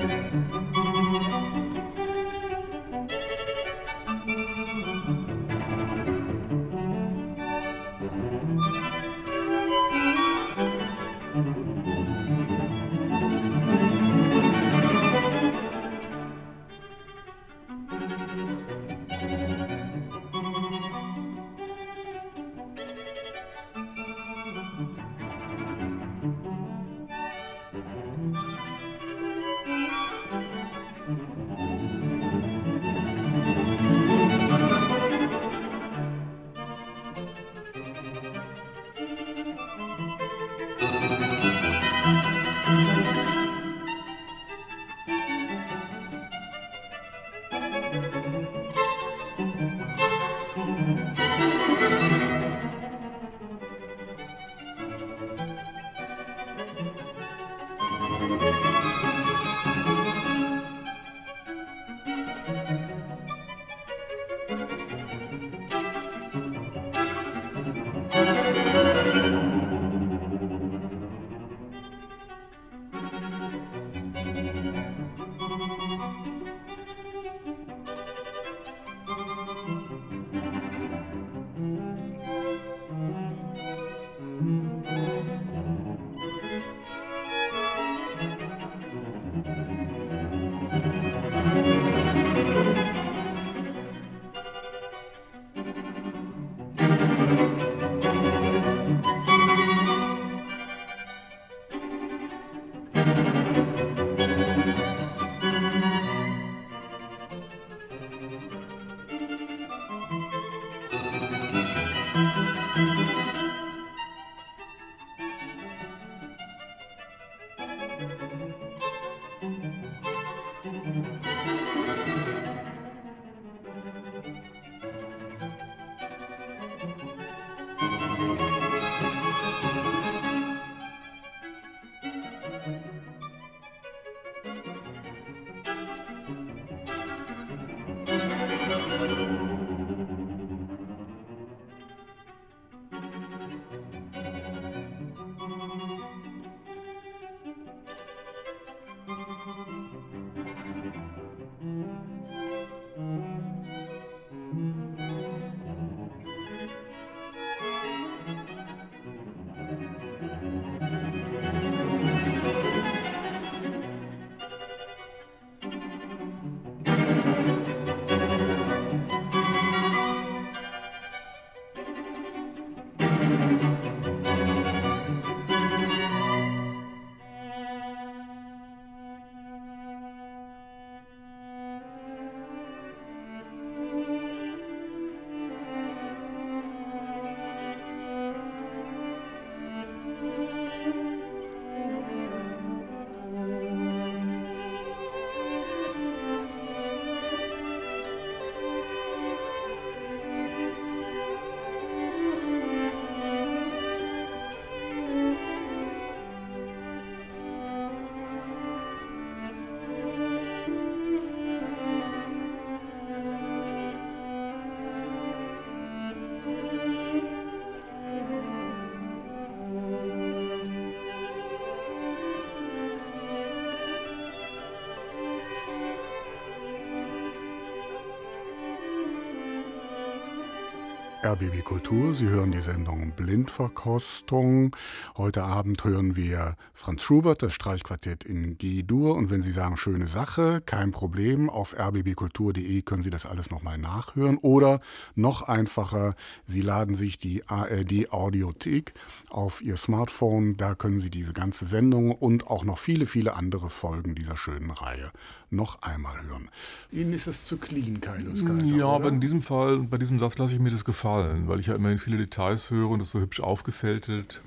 RBB 231.31 231.63
Kultur. 231.63 232.13
Sie 232.13 232.27
hören 232.27 232.51
die 232.51 232.59
Sendung 232.59 233.13
Blindverkostung. 233.15 234.75
Heute 235.15 235.43
Abend 235.43 235.81
hören 235.85 236.17
wir 236.17 236.57
Franz 236.81 237.03
Schubert, 237.03 237.43
das 237.43 237.53
Streichquartett 237.53 238.23
in 238.23 238.57
G-Dur. 238.57 239.13
Und 239.13 239.29
wenn 239.29 239.43
Sie 239.43 239.51
sagen, 239.51 239.77
schöne 239.77 240.07
Sache, 240.07 240.61
kein 240.65 240.89
Problem. 240.89 241.47
Auf 241.47 241.77
rbbkultur.de 241.77 242.81
können 242.81 243.03
Sie 243.03 243.11
das 243.11 243.27
alles 243.27 243.51
nochmal 243.51 243.77
nachhören. 243.77 244.39
Oder 244.39 244.81
noch 245.13 245.43
einfacher, 245.43 246.15
Sie 246.47 246.61
laden 246.61 246.95
sich 246.95 247.19
die 247.19 247.47
ARD 247.47 248.11
Audiothek 248.11 248.95
auf 249.29 249.61
Ihr 249.61 249.77
Smartphone. 249.77 250.57
Da 250.57 250.73
können 250.73 250.99
Sie 250.99 251.11
diese 251.11 251.33
ganze 251.33 251.65
Sendung 251.65 252.13
und 252.13 252.47
auch 252.47 252.65
noch 252.65 252.79
viele, 252.79 253.05
viele 253.05 253.35
andere 253.35 253.69
Folgen 253.69 254.15
dieser 254.15 254.35
schönen 254.35 254.71
Reihe 254.71 255.11
noch 255.51 255.83
einmal 255.83 256.23
hören. 256.23 256.49
Ihnen 256.91 257.13
ist 257.13 257.27
es 257.27 257.45
zu 257.45 257.57
clean, 257.57 258.01
Kailus 258.01 258.43
Kaiser. 258.43 258.75
Ja, 258.75 258.85
oder? 258.85 258.95
aber 258.95 259.09
in 259.09 259.19
diesem 259.19 259.43
Fall, 259.43 259.77
bei 259.79 259.99
diesem 259.99 260.17
Satz 260.17 260.39
lasse 260.39 260.55
ich 260.55 260.59
mir 260.59 260.71
das 260.71 260.83
gefallen, 260.83 261.47
weil 261.47 261.59
ich 261.59 261.67
ja 261.67 261.75
immerhin 261.75 261.99
viele 261.99 262.17
Details 262.17 262.71
höre 262.71 262.89
und 262.89 263.01
es 263.01 263.11
so 263.11 263.19
hübsch 263.19 263.39
aufgefältelt 263.39 264.41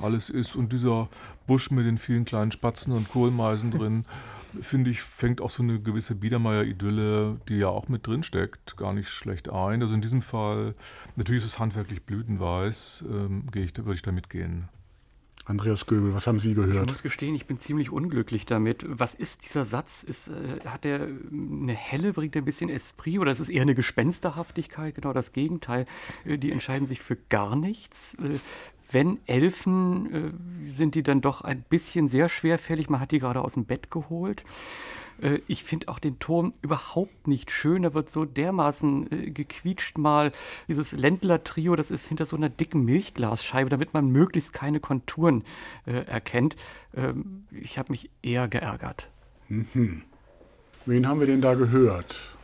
alles 0.00 0.30
ist. 0.30 0.56
Und 0.56 0.72
dieser 0.72 1.08
Busch 1.46 1.70
mit 1.70 1.86
den 1.86 1.98
vielen 1.98 2.24
kleinen 2.24 2.52
Spatzen 2.52 2.92
und 2.92 3.08
Kohlmeisen 3.08 3.70
drin, 3.78 4.04
finde 4.60 4.90
ich, 4.90 5.00
fängt 5.00 5.40
auch 5.40 5.50
so 5.50 5.62
eine 5.62 5.80
gewisse 5.80 6.14
Biedermeier-Idylle, 6.14 7.40
die 7.48 7.58
ja 7.58 7.68
auch 7.68 7.88
mit 7.88 8.06
drin 8.06 8.22
steckt, 8.22 8.76
gar 8.76 8.92
nicht 8.92 9.08
schlecht 9.08 9.48
ein. 9.48 9.82
Also 9.82 9.94
in 9.94 10.00
diesem 10.00 10.22
Fall, 10.22 10.74
natürlich 11.16 11.42
ist 11.44 11.50
es 11.50 11.58
handwerklich 11.58 12.02
blütenweiß, 12.04 13.04
ähm, 13.08 13.46
ich, 13.54 13.76
würde 13.76 13.94
ich 13.94 14.02
da 14.02 14.12
mitgehen. 14.12 14.68
Andreas 15.46 15.84
Göbel, 15.84 16.14
was 16.14 16.26
haben 16.26 16.38
Sie 16.38 16.54
gehört? 16.54 16.86
Ich 16.86 16.92
muss 16.92 17.02
gestehen, 17.02 17.34
ich 17.34 17.44
bin 17.44 17.58
ziemlich 17.58 17.92
unglücklich 17.92 18.46
damit. 18.46 18.86
Was 18.88 19.14
ist 19.14 19.44
dieser 19.44 19.66
Satz? 19.66 20.02
Ist, 20.02 20.28
äh, 20.28 20.66
hat 20.66 20.86
er 20.86 21.06
eine 21.30 21.74
helle, 21.74 22.14
bringt 22.14 22.34
er 22.34 22.40
ein 22.40 22.46
bisschen 22.46 22.70
Esprit 22.70 23.18
oder 23.18 23.30
ist 23.30 23.40
es 23.40 23.50
eher 23.50 23.60
eine 23.60 23.74
Gespensterhaftigkeit? 23.74 24.94
Genau 24.94 25.12
das 25.12 25.32
Gegenteil. 25.32 25.84
Äh, 26.24 26.38
die 26.38 26.50
entscheiden 26.50 26.86
sich 26.86 27.00
für 27.00 27.16
gar 27.28 27.56
nichts. 27.56 28.14
Äh, 28.14 28.38
wenn 28.94 29.18
Elfen 29.26 30.14
äh, 30.66 30.70
sind 30.70 30.94
die 30.94 31.02
dann 31.02 31.20
doch 31.20 31.42
ein 31.42 31.62
bisschen 31.68 32.08
sehr 32.08 32.28
schwerfällig. 32.28 32.88
Man 32.88 33.00
hat 33.00 33.10
die 33.10 33.18
gerade 33.18 33.42
aus 33.42 33.54
dem 33.54 33.66
Bett 33.66 33.90
geholt. 33.90 34.44
Äh, 35.20 35.40
ich 35.46 35.64
finde 35.64 35.88
auch 35.88 35.98
den 35.98 36.18
Ton 36.18 36.52
überhaupt 36.62 37.26
nicht 37.26 37.50
schön. 37.50 37.82
Da 37.82 37.94
wird 37.94 38.08
so 38.08 38.24
dermaßen 38.24 39.12
äh, 39.12 39.30
gequietscht 39.30 39.98
mal. 39.98 40.32
Dieses 40.68 40.92
Ländler-Trio, 40.92 41.76
das 41.76 41.90
ist 41.90 42.06
hinter 42.06 42.26
so 42.26 42.36
einer 42.36 42.48
dicken 42.48 42.84
Milchglasscheibe, 42.84 43.70
damit 43.70 43.94
man 43.94 44.08
möglichst 44.08 44.52
keine 44.52 44.80
Konturen 44.80 45.44
äh, 45.86 46.06
erkennt. 46.06 46.56
Ähm, 46.94 47.44
ich 47.50 47.78
habe 47.78 47.92
mich 47.92 48.10
eher 48.22 48.48
geärgert. 48.48 49.10
Mhm. 49.48 50.02
Wen 50.86 51.08
haben 51.08 51.20
wir 51.20 51.26
denn 51.26 51.40
da 51.40 51.54
gehört? 51.54 52.34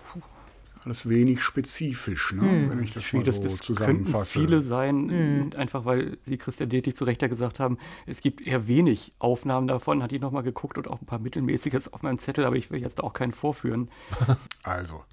Alles 0.84 1.08
wenig 1.08 1.42
spezifisch, 1.42 2.32
ne? 2.32 2.42
Hm. 2.42 2.72
wenn 2.72 2.82
ich 2.82 2.92
das 2.92 3.12
mal 3.12 3.24
so 3.24 3.42
das 3.42 3.58
zusammenfasse. 3.58 4.38
viele 4.38 4.62
sein, 4.62 5.10
hm. 5.10 5.52
einfach 5.56 5.84
weil 5.84 6.18
Sie, 6.24 6.38
Christian 6.38 6.68
Detig, 6.68 6.96
zu 6.96 7.04
Recht 7.04 7.20
gesagt 7.20 7.60
haben, 7.60 7.78
es 8.06 8.20
gibt 8.20 8.40
eher 8.40 8.66
wenig 8.66 9.12
Aufnahmen 9.18 9.68
davon. 9.68 10.02
Hat 10.02 10.12
ich 10.12 10.20
nochmal 10.20 10.42
geguckt 10.42 10.78
und 10.78 10.88
auch 10.88 11.00
ein 11.00 11.06
paar 11.06 11.18
mittelmäßiges 11.18 11.92
auf 11.92 12.02
meinem 12.02 12.18
Zettel, 12.18 12.44
aber 12.44 12.56
ich 12.56 12.70
will 12.70 12.80
jetzt 12.80 13.02
auch 13.02 13.12
keinen 13.12 13.32
vorführen. 13.32 13.90
Also, 14.62 15.04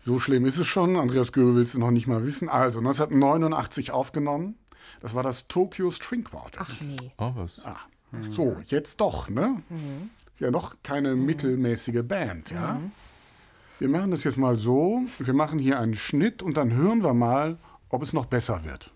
so 0.00 0.18
schlimm 0.18 0.44
ist 0.44 0.58
es 0.58 0.66
schon. 0.66 0.96
Andreas 0.96 1.32
Göbel 1.32 1.54
will 1.54 1.62
es 1.62 1.74
noch 1.76 1.92
nicht 1.92 2.06
mal 2.06 2.24
wissen. 2.26 2.48
Also, 2.48 2.78
1989 2.80 3.92
aufgenommen. 3.92 4.56
Das 5.00 5.14
war 5.14 5.22
das 5.22 5.46
Tokyo 5.48 5.90
String 5.90 6.24
Quartet. 6.24 6.60
Ach 6.60 6.80
nee. 6.80 7.12
Oh, 7.18 7.32
was? 7.36 7.64
Ah. 7.64 7.76
Mhm. 8.10 8.30
So, 8.30 8.56
jetzt 8.66 9.00
doch, 9.00 9.28
ne? 9.28 9.62
Mhm. 9.68 10.10
Ist 10.32 10.40
ja 10.40 10.50
noch 10.50 10.76
keine 10.82 11.14
mhm. 11.14 11.26
mittelmäßige 11.26 12.02
Band, 12.02 12.50
ja? 12.50 12.80
Wir 13.80 13.88
machen 13.88 14.12
das 14.12 14.22
jetzt 14.24 14.38
mal 14.38 14.56
so. 14.56 15.02
Wir 15.18 15.34
machen 15.34 15.58
hier 15.58 15.80
einen 15.80 15.94
Schnitt 15.94 16.42
und 16.42 16.56
dann 16.56 16.72
hören 16.72 17.02
wir 17.02 17.12
mal, 17.12 17.58
ob 17.88 18.02
es 18.02 18.12
noch 18.12 18.26
besser 18.26 18.64
wird. 18.64 18.93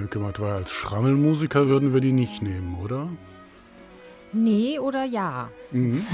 Frau 0.00 0.06
Lemke-Matwei, 0.06 0.52
als 0.52 0.72
Schrammelmusiker 0.72 1.68
würden 1.68 1.92
wir 1.92 2.00
die 2.00 2.12
nicht 2.12 2.40
nehmen, 2.42 2.78
oder? 2.82 3.08
Nee 4.32 4.78
oder 4.78 5.04
ja. 5.04 5.50
Mhm. 5.72 6.06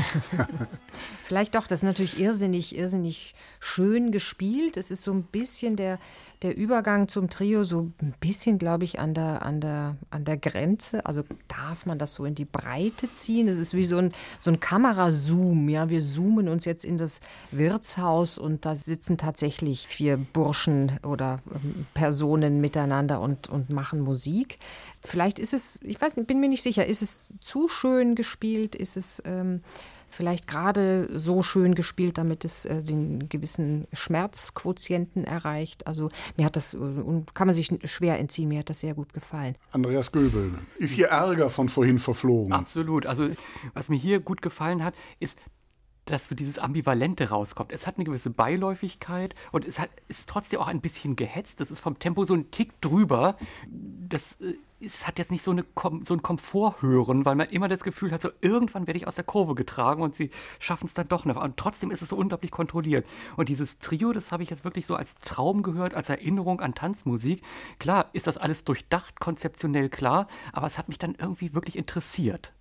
Vielleicht 1.27 1.57
doch, 1.57 1.66
das 1.66 1.81
ist 1.81 1.82
natürlich 1.82 2.20
irrsinnig, 2.20 2.78
irrsinnig 2.78 3.35
schön 3.59 4.12
gespielt. 4.12 4.77
Es 4.77 4.93
ist 4.93 5.03
so 5.03 5.11
ein 5.11 5.24
bisschen 5.24 5.74
der, 5.74 5.98
der 6.43 6.57
Übergang 6.57 7.09
zum 7.09 7.28
Trio, 7.31 7.65
so 7.65 7.90
ein 8.01 8.15
bisschen, 8.20 8.61
glaube 8.61 8.85
ich, 8.85 9.01
an 9.01 9.12
der, 9.12 9.44
an, 9.44 9.61
der, 9.61 9.97
an 10.11 10.24
der 10.24 10.36
Grenze. 10.36 11.05
Also 11.05 11.24
darf 11.48 11.85
man 11.85 11.98
das 11.98 12.15
so 12.15 12.27
in 12.27 12.36
die 12.36 12.44
Breite 12.44 13.12
ziehen? 13.12 13.48
Es 13.48 13.59
ist 13.59 13.74
wie 13.74 13.82
so 13.82 13.98
ein, 13.98 14.12
so 14.39 14.53
ein 14.53 14.61
Kamerazoom. 14.61 15.69
Ja? 15.69 15.90
Wir 15.90 16.01
zoomen 16.01 16.48
uns 16.48 16.65
jetzt 16.65 16.85
in 16.85 16.97
das 16.97 17.20
Wirtshaus 17.51 18.39
und 18.39 18.65
da 18.65 18.77
sitzen 18.77 19.19
tatsächlich 19.19 19.89
vier 19.89 20.19
Burschen 20.19 20.93
oder 21.03 21.40
ähm, 21.53 21.86
Personen 21.93 22.61
miteinander 22.61 23.20
und, 23.20 23.48
und 23.48 23.69
machen 23.69 23.98
Musik. 23.98 24.61
Vielleicht 25.03 25.40
ist 25.40 25.55
es, 25.55 25.81
ich 25.82 26.01
weiß 26.01 26.15
bin 26.24 26.39
mir 26.39 26.48
nicht 26.48 26.62
sicher, 26.62 26.86
ist 26.86 27.03
es 27.03 27.27
zu 27.40 27.66
schön 27.66 28.15
gespielt? 28.15 28.77
Ist 28.77 28.97
es 28.97 29.20
ähm, 29.27 29.62
vielleicht 30.17 30.49
gerade 30.49 31.09
so 31.13 31.43
schön 31.43 31.75
gespielt, 31.75 32.19
damit 32.19 32.45
es 32.45 32.65
äh, 32.65 32.83
den 32.83 33.29
gewissen 33.29 33.87
Schmerzquotienten 33.93 35.25
erreicht? 35.25 35.87
Also 35.87 36.09
mir 36.37 36.47
hat 36.47 36.57
das, 36.57 36.75
äh, 36.75 36.79
und 36.79 37.35
kann 37.35 37.47
man 37.47 37.55
sich 37.55 37.71
schwer 37.85 38.19
entziehen, 38.19 38.49
mir 38.49 38.61
hat 38.61 38.71
das 38.71 38.81
sehr 38.81 38.95
gut 38.95 39.13
gefallen. 39.13 39.57
Andreas 39.73 40.11
Göbel, 40.11 40.55
ist 40.79 40.95
hier 40.95 41.09
Ärger 41.09 41.51
von 41.51 41.69
vorhin 41.69 41.99
verflogen? 41.99 42.53
Absolut. 42.53 43.07
Also 43.07 43.29
was 43.75 43.89
mir 43.89 43.99
hier 43.99 44.21
gut 44.21 44.43
gefallen 44.43 44.83
hat, 44.83 44.95
ist, 45.21 45.39
dass 46.07 46.28
so 46.28 46.35
dieses 46.35 46.59
Ambivalente 46.59 47.28
rauskommt. 47.28 47.73
Es 47.73 47.87
hat 47.87 47.97
eine 47.97 48.05
gewisse 48.05 48.31
Beiläufigkeit 48.31 49.35
und 49.53 49.65
es 49.65 49.78
hat, 49.78 49.91
ist 50.09 50.28
trotzdem 50.28 50.61
auch 50.61 50.69
ein 50.69 50.81
bisschen 50.81 51.16
gehetzt. 51.16 51.61
Das 51.61 51.70
ist 51.70 51.81
vom 51.81 51.99
Tempo 51.99 52.24
so 52.24 52.35
ein 52.35 52.51
Tick 52.51 52.81
drüber. 52.81 53.37
Das 53.69 54.41
äh, 54.41 54.55
es 54.81 55.07
hat 55.07 55.19
jetzt 55.19 55.31
nicht 55.31 55.43
so, 55.43 55.53
eine, 55.53 55.65
so 56.03 56.15
ein 56.15 56.23
Komforthören, 56.23 57.24
weil 57.24 57.35
man 57.35 57.49
immer 57.49 57.69
das 57.69 57.83
Gefühl 57.83 58.12
hat, 58.12 58.20
so 58.20 58.28
irgendwann 58.41 58.87
werde 58.87 58.99
ich 58.99 59.07
aus 59.07 59.15
der 59.15 59.24
Kurve 59.24 59.55
getragen 59.55 60.03
und 60.03 60.15
sie 60.15 60.31
schaffen 60.59 60.87
es 60.87 60.95
dann 60.95 61.09
doch 61.09 61.24
noch. 61.24 61.43
Und 61.43 61.57
trotzdem 61.57 61.91
ist 61.91 62.03
es 62.03 62.11
so 62.11 62.16
unglaublich 62.16 62.51
kontrolliert. 62.51 63.07
Und 63.37 63.49
dieses 63.49 63.78
Trio, 63.78 64.12
das 64.12 64.33
habe 64.33 64.43
ich 64.43 64.51
jetzt 64.51 64.65
wirklich 64.65 64.87
so 64.87 64.95
als 64.95 65.15
Traum 65.24 65.62
gehört, 65.62 65.95
als 65.95 66.11
Erinnerung 66.11 66.61
an 66.61 66.74
Tanzmusik. 66.74 67.43
Klar, 67.78 68.11
ist 68.12 68.27
das 68.27 68.37
alles 68.37 68.65
durchdacht, 68.65 69.19
konzeptionell 69.19 69.89
klar, 69.89 70.28
aber 70.53 70.66
es 70.66 70.77
hat 70.77 70.89
mich 70.89 70.99
dann 70.99 71.15
irgendwie 71.15 71.55
wirklich 71.55 71.77
interessiert. 71.77 72.53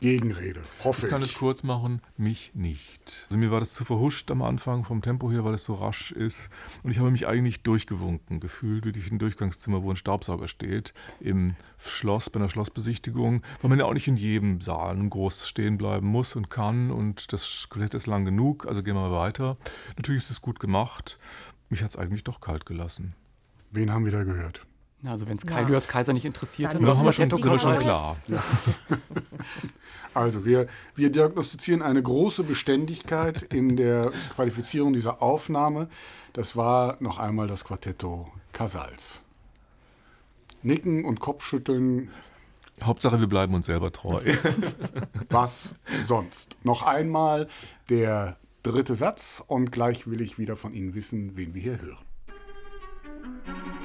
Gegenrede, 0.00 0.62
hoffe 0.84 1.00
ich. 1.00 1.04
Ich 1.04 1.10
kann 1.10 1.22
es 1.22 1.34
kurz 1.34 1.64
machen, 1.64 2.00
mich 2.16 2.52
nicht. 2.54 3.26
Also 3.26 3.36
mir 3.36 3.50
war 3.50 3.58
das 3.58 3.74
zu 3.74 3.84
verhuscht 3.84 4.30
am 4.30 4.42
Anfang 4.42 4.84
vom 4.84 5.02
Tempo 5.02 5.28
her, 5.30 5.44
weil 5.44 5.54
es 5.54 5.64
so 5.64 5.74
rasch 5.74 6.12
ist. 6.12 6.50
Und 6.84 6.92
ich 6.92 6.98
habe 6.98 7.10
mich 7.10 7.26
eigentlich 7.26 7.64
durchgewunken, 7.64 8.38
gefühlt 8.38 8.86
wie 8.86 8.92
durch 8.92 9.10
ein 9.10 9.18
Durchgangszimmer, 9.18 9.82
wo 9.82 9.90
ein 9.90 9.96
Staubsauger 9.96 10.46
steht, 10.46 10.94
im 11.18 11.56
Schloss, 11.78 12.30
bei 12.30 12.38
einer 12.38 12.48
Schlossbesichtigung, 12.48 13.42
weil 13.60 13.70
man 13.70 13.80
ja 13.80 13.86
auch 13.86 13.94
nicht 13.94 14.06
in 14.06 14.16
jedem 14.16 14.60
Saal 14.60 14.96
groß 15.08 15.48
stehen 15.48 15.78
bleiben 15.78 16.06
muss 16.06 16.36
und 16.36 16.48
kann. 16.48 16.92
Und 16.92 17.32
das 17.32 17.44
Skelett 17.62 17.94
ist 17.94 18.06
lang 18.06 18.24
genug, 18.24 18.66
also 18.66 18.84
gehen 18.84 18.94
wir 18.94 19.08
mal 19.08 19.12
weiter. 19.12 19.56
Natürlich 19.96 20.22
ist 20.22 20.30
es 20.30 20.40
gut 20.40 20.60
gemacht. 20.60 21.18
Mich 21.70 21.82
hat 21.82 21.90
es 21.90 21.96
eigentlich 21.96 22.22
doch 22.22 22.40
kalt 22.40 22.66
gelassen. 22.66 23.14
Wen 23.72 23.92
haben 23.92 24.04
wir 24.04 24.12
da 24.12 24.22
gehört? 24.22 24.64
Also 25.04 25.28
wenn 25.28 25.36
es 25.36 25.44
ja. 25.44 25.50
Kai 25.64 25.80
Kaiser 25.80 26.12
nicht 26.12 26.24
interessiert, 26.24 26.74
dann, 26.74 26.82
dann 26.82 26.96
haben 26.96 27.04
wir 27.04 27.12
schon, 27.12 27.30
schon 27.30 27.78
klar. 27.78 28.16
Ja. 28.26 28.42
Also 30.14 30.44
wir, 30.44 30.66
wir 30.94 31.10
diagnostizieren 31.10 31.82
eine 31.82 32.02
große 32.02 32.44
Beständigkeit 32.44 33.42
in 33.42 33.76
der 33.76 34.12
Qualifizierung 34.34 34.92
dieser 34.92 35.22
Aufnahme. 35.22 35.88
Das 36.32 36.56
war 36.56 36.96
noch 37.00 37.18
einmal 37.18 37.46
das 37.46 37.64
Quartetto 37.64 38.30
Casals. 38.52 39.22
Nicken 40.62 41.04
und 41.04 41.20
Kopfschütteln. 41.20 42.10
Hauptsache, 42.82 43.20
wir 43.20 43.28
bleiben 43.28 43.54
uns 43.54 43.66
selber 43.66 43.92
treu. 43.92 44.20
Was 45.30 45.74
sonst? 46.04 46.56
Noch 46.62 46.82
einmal 46.82 47.48
der 47.90 48.36
dritte 48.62 48.96
Satz 48.96 49.42
und 49.46 49.72
gleich 49.72 50.08
will 50.08 50.20
ich 50.20 50.38
wieder 50.38 50.56
von 50.56 50.74
Ihnen 50.74 50.94
wissen, 50.94 51.36
wen 51.36 51.54
wir 51.54 51.62
hier 51.62 51.80
hören. 51.80 53.77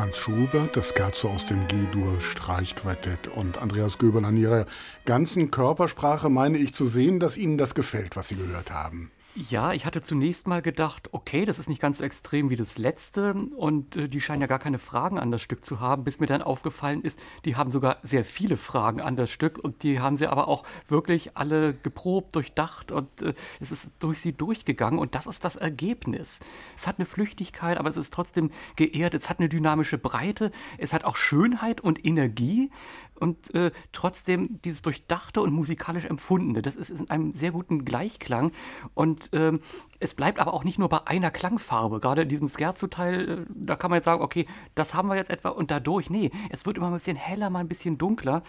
Franz 0.00 0.16
Schubert, 0.16 0.78
das 0.78 0.94
Scherzo 0.96 1.28
aus 1.28 1.44
dem 1.44 1.68
G-Dur 1.68 2.22
Streichquartett 2.22 3.28
und 3.28 3.58
Andreas 3.58 3.98
Göbel 3.98 4.24
an 4.24 4.38
ihrer 4.38 4.64
ganzen 5.04 5.50
Körpersprache 5.50 6.30
meine 6.30 6.56
ich 6.56 6.72
zu 6.72 6.86
sehen, 6.86 7.20
dass 7.20 7.36
Ihnen 7.36 7.58
das 7.58 7.74
gefällt, 7.74 8.16
was 8.16 8.28
Sie 8.28 8.36
gehört 8.36 8.70
haben. 8.70 9.10
Ja, 9.50 9.74
ich 9.74 9.84
hatte 9.84 10.00
zunächst 10.00 10.48
mal 10.48 10.62
gedacht, 10.62 11.09
okay, 11.30 11.44
das 11.44 11.60
ist 11.60 11.68
nicht 11.68 11.80
ganz 11.80 11.98
so 11.98 12.04
extrem 12.04 12.50
wie 12.50 12.56
das 12.56 12.76
letzte 12.76 13.34
und 13.34 13.94
äh, 13.94 14.08
die 14.08 14.20
scheinen 14.20 14.40
ja 14.40 14.48
gar 14.48 14.58
keine 14.58 14.80
Fragen 14.80 15.16
an 15.16 15.30
das 15.30 15.40
Stück 15.40 15.64
zu 15.64 15.78
haben, 15.78 16.02
bis 16.02 16.18
mir 16.18 16.26
dann 16.26 16.42
aufgefallen 16.42 17.02
ist, 17.02 17.20
die 17.44 17.54
haben 17.54 17.70
sogar 17.70 17.98
sehr 18.02 18.24
viele 18.24 18.56
Fragen 18.56 19.00
an 19.00 19.14
das 19.14 19.30
Stück 19.30 19.62
und 19.62 19.84
die 19.84 20.00
haben 20.00 20.16
sie 20.16 20.26
aber 20.26 20.48
auch 20.48 20.64
wirklich 20.88 21.36
alle 21.36 21.72
geprobt, 21.72 22.34
durchdacht 22.34 22.90
und 22.90 23.22
äh, 23.22 23.34
es 23.60 23.70
ist 23.70 23.92
durch 24.00 24.20
sie 24.20 24.32
durchgegangen 24.32 24.98
und 24.98 25.14
das 25.14 25.28
ist 25.28 25.44
das 25.44 25.54
Ergebnis. 25.54 26.40
Es 26.76 26.88
hat 26.88 26.98
eine 26.98 27.06
Flüchtigkeit, 27.06 27.78
aber 27.78 27.88
es 27.88 27.96
ist 27.96 28.12
trotzdem 28.12 28.50
geehrt, 28.74 29.14
es 29.14 29.30
hat 29.30 29.38
eine 29.38 29.48
dynamische 29.48 29.98
Breite, 29.98 30.50
es 30.78 30.92
hat 30.92 31.04
auch 31.04 31.14
Schönheit 31.14 31.80
und 31.80 32.04
Energie 32.04 32.72
und 33.20 33.54
äh, 33.54 33.70
trotzdem 33.92 34.60
dieses 34.64 34.82
durchdachte 34.82 35.40
und 35.40 35.52
musikalisch 35.52 36.04
empfundene. 36.04 36.62
Das 36.62 36.76
ist 36.76 36.90
in 36.90 37.10
einem 37.10 37.32
sehr 37.32 37.52
guten 37.52 37.84
Gleichklang 37.84 38.52
und 38.94 39.30
ähm, 39.32 39.60
es 39.98 40.14
bleibt 40.14 40.40
aber 40.40 40.54
auch 40.54 40.64
nicht 40.64 40.78
nur 40.78 40.88
bei 40.88 41.06
einer 41.06 41.30
Klangfarbe. 41.30 42.00
Gerade 42.00 42.22
in 42.22 42.28
diesem 42.28 42.48
Scherzo-Teil, 42.48 43.28
äh, 43.28 43.46
da 43.48 43.76
kann 43.76 43.90
man 43.90 43.98
jetzt 43.98 44.06
sagen, 44.06 44.22
okay, 44.22 44.46
das 44.74 44.94
haben 44.94 45.08
wir 45.08 45.16
jetzt 45.16 45.30
etwa 45.30 45.50
und 45.50 45.70
dadurch, 45.70 46.10
nee, 46.10 46.30
es 46.48 46.66
wird 46.66 46.78
immer 46.78 46.88
ein 46.88 46.94
bisschen 46.94 47.16
heller, 47.16 47.50
mal 47.50 47.60
ein 47.60 47.68
bisschen 47.68 47.98
dunkler. 47.98 48.42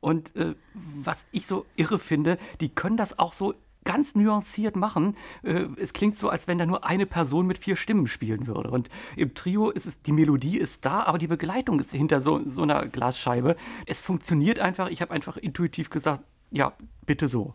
Und 0.00 0.36
äh, 0.36 0.54
was 0.74 1.26
ich 1.32 1.46
so 1.46 1.66
irre 1.76 1.98
finde, 1.98 2.38
die 2.60 2.68
können 2.68 2.96
das 2.96 3.18
auch 3.18 3.32
so 3.32 3.54
ganz 3.88 4.14
nuanciert 4.14 4.76
machen. 4.76 5.16
Äh, 5.42 5.64
es 5.80 5.94
klingt 5.94 6.14
so, 6.14 6.28
als 6.28 6.46
wenn 6.46 6.58
da 6.58 6.66
nur 6.66 6.84
eine 6.84 7.06
Person 7.06 7.46
mit 7.46 7.56
vier 7.56 7.74
Stimmen 7.74 8.06
spielen 8.06 8.46
würde. 8.46 8.70
Und 8.70 8.90
im 9.16 9.32
Trio 9.32 9.70
ist 9.70 9.86
es, 9.86 10.02
die 10.02 10.12
Melodie 10.12 10.58
ist 10.58 10.84
da, 10.84 11.04
aber 11.04 11.16
die 11.16 11.26
Begleitung 11.26 11.80
ist 11.80 11.92
hinter 11.92 12.20
so, 12.20 12.42
so 12.44 12.62
einer 12.62 12.86
Glasscheibe. 12.86 13.56
Es 13.86 14.02
funktioniert 14.02 14.58
einfach. 14.58 14.90
Ich 14.90 15.00
habe 15.00 15.12
einfach 15.12 15.38
intuitiv 15.38 15.88
gesagt, 15.88 16.22
ja, 16.50 16.72
bitte 17.08 17.26
so. 17.26 17.54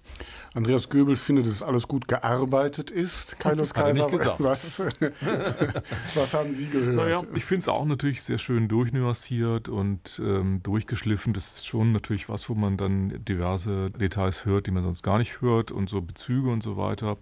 Andreas 0.56 0.90
Göbel 0.90 1.16
findet, 1.16 1.48
dass 1.48 1.64
alles 1.64 1.88
gut 1.88 2.08
gearbeitet 2.08 2.92
ist. 2.92 3.40
Kailos 3.40 3.74
Kaiser, 3.74 4.08
was, 4.40 4.80
was 6.16 6.34
haben 6.34 6.54
Sie 6.54 6.68
gehört? 6.68 6.96
Naja, 6.96 7.22
ich 7.34 7.46
finde 7.46 7.62
es 7.62 7.68
auch 7.68 7.86
natürlich 7.86 8.22
sehr 8.22 8.38
schön 8.38 8.68
durchnuanciert 8.68 9.70
und 9.70 10.22
ähm, 10.24 10.60
durchgeschliffen. 10.62 11.34
Das 11.34 11.56
ist 11.56 11.66
schon 11.66 11.92
natürlich 11.92 12.30
was, 12.30 12.50
wo 12.50 12.56
man 12.56 12.78
dann 12.78 13.24
diverse 13.26 13.90
Details 13.92 14.46
hört, 14.46 14.68
die 14.68 14.72
man 14.72 14.84
sonst 14.84 15.02
gar 15.02 15.18
nicht 15.18 15.42
hört 15.42 15.72
und 15.72 15.90
so 15.90 16.02
Bezüge 16.02 16.50
und 16.50 16.62
so 16.62 16.78
weiter. 16.78 17.18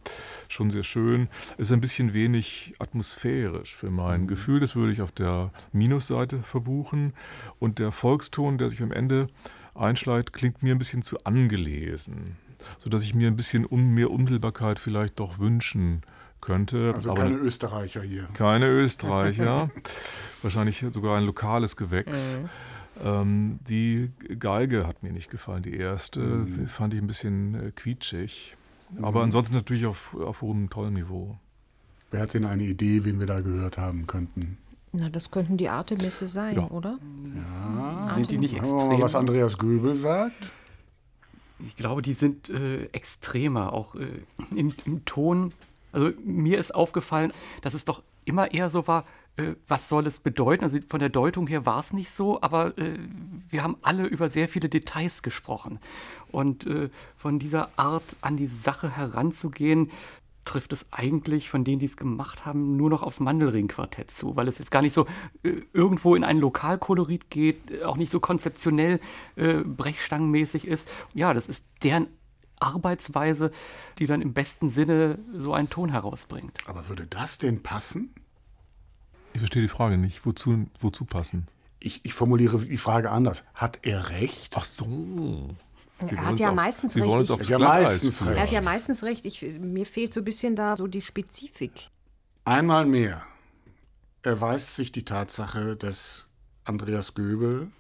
Schon 0.50 0.72
sehr 0.72 0.84
schön. 0.84 1.30
Ist 1.58 1.72
ein 1.72 1.82
bisschen 1.82 2.14
wenig 2.14 2.74
atmosphärisch 2.80 3.76
für 3.76 3.92
mein 3.92 4.22
mhm. 4.22 4.28
Gefühl. 4.28 4.60
Das 4.60 4.76
würde 4.76 4.92
ich 4.92 5.02
auf 5.02 5.12
der 5.12 5.52
Minusseite 5.72 6.40
verbuchen. 6.44 7.14
Und 7.60 7.80
der 7.80 7.92
Volkston, 7.92 8.58
der 8.58 8.70
sich 8.70 8.82
am 8.82 8.92
Ende 8.92 9.28
einschleicht, 9.76 10.34
klingt 10.34 10.64
mir 10.64 10.76
ein 10.76 10.78
bisschen 10.78 11.02
zu 11.02 11.24
angelesen, 11.24 12.38
sodass 12.78 13.04
ich 13.04 13.14
mir 13.14 13.28
ein 13.28 13.36
bisschen 13.36 13.68
mehr 13.94 14.12
Unmittelbarkeit 14.12 14.80
vielleicht 14.80 15.20
doch 15.20 15.40
wünschen 15.40 16.02
könnte. 16.42 16.94
Also 16.96 17.12
Aber 17.12 17.22
keine 17.22 17.36
Österreicher 17.36 18.02
hier. 18.02 18.28
Keine 18.34 18.68
Österreicher. 18.70 19.70
Wahrscheinlich 20.42 20.84
sogar 20.92 21.18
ein 21.18 21.24
lokales 21.24 21.76
Gewächs. 21.76 22.40
Mhm. 22.40 22.50
Ähm, 23.04 23.60
die 23.68 24.12
Geige 24.40 24.88
hat 24.88 25.04
mir 25.04 25.12
nicht 25.12 25.30
gefallen, 25.30 25.64
die 25.64 25.76
erste. 25.76 26.20
Mhm. 26.20 26.68
Fand 26.68 26.94
ich 26.94 27.02
ein 27.02 27.08
bisschen 27.08 27.56
äh, 27.56 27.72
quietschig. 27.72 28.58
Mhm. 28.90 29.06
Aber 29.06 29.24
ansonsten 29.24 29.56
natürlich 29.56 29.86
auf, 29.86 30.16
auf 30.16 30.42
hohem 30.42 30.70
tollen 30.70 30.94
Niveau. 30.94 31.38
Wer 32.10 32.22
hat 32.22 32.34
denn 32.34 32.46
eine 32.46 32.64
Idee, 32.64 33.06
wen 33.06 33.20
wir 33.20 33.28
da 33.28 33.40
gehört 33.40 33.78
haben 33.78 34.06
könnten? 34.06 34.58
Na, 34.94 35.10
das 35.10 35.32
könnten 35.32 35.58
die 35.58 35.70
Artemisse 35.70 36.28
sein, 36.28 36.56
ja. 36.56 36.68
oder? 36.70 37.00
Ja. 37.36 38.14
Sind 38.16 38.32
die 38.32 38.38
nicht 38.38 38.56
extrem? 38.56 39.02
Was 39.02 39.16
Andreas 39.16 39.58
Göbel 39.58 39.96
sagt? 39.96 40.52
Ich 41.66 41.78
glaube, 41.78 42.02
die 42.02 42.14
sind 42.14 42.50
äh, 42.50 42.86
extremer, 42.86 43.72
auch 43.72 43.96
äh, 43.96 44.08
im, 44.56 44.74
im, 44.86 45.06
Ton. 45.06 45.54
Also 45.92 46.12
mir 46.24 46.60
ist 46.60 46.76
aufgefallen, 46.76 47.32
dass 47.62 47.74
es 47.74 47.86
doch 47.86 48.02
immer 48.26 48.52
eher 48.52 48.70
so 48.70 48.88
war, 48.88 49.06
äh, 49.38 49.54
was 49.68 49.88
soll 49.88 50.08
es 50.08 50.20
bedeuten? 50.20 50.64
Also 50.64 50.80
von 50.88 51.00
der 51.00 51.10
Deutung 51.10 51.48
her 51.48 51.66
war 51.66 51.80
es 51.80 51.94
nicht 51.94 52.12
so, 52.12 52.42
aber 52.42 52.78
äh, 52.78 52.98
wir 53.50 53.64
haben 53.64 53.78
alle 53.82 54.06
über 54.06 54.30
sehr 54.30 54.50
viele 54.50 54.70
Details 54.70 55.24
gesprochen. 55.24 55.80
Und 56.32 56.66
äh, 56.66 56.90
von 57.18 57.40
dieser 57.40 57.70
Art 57.78 58.16
an 58.22 58.38
die 58.38 58.48
Sache 58.48 58.96
heranzugehen, 58.96 59.92
trifft 60.46 60.74
es 60.74 60.86
eigentlich 60.92 61.50
von 61.50 61.64
denen, 61.64 61.80
die 61.80 61.86
es 61.86 61.98
gemacht 61.98 62.46
haben, 62.46 62.76
nur 62.78 62.90
noch 62.90 63.04
aufs 63.04 63.20
Mandelring-Quartett 63.20 64.10
zu, 64.10 64.36
weil 64.36 64.48
es 64.48 64.58
jetzt 64.58 64.72
gar 64.72 64.82
nicht 64.82 64.94
so 64.94 65.06
äh, 65.44 65.62
irgendwo 65.74 66.16
in 66.16 66.24
ein 66.24 66.38
Lokalkolorit 66.38 67.30
geht, 67.30 67.72
äh, 67.72 67.84
auch 67.84 67.98
nicht 67.98 68.12
so 68.12 68.20
konzeptionell 68.20 69.00
äh, 69.36 69.56
brechstangenmäßig 69.56 70.68
ist. 70.68 70.90
Ja, 71.14 71.34
das 71.34 71.48
ist 71.48 71.68
deren 71.84 72.08
Arbeitsweise, 72.60 73.52
die 74.00 74.06
dann 74.06 74.22
im 74.22 74.34
besten 74.34 74.70
Sinne 74.70 75.20
so 75.34 75.54
einen 75.54 75.70
Ton 75.70 75.90
herausbringt. 75.90 76.60
Aber 76.68 76.88
würde 76.90 77.08
das 77.08 77.38
denn 77.38 77.64
passen? 77.64 78.14
Ich 79.34 79.40
verstehe 79.40 79.62
die 79.62 79.68
Frage 79.68 79.98
nicht. 79.98 80.26
Wozu, 80.26 80.68
wozu 80.80 81.06
passen? 81.06 81.48
Ich, 81.80 82.02
ich 82.04 82.14
formuliere 82.14 82.60
die 82.60 82.78
Frage 82.78 83.10
anders. 83.10 83.44
Hat 83.56 83.80
er 83.84 84.10
recht? 84.10 84.56
Ach 84.58 84.66
so. 84.66 85.56
Er 86.10 86.26
hat 86.26 86.40
ja 86.40 86.50
auf, 86.50 86.56
meistens 86.56 86.96
recht. 86.96 87.42
Ich, 87.42 87.50
ja 87.50 87.60
meistens 87.60 88.26
recht. 88.26 88.38
Er 88.38 88.44
hat 88.44 88.52
ja 88.52 88.62
meistens 88.62 89.04
recht. 89.04 89.26
Ich, 89.26 89.42
mir 89.42 89.86
fehlt 89.86 90.14
so 90.14 90.22
ein 90.22 90.24
bisschen 90.24 90.56
da 90.56 90.78
so 90.78 90.88
die 90.88 91.02
Spezifik. 91.02 91.90
Einmal 92.46 92.86
mehr 92.86 93.24
erweist 94.24 94.76
sich 94.76 94.92
die 94.92 95.06
Tatsache, 95.06 95.76
dass 95.76 96.30
Andreas 96.64 97.14
Göbel 97.14 97.72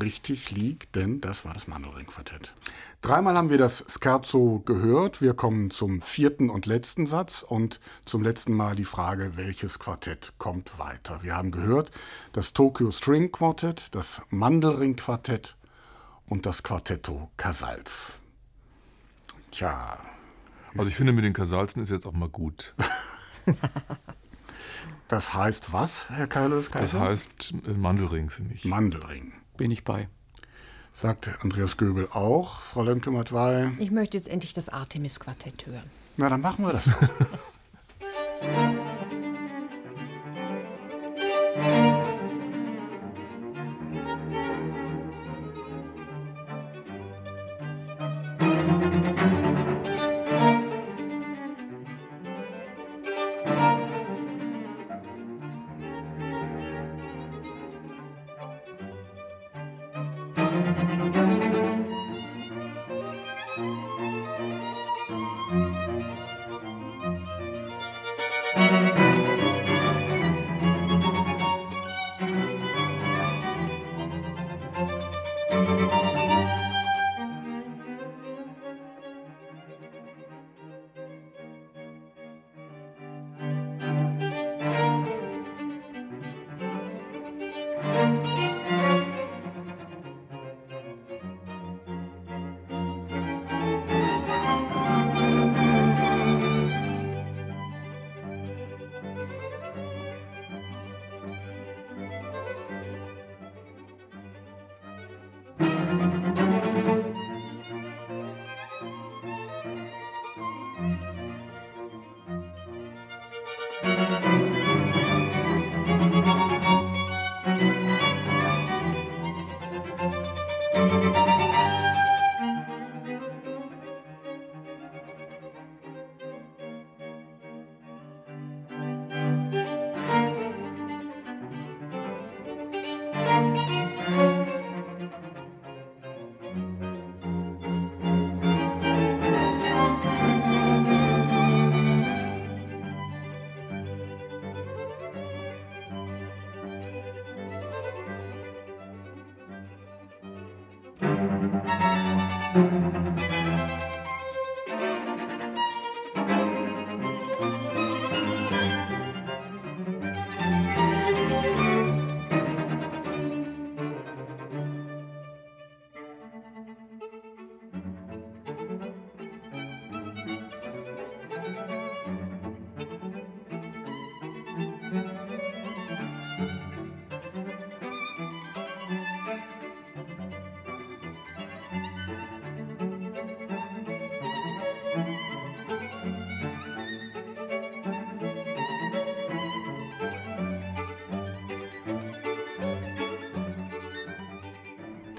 richtig 0.00 0.50
liegt, 0.50 0.94
denn 0.94 1.20
das 1.20 1.44
war 1.44 1.54
das 1.54 1.66
Mandelring-Quartett. 1.66 2.54
Dreimal 3.02 3.36
haben 3.36 3.50
wir 3.50 3.58
das 3.58 3.84
Scherzo 3.88 4.62
gehört. 4.64 5.20
Wir 5.20 5.34
kommen 5.34 5.70
zum 5.70 6.00
vierten 6.00 6.50
und 6.50 6.66
letzten 6.66 7.06
Satz 7.06 7.42
und 7.42 7.80
zum 8.04 8.22
letzten 8.22 8.52
Mal 8.52 8.76
die 8.76 8.84
Frage, 8.84 9.36
welches 9.36 9.78
Quartett 9.78 10.32
kommt 10.38 10.78
weiter. 10.78 11.20
Wir 11.22 11.36
haben 11.36 11.50
gehört 11.50 11.90
das 12.32 12.52
Tokyo 12.52 12.90
String 12.90 13.32
Quartett, 13.32 13.94
das 13.94 14.22
Mandelring 14.30 14.96
Quartett 14.96 15.56
und 16.30 16.46
das 16.46 16.62
Quartetto 16.62 17.28
Casals. 17.36 18.20
Tja. 19.50 19.98
Also 20.76 20.88
ich 20.88 20.94
finde, 20.94 21.12
mit 21.12 21.24
den 21.24 21.32
Casalsen 21.32 21.82
ist 21.82 21.90
jetzt 21.90 22.06
auch 22.06 22.12
mal 22.12 22.28
gut. 22.28 22.74
das 25.08 25.34
heißt 25.34 25.72
was, 25.72 26.08
Herr 26.08 26.28
Kailos 26.28 26.70
Das 26.70 26.94
heißt 26.94 27.54
äh, 27.66 27.72
Mandelring 27.72 28.30
für 28.30 28.44
mich. 28.44 28.64
Mandelring. 28.64 29.32
Bin 29.56 29.72
ich 29.72 29.84
bei. 29.84 30.08
Sagt 30.92 31.28
Andreas 31.42 31.76
Göbel 31.76 32.08
auch. 32.12 32.60
Frau 32.60 32.84
Lemke-Matwei. 32.84 33.72
Ich 33.78 33.90
möchte 33.90 34.16
jetzt 34.16 34.28
endlich 34.28 34.52
das 34.52 34.68
Artemis-Quartett 34.68 35.66
hören. 35.66 35.90
Na, 36.16 36.28
dann 36.28 36.40
machen 36.40 36.64
wir 36.64 36.72
das 36.72 36.84
doch. 60.62 61.29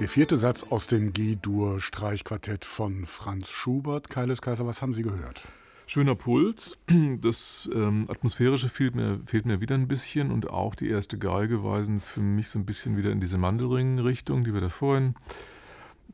Der 0.01 0.09
vierte 0.09 0.35
Satz 0.35 0.63
aus 0.63 0.87
dem 0.87 1.13
G-Dur-Streichquartett 1.13 2.65
von 2.65 3.05
Franz 3.05 3.51
Schubert. 3.51 4.09
Keiles 4.09 4.41
Kaiser, 4.41 4.65
was 4.65 4.81
haben 4.81 4.95
Sie 4.95 5.03
gehört? 5.03 5.43
Schöner 5.85 6.15
Puls. 6.15 6.75
Das 7.21 7.69
ähm, 7.71 8.07
Atmosphärische 8.09 8.67
fehlt 8.67 8.95
mir, 8.95 9.19
fehlt 9.27 9.45
mir 9.45 9.61
wieder 9.61 9.75
ein 9.75 9.87
bisschen 9.87 10.31
und 10.31 10.49
auch 10.49 10.73
die 10.73 10.89
erste 10.89 11.19
Geige 11.19 11.63
weisen 11.63 11.99
für 11.99 12.19
mich 12.19 12.49
so 12.49 12.57
ein 12.57 12.65
bisschen 12.65 12.97
wieder 12.97 13.11
in 13.11 13.19
diese 13.19 13.37
Mandelring-Richtung, 13.37 14.43
die 14.43 14.55
wir 14.55 14.61
da 14.61 14.69
vorhin 14.69 15.13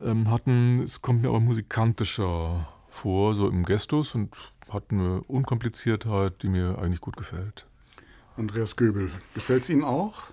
ähm, 0.02 0.30
hatten. 0.30 0.82
Es 0.82 1.00
kommt 1.00 1.22
mir 1.22 1.30
aber 1.30 1.40
musikantischer 1.40 2.68
vor, 2.90 3.34
so 3.34 3.48
im 3.48 3.64
Gestus 3.64 4.14
und 4.14 4.36
hat 4.68 4.90
eine 4.90 5.22
Unkompliziertheit, 5.22 6.42
die 6.42 6.50
mir 6.50 6.76
eigentlich 6.76 7.00
gut 7.00 7.16
gefällt. 7.16 7.66
Andreas 8.36 8.76
Göbel, 8.76 9.10
gefällt 9.32 9.62
es 9.62 9.70
Ihnen 9.70 9.82
auch? 9.82 10.24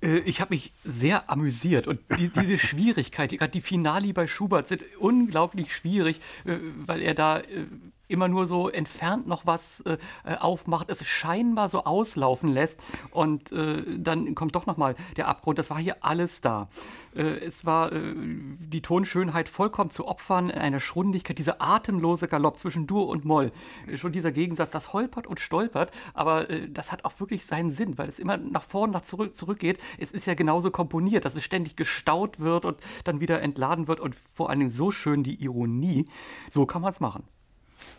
Äh, 0.00 0.18
ich 0.18 0.40
habe 0.40 0.54
mich 0.54 0.72
sehr 0.84 1.30
amüsiert 1.30 1.86
und 1.86 2.00
die, 2.18 2.28
diese 2.28 2.58
Schwierigkeit, 2.66 3.30
gerade 3.30 3.50
die 3.50 3.60
Finali 3.60 4.12
bei 4.12 4.26
Schubert 4.26 4.66
sind 4.66 4.82
unglaublich 4.98 5.74
schwierig, 5.74 6.20
äh, 6.44 6.56
weil 6.86 7.02
er 7.02 7.14
da 7.14 7.38
äh, 7.40 7.66
immer 8.08 8.28
nur 8.28 8.46
so 8.46 8.68
entfernt 8.68 9.26
noch 9.26 9.46
was 9.46 9.80
äh, 9.80 9.98
äh, 10.24 10.36
aufmacht, 10.36 10.90
es 10.90 11.06
scheinbar 11.06 11.68
so 11.68 11.84
auslaufen 11.84 12.52
lässt 12.52 12.82
und 13.10 13.52
äh, 13.52 13.84
dann 13.98 14.34
kommt 14.34 14.54
doch 14.54 14.66
noch 14.66 14.76
mal 14.76 14.96
der 15.16 15.28
Abgrund. 15.28 15.58
Das 15.58 15.70
war 15.70 15.78
hier 15.78 16.04
alles 16.04 16.40
da. 16.40 16.68
Äh, 17.14 17.22
es 17.22 17.64
war 17.64 17.92
äh, 17.92 18.14
die 18.16 18.82
Tonschönheit 18.82 19.48
vollkommen 19.48 19.90
zu 19.90 20.06
opfern, 20.06 20.50
eine 20.50 20.80
Schrundigkeit, 20.80 21.38
dieser 21.38 21.60
atemlose 21.60 22.28
Galopp 22.28 22.58
zwischen 22.58 22.86
Dur 22.86 23.08
und 23.08 23.24
Moll. 23.24 23.52
Äh, 23.86 23.96
schon 23.96 24.12
dieser 24.12 24.32
Gegensatz, 24.32 24.70
das 24.70 24.92
holpert 24.92 25.26
und 25.26 25.40
stolpert, 25.40 25.90
aber 26.14 26.46
das 26.68 26.92
hat 26.92 27.04
auch 27.04 27.18
wirklich 27.20 27.44
seinen 27.44 27.70
Sinn, 27.70 27.98
weil 27.98 28.08
es 28.08 28.18
immer 28.18 28.36
nach 28.36 28.62
vorne, 28.62 28.92
nach 28.92 29.02
zurück, 29.02 29.34
zurückgeht. 29.34 29.78
Es 29.98 30.12
ist 30.12 30.26
ja 30.26 30.34
genauso 30.34 30.70
komponiert, 30.70 31.24
dass 31.24 31.34
es 31.34 31.44
ständig 31.44 31.76
gestaut 31.76 32.40
wird 32.40 32.64
und 32.64 32.78
dann 33.04 33.20
wieder 33.20 33.42
entladen 33.42 33.88
wird 33.88 34.00
und 34.00 34.14
vor 34.14 34.50
allen 34.50 34.60
Dingen 34.60 34.70
so 34.70 34.90
schön 34.90 35.22
die 35.22 35.42
Ironie. 35.42 36.06
So 36.48 36.66
kann 36.66 36.82
man 36.82 36.90
es 36.90 37.00
machen. 37.00 37.24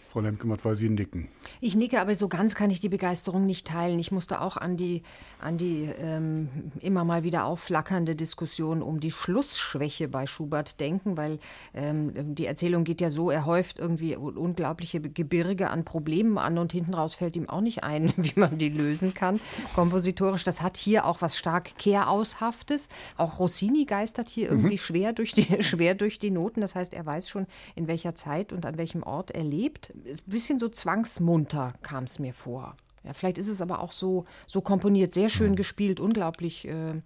Frau 0.10 0.22
Lemke-Matt, 0.22 0.65
weil 0.65 0.73
Sie 0.73 0.90
nicken. 0.90 1.27
Ich 1.61 1.76
nicke, 1.76 2.02
aber 2.02 2.15
so 2.15 2.27
ganz 2.27 2.56
kann 2.56 2.72
ich 2.72 2.80
die 2.80 2.90
Begeisterung 2.90 3.45
nicht 3.45 3.68
teilen. 3.68 3.99
Ich 3.99 4.11
musste 4.11 4.41
auch 4.41 4.57
an 4.57 4.76
die, 4.76 5.03
an 5.40 5.60
die 5.60 5.84
ähm, 5.84 6.49
immer 6.80 7.03
mal 7.03 7.23
wieder 7.23 7.45
aufflackernde 7.45 8.15
Diskussion 8.15 8.81
um 8.81 8.99
die 8.99 9.11
Schlussschwäche 9.11 10.07
bei 10.07 10.26
Schubert 10.26 10.80
denken, 10.80 11.15
weil 11.15 11.38
ähm, 11.76 12.34
die 12.34 12.48
Erzählung 12.48 12.86
geht 12.86 13.02
ja 13.02 13.11
so, 13.11 13.30
er 13.30 13.45
häuft 13.45 13.77
irgendwie 13.77 14.15
unglaubliche 14.15 14.99
Gebirge 14.99 15.69
an 15.69 15.86
Problemen 15.86 16.40
an 16.40 16.57
und 16.57 16.72
hinten 16.72 16.95
raus 16.95 17.14
fällt 17.14 17.36
ihm 17.36 17.48
auch 17.48 17.61
nicht 17.61 17.84
ein, 17.84 18.11
wie 18.18 18.40
man 18.40 18.57
die 18.57 18.69
lösen 18.69 19.14
kann. 19.14 19.40
Kompositorisch, 19.76 20.44
das 20.44 20.64
hat 20.64 20.77
hier 20.77 21.06
auch 21.06 21.22
was 21.22 21.38
stark 21.38 21.77
Kehraushaftes. 21.77 22.90
Auch 23.15 23.38
Rossini 23.38 23.86
geistert 23.86 24.27
hier 24.27 24.49
irgendwie 24.49 24.73
mhm. 24.73 24.80
schwer, 24.80 25.14
durch 25.14 25.34
die, 25.34 25.48
schwer 25.64 25.94
durch 25.94 26.18
die 26.18 26.31
Noten. 26.31 26.61
Das 26.61 26.73
heißt, 26.73 26.95
er 26.95 27.06
weiß 27.06 27.30
schon, 27.30 27.45
in 27.76 27.88
welcher 27.88 28.15
Zeit 28.15 28.52
und 28.53 28.65
an 28.65 28.80
welchem 28.80 29.03
Ort 29.03 29.30
er 29.30 29.44
lebt 29.44 29.94
ein 30.05 30.19
bisschen 30.26 30.59
so 30.59 30.69
zwangsmunter 30.69 31.73
kam 31.81 32.05
es 32.05 32.19
mir 32.19 32.34
vor. 32.34 32.76
Ja, 33.03 33.13
vielleicht 33.13 33.38
ist 33.38 33.47
es 33.47 33.61
aber 33.61 33.81
auch 33.81 33.91
so, 33.91 34.26
so 34.45 34.61
komponiert, 34.61 35.13
sehr 35.13 35.30
schön 35.30 35.51
mhm. 35.51 35.55
gespielt, 35.55 35.99
unglaublich 35.99 36.67
äh, 36.67 37.01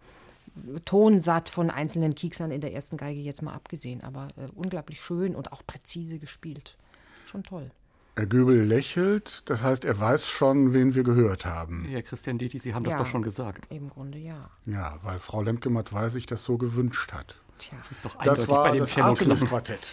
tonsatt 0.86 1.49
von 1.49 1.70
einzelnen 1.70 2.15
Kieksern 2.15 2.52
in 2.52 2.61
der 2.61 2.74
ersten 2.74 2.98
Geige 2.98 3.20
jetzt 3.20 3.41
mal 3.41 3.53
abgesehen, 3.53 4.03
aber 4.03 4.28
äh, 4.38 4.48
unglaublich 4.56 5.02
schön 5.02 5.36
und 5.36 5.52
auch 5.52 5.65
präzise 5.65 6.20
gespielt. 6.20 6.78
Schon 7.26 7.44
toll. 7.44 7.72
Herr 8.15 8.28
Göbel 8.28 8.64
lächelt, 8.64 9.49
das 9.49 9.64
heißt, 9.64 9.86
er 9.86 9.99
weiß 9.99 10.28
schon, 10.28 10.74
wen 10.74 10.94
wir 10.94 11.03
gehört 11.03 11.48
haben. 11.48 11.88
Ja, 11.90 12.02
Christian 12.03 12.38
Deti, 12.38 12.60
Sie 12.60 12.76
haben 12.76 12.86
ja, 12.86 12.91
das 12.91 12.99
doch 12.99 13.07
schon 13.07 13.24
gesagt. 13.24 13.65
Im 13.72 13.90
Grunde 13.90 14.20
ja. 14.20 14.52
Ja, 14.68 14.99
weil 15.02 15.18
Frau 15.18 15.41
Lemke-Matt 15.41 15.91
weiß 15.91 16.14
ich 16.15 16.28
das 16.28 16.44
so 16.44 16.60
gewünscht 16.60 17.11
hat. 17.11 17.40
Tja, 17.57 17.78
das, 17.82 17.91
ist 17.91 18.06
doch 18.06 18.24
das 18.24 18.48
war 18.48 18.76
das 18.76 18.98
Artemis-Quartett 18.98 19.88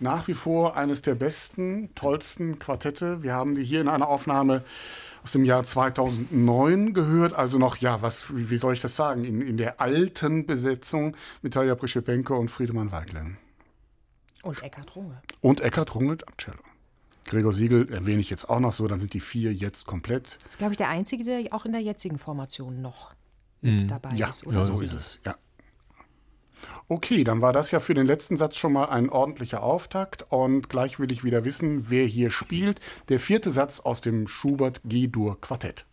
nach 0.00 0.28
wie 0.28 0.34
vor 0.34 0.76
eines 0.76 1.02
der 1.02 1.14
besten, 1.14 1.94
tollsten 1.94 2.58
Quartette. 2.58 3.22
Wir 3.22 3.32
haben 3.32 3.54
die 3.54 3.64
hier 3.64 3.80
in 3.80 3.88
einer 3.88 4.08
Aufnahme 4.08 4.64
aus 5.22 5.32
dem 5.32 5.44
Jahr 5.44 5.64
2009 5.64 6.94
gehört, 6.94 7.32
also 7.32 7.58
noch, 7.58 7.78
ja, 7.78 8.00
was, 8.00 8.26
wie 8.36 8.56
soll 8.56 8.74
ich 8.74 8.80
das 8.80 8.94
sagen, 8.94 9.24
in, 9.24 9.40
in 9.40 9.56
der 9.56 9.80
alten 9.80 10.46
Besetzung 10.46 11.16
mit 11.42 11.54
Talia 11.54 11.74
Prischepenko 11.74 12.36
und 12.38 12.50
Friedemann 12.50 12.92
Weiglen. 12.92 13.36
Und 14.42 14.62
Eckhard 14.62 14.94
Runge. 14.94 15.20
Und 15.40 15.60
Eckhard 15.60 15.94
Runge 15.96 16.18
am 16.26 16.36
Cello. 16.36 16.62
Gregor 17.24 17.52
Siegel 17.52 17.92
erwähne 17.92 18.20
ich 18.20 18.30
jetzt 18.30 18.48
auch 18.48 18.60
noch 18.60 18.72
so, 18.72 18.86
dann 18.86 19.00
sind 19.00 19.14
die 19.14 19.20
vier 19.20 19.52
jetzt 19.52 19.84
komplett. 19.86 20.38
Das 20.44 20.50
ist, 20.50 20.58
glaube 20.58 20.74
ich, 20.74 20.78
der 20.78 20.90
einzige, 20.90 21.24
der 21.24 21.52
auch 21.52 21.64
in 21.64 21.72
der 21.72 21.80
jetzigen 21.80 22.18
Formation 22.18 22.80
noch 22.80 23.14
mit 23.60 23.82
mhm. 23.82 23.88
dabei 23.88 24.14
ja, 24.14 24.28
ist. 24.28 24.46
Oder 24.46 24.58
ja, 24.58 24.64
so 24.64 24.80
ist 24.80 24.92
es, 24.92 25.20
ja. 25.24 25.34
Okay, 26.88 27.24
dann 27.24 27.42
war 27.42 27.52
das 27.52 27.70
ja 27.72 27.80
für 27.80 27.94
den 27.94 28.06
letzten 28.06 28.36
Satz 28.36 28.56
schon 28.56 28.72
mal 28.72 28.86
ein 28.86 29.10
ordentlicher 29.10 29.62
Auftakt 29.62 30.24
und 30.30 30.68
gleich 30.68 31.00
will 31.00 31.10
ich 31.10 31.24
wieder 31.24 31.44
wissen, 31.44 31.90
wer 31.90 32.06
hier 32.06 32.30
spielt. 32.30 32.80
Der 33.08 33.18
vierte 33.18 33.50
Satz 33.50 33.80
aus 33.80 34.00
dem 34.00 34.28
Schubert 34.28 34.80
G-Dur 34.84 35.40
Quartett. 35.40 35.86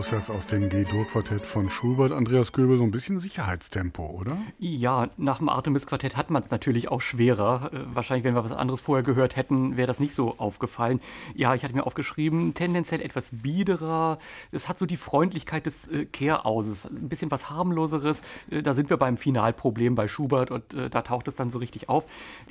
Schlusssatz 0.00 0.30
aus 0.30 0.46
dem 0.46 0.70
G-Dur-Quartett 0.70 1.44
von 1.44 1.68
Schubert. 1.68 2.10
Andreas 2.10 2.52
Göbel, 2.52 2.78
so 2.78 2.84
ein 2.84 2.90
bisschen 2.90 3.20
Sicherheitstempo, 3.20 4.18
oder? 4.18 4.38
Ja, 4.58 5.10
nach 5.18 5.38
dem 5.38 5.50
Artemis-Quartett 5.50 6.16
hat 6.16 6.30
man 6.30 6.42
es 6.42 6.50
natürlich 6.50 6.88
auch 6.88 7.02
schwerer. 7.02 7.70
Äh, 7.70 7.80
wahrscheinlich, 7.92 8.24
wenn 8.24 8.34
wir 8.34 8.42
was 8.42 8.52
anderes 8.52 8.80
vorher 8.80 9.02
gehört 9.02 9.36
hätten, 9.36 9.76
wäre 9.76 9.86
das 9.86 10.00
nicht 10.00 10.14
so 10.14 10.38
aufgefallen. 10.38 11.00
Ja, 11.34 11.54
ich 11.54 11.64
hatte 11.64 11.74
mir 11.74 11.86
aufgeschrieben, 11.86 12.54
tendenziell 12.54 13.02
etwas 13.02 13.30
biederer. 13.42 14.18
Es 14.52 14.70
hat 14.70 14.78
so 14.78 14.86
die 14.86 14.96
Freundlichkeit 14.96 15.66
des 15.66 15.86
äh, 15.88 16.06
Kehrauses. 16.06 16.86
Ein 16.86 17.10
bisschen 17.10 17.30
was 17.30 17.50
harmloseres. 17.50 18.22
Äh, 18.50 18.62
da 18.62 18.72
sind 18.72 18.88
wir 18.88 18.96
beim 18.96 19.18
Finalproblem 19.18 19.96
bei 19.96 20.08
Schubert 20.08 20.50
und 20.50 20.64
da 20.72 21.02
taucht 21.02 21.28
es 21.28 21.36
dann 21.36 21.50
so 21.50 21.58
richtig 21.58 21.90
auf. 21.90 22.06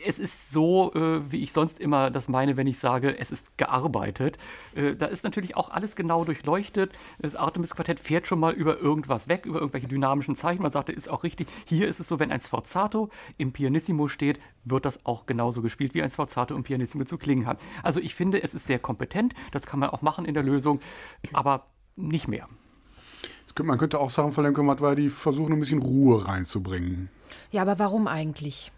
Es 0.05 0.19
ist 0.19 0.51
so, 0.51 0.91
wie 0.93 1.41
ich 1.41 1.53
sonst 1.53 1.79
immer 1.79 2.11
das 2.11 2.27
meine, 2.27 2.57
wenn 2.57 2.67
ich 2.67 2.79
sage, 2.79 3.17
es 3.17 3.31
ist 3.31 3.57
gearbeitet. 3.57 4.37
Da 4.75 5.05
ist 5.05 5.23
natürlich 5.23 5.55
auch 5.55 5.69
alles 5.69 5.95
genau 5.95 6.25
durchleuchtet 6.25 6.91
das 7.19 7.35
Artemis-Quartett 7.39 7.99
fährt 7.99 8.27
schon 8.27 8.39
mal 8.39 8.53
über 8.53 8.79
irgendwas 8.79 9.27
weg, 9.27 9.45
über 9.45 9.59
irgendwelche 9.59 9.87
dynamischen 9.87 10.35
Zeichen. 10.35 10.61
Man 10.61 10.71
sagte, 10.71 10.91
ist 10.91 11.09
auch 11.09 11.23
richtig. 11.23 11.47
Hier 11.65 11.87
ist 11.87 11.99
es 11.99 12.07
so, 12.07 12.19
wenn 12.19 12.31
ein 12.31 12.39
Sforzato 12.39 13.09
im 13.37 13.51
Pianissimo 13.51 14.07
steht, 14.07 14.39
wird 14.63 14.85
das 14.85 15.05
auch 15.05 15.25
genauso 15.25 15.61
gespielt, 15.61 15.93
wie 15.93 16.03
ein 16.03 16.09
Sforzato 16.09 16.55
im 16.55 16.63
Pianissimo 16.63 17.05
zu 17.05 17.17
klingen 17.17 17.45
hat. 17.45 17.59
Also 17.83 17.99
ich 17.99 18.15
finde, 18.15 18.43
es 18.43 18.53
ist 18.53 18.67
sehr 18.67 18.79
kompetent. 18.79 19.33
Das 19.51 19.65
kann 19.65 19.79
man 19.79 19.89
auch 19.89 20.01
machen 20.01 20.25
in 20.25 20.33
der 20.33 20.43
Lösung, 20.43 20.79
aber 21.33 21.67
nicht 21.95 22.27
mehr. 22.27 22.47
Man 23.61 23.77
könnte 23.77 23.99
auch 23.99 24.09
sagen, 24.09 24.31
Frau 24.31 24.41
Lemke-Matt, 24.41 24.97
die 24.97 25.09
versuchen 25.09 25.51
ein 25.51 25.59
bisschen 25.59 25.81
Ruhe 25.81 26.25
reinzubringen. 26.25 27.09
Ja, 27.51 27.61
aber 27.61 27.79
warum 27.79 28.07
eigentlich? 28.07 28.71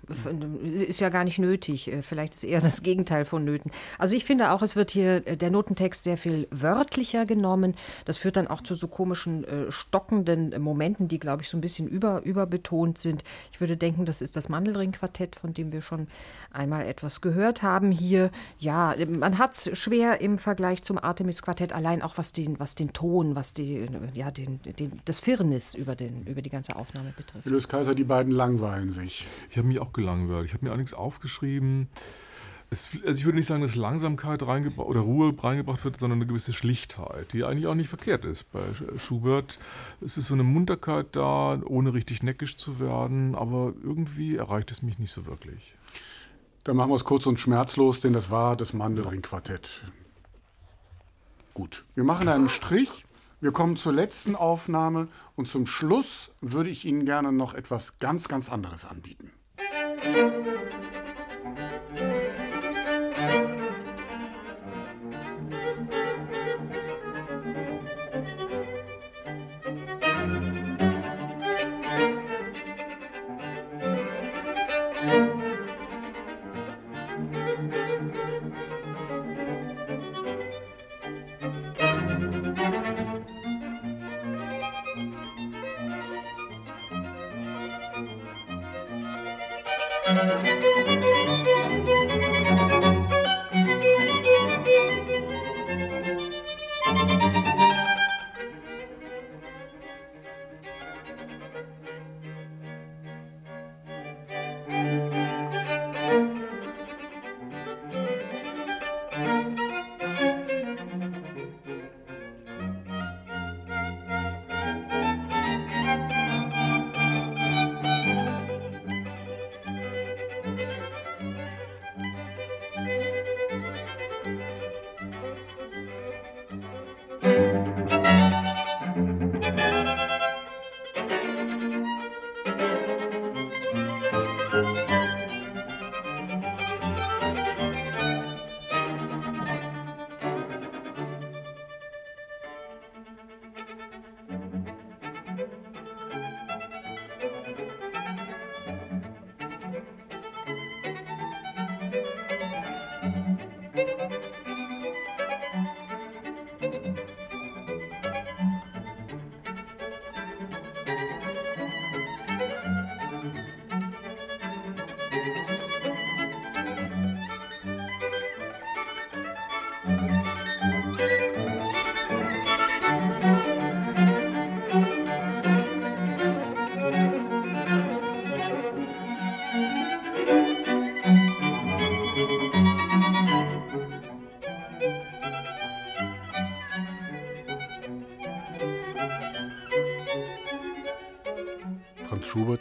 Ist 0.87 0.99
ja 0.99 1.09
gar 1.09 1.23
nicht 1.23 1.39
nötig. 1.39 1.91
Äh, 1.91 2.01
vielleicht 2.01 2.33
ist 2.33 2.43
eher 2.43 2.61
das 2.61 2.81
Gegenteil 2.83 3.25
von 3.25 3.43
nöten. 3.43 3.71
Also 3.97 4.15
ich 4.15 4.25
finde 4.25 4.51
auch, 4.51 4.61
es 4.61 4.75
wird 4.75 4.91
hier 4.91 5.25
äh, 5.27 5.37
der 5.37 5.51
Notentext 5.51 6.03
sehr 6.03 6.17
viel 6.17 6.47
wörtlicher 6.51 7.25
genommen. 7.25 7.75
Das 8.05 8.17
führt 8.17 8.35
dann 8.35 8.47
auch 8.47 8.61
zu 8.61 8.75
so 8.75 8.87
komischen 8.87 9.43
äh, 9.43 9.71
stockenden 9.71 10.61
Momenten, 10.61 11.07
die, 11.07 11.19
glaube 11.19 11.43
ich, 11.43 11.49
so 11.49 11.57
ein 11.57 11.61
bisschen 11.61 11.87
über, 11.87 12.21
überbetont 12.23 12.97
sind. 12.97 13.23
Ich 13.51 13.59
würde 13.59 13.77
denken, 13.77 14.05
das 14.05 14.21
ist 14.21 14.35
das 14.35 14.49
Mandelring-Quartett, 14.49 15.35
von 15.35 15.53
dem 15.53 15.71
wir 15.71 15.81
schon 15.81 16.07
einmal 16.51 16.85
etwas 16.85 17.21
gehört 17.21 17.61
haben 17.61 17.91
hier. 17.91 18.31
Ja, 18.59 18.95
man 19.07 19.37
hat 19.37 19.53
es 19.53 19.77
schwer 19.77 20.21
im 20.21 20.37
Vergleich 20.37 20.83
zum 20.83 20.97
Artemis-Quartett, 20.97 21.73
allein 21.73 22.01
auch 22.01 22.17
was 22.17 22.33
den, 22.33 22.59
was 22.59 22.75
den 22.75 22.93
Ton, 22.93 23.35
was 23.35 23.53
die, 23.53 23.85
ja, 24.13 24.31
den, 24.31 24.59
den, 24.63 25.01
das 25.05 25.19
Firnis 25.19 25.75
über, 25.75 25.95
den, 25.95 26.25
über 26.25 26.41
die 26.41 26.49
ganze 26.49 26.75
Aufnahme 26.75 27.13
betrifft. 27.15 27.45
Julius 27.45 27.67
Kaiser, 27.67 27.95
die 27.95 28.03
beiden 28.03 28.31
langweilen 28.41 28.91
sich. 28.91 29.27
Ich 29.51 29.57
habe 29.57 29.67
mich 29.67 29.79
auch 29.79 29.93
gelangweilt. 29.93 30.45
Ich 30.45 30.53
habe 30.53 30.65
mir 30.65 30.73
auch 30.73 30.77
nichts 30.77 30.95
aufgeschrieben. 30.95 31.89
Es, 32.71 32.89
also 33.05 33.19
ich 33.19 33.25
würde 33.25 33.37
nicht 33.37 33.47
sagen, 33.47 33.61
dass 33.61 33.75
Langsamkeit 33.75 34.41
oder 34.41 35.01
Ruhe 35.01 35.35
reingebracht 35.37 35.83
wird, 35.83 35.99
sondern 35.99 36.19
eine 36.19 36.25
gewisse 36.25 36.53
Schlichtheit, 36.53 37.33
die 37.33 37.43
eigentlich 37.43 37.67
auch 37.67 37.75
nicht 37.75 37.89
verkehrt 37.89 38.25
ist. 38.25 38.51
Bei 38.51 38.61
Schubert 38.97 39.59
es 39.99 40.17
ist 40.17 40.27
so 40.27 40.33
eine 40.33 40.43
Munterkeit 40.43 41.07
da, 41.11 41.61
ohne 41.65 41.93
richtig 41.93 42.23
neckisch 42.23 42.57
zu 42.57 42.79
werden, 42.79 43.35
aber 43.35 43.73
irgendwie 43.83 44.37
erreicht 44.37 44.71
es 44.71 44.81
mich 44.81 44.97
nicht 44.97 45.11
so 45.11 45.27
wirklich. 45.27 45.75
Dann 46.63 46.77
machen 46.77 46.89
wir 46.89 46.95
es 46.95 47.03
kurz 47.03 47.27
und 47.27 47.39
schmerzlos, 47.39 48.01
denn 48.01 48.13
das 48.13 48.31
war 48.31 48.55
das 48.55 48.73
Mandelring-Quartett. 48.73 49.83
Gut, 51.53 51.85
wir 51.93 52.05
machen 52.05 52.27
einen 52.27 52.49
Strich. 52.49 53.05
Wir 53.41 53.51
kommen 53.51 53.75
zur 53.75 53.91
letzten 53.91 54.35
Aufnahme 54.35 55.07
und 55.35 55.47
zum 55.47 55.65
Schluss 55.65 56.29
würde 56.41 56.69
ich 56.69 56.85
Ihnen 56.85 57.05
gerne 57.05 57.31
noch 57.31 57.55
etwas 57.55 57.97
ganz, 57.97 58.27
ganz 58.27 58.49
anderes 58.49 58.85
anbieten. 58.85 59.31
Musik 60.03 62.10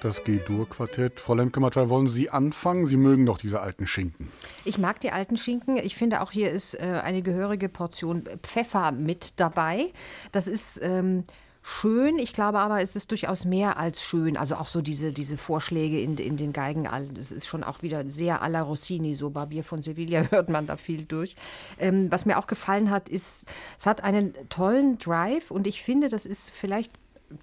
Das 0.01 0.25
G-Dur-Quartett. 0.25 1.21
Frau 1.21 1.35
Lemke-Mattei, 1.35 1.91
wollen 1.91 2.09
Sie 2.09 2.31
anfangen? 2.31 2.87
Sie 2.87 2.97
mögen 2.97 3.27
doch 3.27 3.37
diese 3.37 3.61
alten 3.61 3.87
Schinken. 3.87 4.29
Ich 4.65 4.79
mag 4.79 4.99
die 5.01 5.13
alten 5.13 5.37
Schinken. 5.37 5.77
Ich 5.77 5.95
finde 5.95 6.23
auch 6.23 6.31
hier 6.31 6.51
ist 6.51 6.75
äh, 6.75 7.01
eine 7.05 7.21
gehörige 7.21 7.69
Portion 7.69 8.25
Pfeffer 8.43 8.93
mit 8.93 9.39
dabei. 9.39 9.93
Das 10.33 10.47
ist. 10.47 10.81
Ähm 10.83 11.25
schön. 11.63 12.19
Ich 12.19 12.33
glaube 12.33 12.59
aber, 12.59 12.81
es 12.81 12.97
ist 12.97 13.11
durchaus 13.11 13.45
mehr 13.45 13.77
als 13.77 14.03
schön. 14.03 14.37
Also 14.37 14.57
auch 14.57 14.67
so 14.67 14.81
diese, 14.81 15.13
diese 15.13 15.37
Vorschläge 15.37 16.01
in, 16.01 16.17
in 16.17 16.37
den 16.37 16.53
Geigen, 16.53 16.89
das 17.15 17.31
ist 17.33 17.47
schon 17.47 17.65
auch 17.65 17.83
wieder 17.83 18.09
sehr 18.11 18.43
à 18.43 18.49
la 18.49 18.63
Rossini, 18.63 19.15
so 19.15 19.31
Barbier 19.31 19.65
von 19.65 19.83
Sevilla 19.83 20.23
hört 20.31 20.49
man 20.49 20.67
da 20.67 20.77
viel 20.77 21.05
durch. 21.05 21.37
Ähm, 21.79 22.11
was 22.11 22.27
mir 22.27 22.39
auch 22.39 22.47
gefallen 22.47 22.91
hat, 22.91 23.09
ist, 23.09 23.47
es 23.79 23.87
hat 23.87 24.03
einen 24.03 24.33
tollen 24.49 24.99
Drive 24.99 25.51
und 25.51 25.67
ich 25.67 25.83
finde, 25.83 26.09
das 26.09 26.27
ist 26.27 26.51
vielleicht 26.51 26.93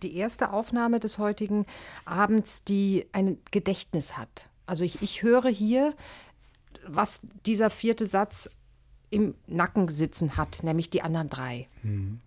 die 0.03 0.15
erste 0.15 0.51
Aufnahme 0.51 0.99
des 0.99 1.17
heutigen 1.17 1.65
Abends, 2.05 2.63
die 2.63 3.05
ein 3.11 3.37
Gedächtnis 3.51 4.17
hat. 4.17 4.49
Also 4.65 4.83
ich, 4.83 5.01
ich 5.01 5.23
höre 5.23 5.49
hier, 5.49 5.93
was 6.85 7.21
dieser 7.45 7.69
vierte 7.69 8.05
Satz 8.05 8.49
im 9.09 9.35
Nacken 9.47 9.87
sitzen 9.89 10.37
hat, 10.37 10.63
nämlich 10.63 10.89
die 10.89 11.01
anderen 11.01 11.29
drei. 11.29 11.67
Mhm. 11.83 12.19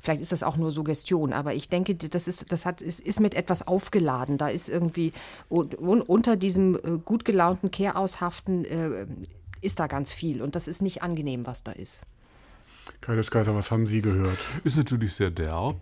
Vielleicht 0.00 0.20
ist 0.20 0.30
das 0.30 0.44
auch 0.44 0.56
nur 0.56 0.70
Suggestion, 0.70 1.32
aber 1.32 1.54
ich 1.54 1.68
denke, 1.68 1.96
das 1.96 2.28
ist, 2.28 2.52
das 2.52 2.64
hat, 2.64 2.82
ist, 2.82 3.00
ist 3.00 3.18
mit 3.18 3.34
etwas 3.34 3.66
aufgeladen. 3.66 4.38
Da 4.38 4.48
ist 4.48 4.68
irgendwie 4.68 5.12
unter 5.48 6.36
diesem 6.36 6.76
äh, 6.76 6.98
gut 7.04 7.24
gelaunten 7.24 7.72
Kehraushaften 7.72 8.64
äh, 8.64 9.06
ist 9.60 9.80
da 9.80 9.88
ganz 9.88 10.12
viel 10.12 10.40
und 10.40 10.54
das 10.54 10.68
ist 10.68 10.82
nicht 10.82 11.02
angenehm, 11.02 11.46
was 11.46 11.64
da 11.64 11.72
ist. 11.72 12.04
Kaius 13.00 13.30
Kaiser, 13.30 13.54
was 13.54 13.70
haben 13.70 13.86
Sie 13.86 14.02
gehört? 14.02 14.38
Ist 14.64 14.76
natürlich 14.76 15.14
sehr 15.14 15.30
derb, 15.30 15.76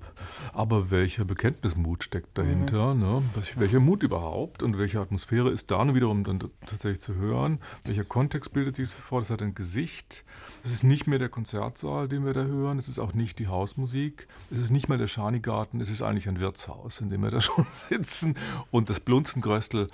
aber 0.52 0.90
welcher 0.90 1.24
Bekenntnismut 1.24 2.05
steckt 2.05 2.36
dahinter? 2.36 2.94
Mhm. 2.94 3.01
Ne? 3.01 3.22
welcher 3.56 3.80
Mut 3.80 4.02
überhaupt 4.02 4.62
und 4.62 4.78
welche 4.78 5.01
Atmosphäre 5.01 5.51
ist 5.51 5.70
da 5.70 5.84
nun 5.84 5.94
wiederum 5.94 6.24
dann 6.24 6.38
tatsächlich 6.66 7.01
zu 7.01 7.14
hören? 7.14 7.59
Welcher 7.84 8.05
Kontext 8.05 8.52
bildet 8.52 8.76
sich 8.76 8.90
vor? 8.90 9.20
Das 9.20 9.30
hat 9.30 9.43
ein 9.43 9.55
Gesicht. 9.55 10.24
Es 10.62 10.72
ist 10.72 10.84
nicht 10.84 11.06
mehr 11.06 11.18
der 11.18 11.28
Konzertsaal, 11.28 12.06
den 12.06 12.26
wir 12.26 12.34
da 12.34 12.44
hören. 12.44 12.78
Es 12.78 12.88
ist 12.88 12.98
auch 12.98 13.14
nicht 13.14 13.38
die 13.38 13.48
Hausmusik. 13.48 14.28
Es 14.51 14.59
ist 14.59 14.70
nicht 14.70 14.88
mal 14.88 14.98
der 14.98 15.09
Schanigarten. 15.09 15.80
Es 15.80 15.90
ist 15.90 16.02
eigentlich 16.02 16.28
ein 16.28 16.38
Wirtshaus, 16.38 17.01
in 17.01 17.09
dem 17.09 17.22
wir 17.22 17.30
da 17.30 17.40
schon 17.40 17.66
sitzen. 17.72 18.34
Und 18.70 18.90
das 18.90 19.01
Blunzengröstel 19.01 19.88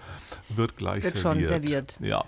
wird 0.49 0.77
gleich 0.77 1.05
wird 1.05 1.19
serviert. 1.19 1.47
schon 1.49 1.63
serviert. 1.63 1.99
Ja. 2.01 2.25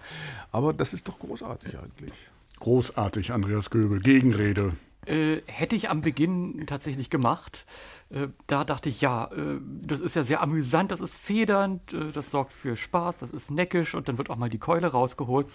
Aber 0.52 0.72
das 0.72 0.94
ist 0.94 1.08
doch 1.08 1.18
großartig 1.18 1.76
eigentlich. 1.78 2.12
Großartig, 2.60 3.32
Andreas 3.32 3.70
Göbel. 3.70 4.00
Gegenrede. 4.00 4.72
Äh, 5.06 5.42
hätte 5.46 5.76
ich 5.76 5.88
am 5.88 6.00
Beginn 6.00 6.64
tatsächlich 6.66 7.08
gemacht. 7.08 7.64
Äh, 8.10 8.28
da 8.46 8.64
dachte 8.64 8.88
ich, 8.88 9.00
ja, 9.00 9.26
äh, 9.26 9.60
das 9.82 10.00
ist 10.00 10.16
ja 10.16 10.22
sehr 10.22 10.42
amüsant, 10.42 10.90
das 10.90 11.00
ist 11.00 11.14
federnd, 11.14 11.92
äh, 11.92 12.10
das 12.12 12.30
sorgt 12.30 12.52
für 12.52 12.76
Spaß, 12.76 13.18
das 13.18 13.30
ist 13.30 13.50
neckisch 13.50 13.94
und 13.94 14.08
dann 14.08 14.18
wird 14.18 14.30
auch 14.30 14.36
mal 14.36 14.48
die 14.48 14.58
Keule 14.58 14.88
rausgeholt. 14.88 15.46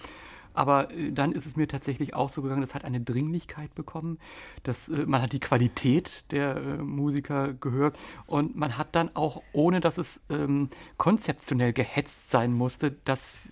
Aber 0.56 0.88
dann 1.10 1.32
ist 1.32 1.46
es 1.46 1.56
mir 1.56 1.66
tatsächlich 1.66 2.14
auch 2.14 2.28
so 2.28 2.40
gegangen, 2.40 2.62
das 2.62 2.76
hat 2.76 2.84
eine 2.84 3.00
Dringlichkeit 3.00 3.74
bekommen. 3.74 4.18
Das, 4.62 4.88
äh, 4.88 5.04
man 5.04 5.20
hat 5.20 5.32
die 5.32 5.40
Qualität 5.40 6.30
der 6.30 6.78
Musiker 6.78 7.52
gehört 7.54 7.98
und 8.26 8.54
man 8.54 8.78
hat 8.78 8.94
dann 8.94 9.10
auch, 9.14 9.42
ohne 9.52 9.80
dass 9.80 9.98
es 9.98 10.20
ähm, 10.30 10.68
konzeptionell 10.96 11.72
gehetzt 11.72 12.30
sein 12.30 12.52
musste, 12.52 12.92
das 13.04 13.48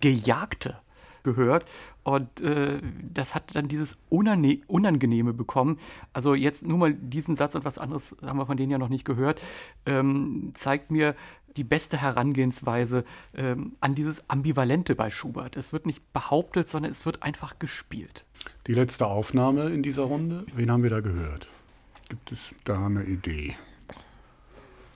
Gejagte 0.00 0.78
gehört. 1.22 1.64
Und 2.04 2.40
äh, 2.40 2.80
das 3.12 3.34
hat 3.34 3.54
dann 3.54 3.68
dieses 3.68 3.96
Unangenehme 4.08 5.32
bekommen. 5.32 5.78
Also 6.12 6.34
jetzt 6.34 6.66
nur 6.66 6.78
mal 6.78 6.94
diesen 6.94 7.36
Satz 7.36 7.54
und 7.54 7.64
was 7.64 7.78
anderes 7.78 8.16
haben 8.24 8.38
wir 8.38 8.46
von 8.46 8.56
denen 8.56 8.72
ja 8.72 8.78
noch 8.78 8.88
nicht 8.88 9.04
gehört, 9.04 9.40
ähm, 9.86 10.52
zeigt 10.54 10.90
mir, 10.90 11.14
die 11.56 11.64
beste 11.64 12.00
Herangehensweise 12.00 13.04
ähm, 13.34 13.72
an 13.80 13.94
dieses 13.94 14.28
Ambivalente 14.28 14.94
bei 14.94 15.10
Schubert. 15.10 15.56
Es 15.56 15.72
wird 15.72 15.86
nicht 15.86 16.12
behauptet, 16.12 16.68
sondern 16.68 16.92
es 16.92 17.04
wird 17.06 17.22
einfach 17.22 17.58
gespielt. 17.58 18.24
Die 18.66 18.74
letzte 18.74 19.06
Aufnahme 19.06 19.68
in 19.68 19.82
dieser 19.82 20.04
Runde, 20.04 20.46
wen 20.54 20.70
haben 20.70 20.82
wir 20.82 20.90
da 20.90 21.00
gehört? 21.00 21.48
Gibt 22.08 22.32
es 22.32 22.54
da 22.64 22.86
eine 22.86 23.04
Idee? 23.04 23.54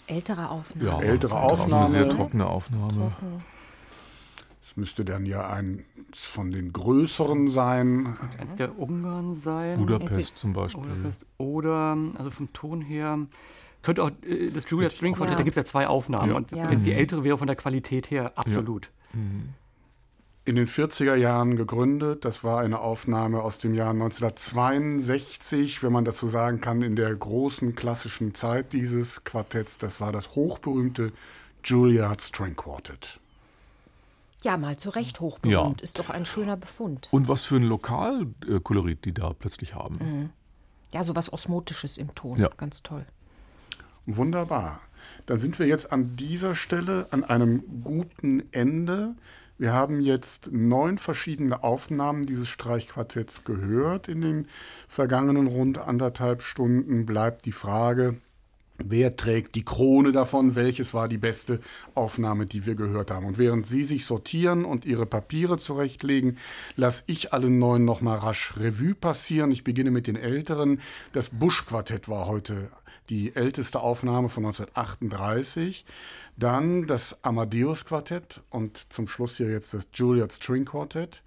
Ältere 0.06 0.50
Aufnahme. 0.50 0.90
Ja, 0.90 1.00
ältere 1.00 1.40
Aufnahme. 1.40 1.84
Eine 1.84 1.90
sehr 1.90 2.08
trockene 2.08 2.46
Aufnahme. 2.46 3.12
Es 4.76 4.78
müsste 4.78 5.06
dann 5.06 5.24
ja 5.24 5.48
ein 5.48 5.86
von 6.12 6.50
den 6.50 6.70
größeren 6.70 7.48
sein. 7.48 8.14
Eins 8.38 8.56
der 8.56 8.78
Ungarn 8.78 9.34
sein. 9.34 9.78
Budapest 9.78 10.36
zum 10.36 10.52
Beispiel. 10.52 10.82
Budapest. 10.82 11.24
Oder, 11.38 11.96
also 12.18 12.30
vom 12.30 12.52
Ton 12.52 12.82
her, 12.82 13.18
könnte 13.80 14.02
auch 14.02 14.10
äh, 14.22 14.50
das 14.50 14.68
Julia 14.68 14.90
String 14.90 15.14
Quartet, 15.14 15.32
ja. 15.32 15.38
da 15.38 15.44
gibt 15.44 15.56
es 15.56 15.62
ja 15.62 15.64
zwei 15.64 15.86
Aufnahmen. 15.86 16.28
Ja. 16.28 16.36
Und 16.36 16.50
ja. 16.50 16.68
wenn 16.68 16.76
es 16.76 16.84
die 16.84 16.92
ältere 16.92 17.24
wäre 17.24 17.38
von 17.38 17.46
der 17.46 17.56
Qualität 17.56 18.10
her, 18.10 18.32
absolut. 18.36 18.90
Mhm. 19.14 19.54
In 20.44 20.56
den 20.56 20.66
40er 20.66 21.14
Jahren 21.14 21.56
gegründet. 21.56 22.26
Das 22.26 22.44
war 22.44 22.60
eine 22.60 22.80
Aufnahme 22.80 23.40
aus 23.40 23.56
dem 23.56 23.72
Jahr 23.72 23.92
1962, 23.92 25.82
wenn 25.82 25.92
man 25.92 26.04
das 26.04 26.18
so 26.18 26.28
sagen 26.28 26.60
kann, 26.60 26.82
in 26.82 26.96
der 26.96 27.14
großen 27.14 27.74
klassischen 27.74 28.34
Zeit 28.34 28.74
dieses 28.74 29.24
Quartetts. 29.24 29.78
Das 29.78 30.02
war 30.02 30.12
das 30.12 30.36
hochberühmte 30.36 31.12
Juilliard 31.64 32.20
String 32.20 32.54
Quartet. 32.54 33.20
Ja, 34.42 34.56
mal 34.56 34.76
zu 34.76 34.90
Recht 34.90 35.20
hochberühmt. 35.20 35.80
Ist 35.80 35.98
doch 35.98 36.10
ein 36.10 36.24
schöner 36.24 36.56
Befund. 36.56 37.08
Und 37.10 37.28
was 37.28 37.44
für 37.44 37.56
ein 37.56 37.62
Lokalkolorit 37.62 39.04
die 39.04 39.14
da 39.14 39.32
plötzlich 39.32 39.74
haben. 39.74 39.98
Mhm. 39.98 40.30
Ja, 40.92 41.02
so 41.02 41.16
was 41.16 41.32
Osmotisches 41.32 41.98
im 41.98 42.14
Ton. 42.14 42.38
Ja. 42.38 42.50
Ganz 42.56 42.82
toll. 42.82 43.04
Wunderbar. 44.06 44.80
Dann 45.26 45.38
sind 45.38 45.58
wir 45.58 45.66
jetzt 45.66 45.92
an 45.92 46.16
dieser 46.16 46.54
Stelle 46.54 47.08
an 47.10 47.24
einem 47.24 47.82
guten 47.82 48.44
Ende. 48.52 49.14
Wir 49.58 49.72
haben 49.72 50.00
jetzt 50.00 50.50
neun 50.52 50.98
verschiedene 50.98 51.64
Aufnahmen 51.64 52.26
dieses 52.26 52.48
Streichquartetts 52.48 53.44
gehört. 53.44 54.08
In 54.08 54.20
den 54.20 54.48
vergangenen 54.86 55.46
rund 55.46 55.78
anderthalb 55.78 56.42
Stunden 56.42 57.06
bleibt 57.06 57.46
die 57.46 57.52
Frage, 57.52 58.20
wer 58.78 59.16
trägt 59.16 59.54
die 59.54 59.64
Krone 59.64 60.12
davon, 60.12 60.54
welches 60.54 60.94
war 60.94 61.08
die 61.08 61.18
beste 61.18 61.60
Aufnahme, 61.94 62.46
die 62.46 62.66
wir 62.66 62.74
gehört 62.74 63.10
haben. 63.10 63.26
Und 63.26 63.38
während 63.38 63.66
Sie 63.66 63.84
sich 63.84 64.04
sortieren 64.04 64.64
und 64.64 64.84
Ihre 64.84 65.06
Papiere 65.06 65.58
zurechtlegen, 65.58 66.38
lasse 66.76 67.04
ich 67.06 67.32
alle 67.32 67.50
neun 67.50 67.84
nochmal 67.84 68.18
rasch 68.18 68.54
Revue 68.56 68.94
passieren. 68.94 69.50
Ich 69.50 69.64
beginne 69.64 69.90
mit 69.90 70.06
den 70.06 70.16
älteren. 70.16 70.80
Das 71.12 71.30
Busch-Quartett 71.30 72.08
war 72.08 72.26
heute 72.26 72.70
die 73.10 73.34
älteste 73.36 73.80
Aufnahme 73.80 74.28
von 74.28 74.44
1938. 74.44 75.84
Dann 76.36 76.86
das 76.86 77.24
Amadeus-Quartett 77.24 78.42
und 78.50 78.92
zum 78.92 79.08
Schluss 79.08 79.36
hier 79.36 79.50
jetzt 79.50 79.72
das 79.74 79.88
Juilliard 79.94 80.32
String 80.32 80.64
Quartett. 80.64 81.22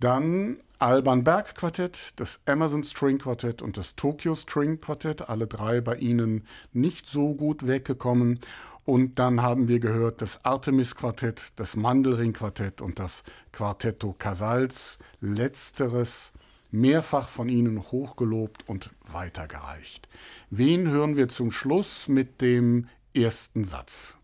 Dann 0.00 0.58
Alban 0.84 1.24
Berg 1.24 1.54
Quartett, 1.54 2.12
das 2.16 2.42
Amazon 2.44 2.84
String 2.84 3.16
Quartett 3.16 3.62
und 3.62 3.78
das 3.78 3.96
Tokyo 3.96 4.34
String 4.34 4.78
Quartett, 4.78 5.30
alle 5.30 5.46
drei 5.46 5.80
bei 5.80 5.96
Ihnen 5.96 6.46
nicht 6.74 7.06
so 7.06 7.32
gut 7.32 7.66
weggekommen. 7.66 8.38
Und 8.84 9.18
dann 9.18 9.40
haben 9.40 9.68
wir 9.68 9.80
gehört 9.80 10.20
das 10.20 10.44
Artemis 10.44 10.94
Quartett, 10.94 11.52
das 11.56 11.74
Mandelring 11.74 12.34
Quartett 12.34 12.82
und 12.82 12.98
das 12.98 13.24
Quartetto 13.50 14.12
Casals. 14.12 14.98
Letzteres 15.22 16.34
mehrfach 16.70 17.28
von 17.28 17.48
Ihnen 17.48 17.80
hochgelobt 17.90 18.68
und 18.68 18.90
weitergereicht. 19.10 20.06
Wen 20.50 20.86
hören 20.86 21.16
wir 21.16 21.30
zum 21.30 21.50
Schluss 21.50 22.08
mit 22.08 22.42
dem 22.42 22.90
ersten 23.14 23.64
Satz? 23.64 24.18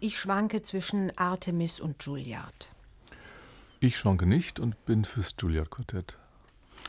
Ich 0.00 0.18
schwanke 0.18 0.60
zwischen 0.60 1.16
Artemis 1.16 1.78
und 1.78 2.04
Juilliard. 2.04 2.72
Ich 3.80 3.96
schwanke 3.96 4.26
nicht 4.26 4.58
und 4.58 4.84
bin 4.86 5.04
fürs 5.04 5.36
Juilliard-Quartett. 5.38 6.18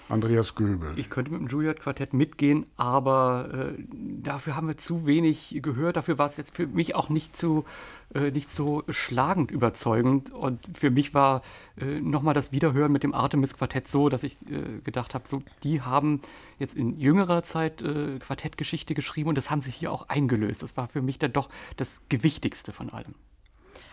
Andreas 0.10 0.56
Göbel. 0.56 0.98
Ich 0.98 1.12
könnte 1.12 1.30
mit 1.30 1.40
dem 1.40 1.48
Juilliard-Quartett 1.48 2.14
mitgehen, 2.14 2.66
aber 2.78 3.76
äh, 3.78 3.84
dafür 4.24 4.56
haben 4.56 4.68
wir 4.68 4.76
zu 4.76 5.06
wenig 5.06 5.60
gehört. 5.62 5.98
Dafür 5.98 6.18
war 6.18 6.28
es 6.28 6.38
jetzt 6.38 6.56
für 6.56 6.66
mich 6.66 6.96
auch 6.96 7.10
nicht, 7.10 7.36
zu, 7.36 7.64
äh, 8.16 8.32
nicht 8.32 8.50
so 8.50 8.84
schlagend 8.90 9.52
überzeugend. 9.52 10.32
Und 10.32 10.68
für 10.76 10.90
mich 10.90 11.14
war 11.14 11.44
äh, 11.80 12.02
nochmal 12.02 12.34
das 12.34 12.52
Wiederhören 12.52 12.92
mit 12.92 13.04
dem 13.04 13.14
Artemis-Quartett 13.14 13.88
so, 13.88 14.10
dass 14.10 14.24
ich 14.24 14.36
äh, 14.50 14.80
gedacht 14.84 15.14
habe, 15.14 15.28
so, 15.28 15.44
die 15.64 15.84
haben 15.84 16.22
jetzt 16.58 16.76
in 16.76 17.00
jüngerer 17.00 17.44
Zeit 17.44 17.84
äh, 17.84 18.18
Quartettgeschichte 18.18 18.96
geschrieben 18.96 19.30
und 19.30 19.38
das 19.38 19.52
haben 19.52 19.62
sie 19.62 19.70
hier 19.70 19.92
auch 19.92 20.10
eingelöst. 20.10 20.64
Das 20.64 20.76
war 20.76 20.88
für 20.88 21.04
mich 21.04 21.20
dann 21.20 21.34
doch 21.34 21.50
das 21.78 22.02
Gewichtigste 22.10 22.74
von 22.74 22.90
allem. 22.90 23.14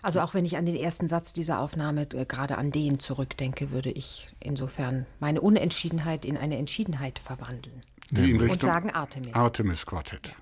Also 0.03 0.21
auch 0.21 0.35
wenn 0.35 0.45
ich 0.45 0.57
an 0.57 0.67
den 0.67 0.77
ersten 0.77 1.09
Satz 1.09 1.33
dieser 1.33 1.61
Aufnahme 1.61 2.03
äh, 2.03 2.25
gerade 2.25 2.59
an 2.59 2.71
den 2.71 2.99
zurückdenke, 2.99 3.71
würde 3.71 3.91
ich 3.91 4.29
insofern 4.41 5.07
meine 5.21 5.41
Unentschiedenheit 5.41 6.25
in 6.25 6.37
eine 6.37 6.57
Entschiedenheit 6.59 7.19
verwandeln. 7.19 7.83
Die 8.11 8.31
in 8.31 8.37
Richtung 8.37 8.51
und 8.51 8.63
sagen 8.63 8.91
Artemis. 8.91 9.35
Artemis 9.35 9.87
Quartett. 9.87 10.37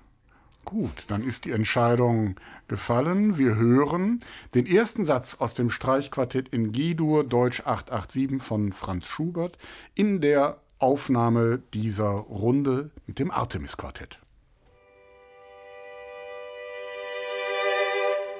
Gut, 0.65 1.05
dann 1.09 1.23
ist 1.23 1.45
die 1.45 1.51
Entscheidung 1.51 2.35
gefallen. 2.67 3.37
Wir 3.37 3.55
hören 3.55 4.19
den 4.55 4.65
ersten 4.65 5.05
Satz 5.05 5.35
aus 5.35 5.53
dem 5.53 5.69
Streichquartett 5.69 6.49
in 6.49 6.71
G-Dur 6.71 7.23
Deutsch 7.23 7.61
887 7.65 8.41
von 8.41 8.73
Franz 8.73 9.07
Schubert 9.07 9.57
in 9.93 10.21
der 10.21 10.59
Aufnahme 10.79 11.61
dieser 11.73 12.09
Runde 12.09 12.89
mit 13.05 13.19
dem 13.19 13.31
Artemis 13.31 13.77
Quartett. 13.77 14.19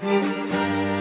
Musik 0.02 0.95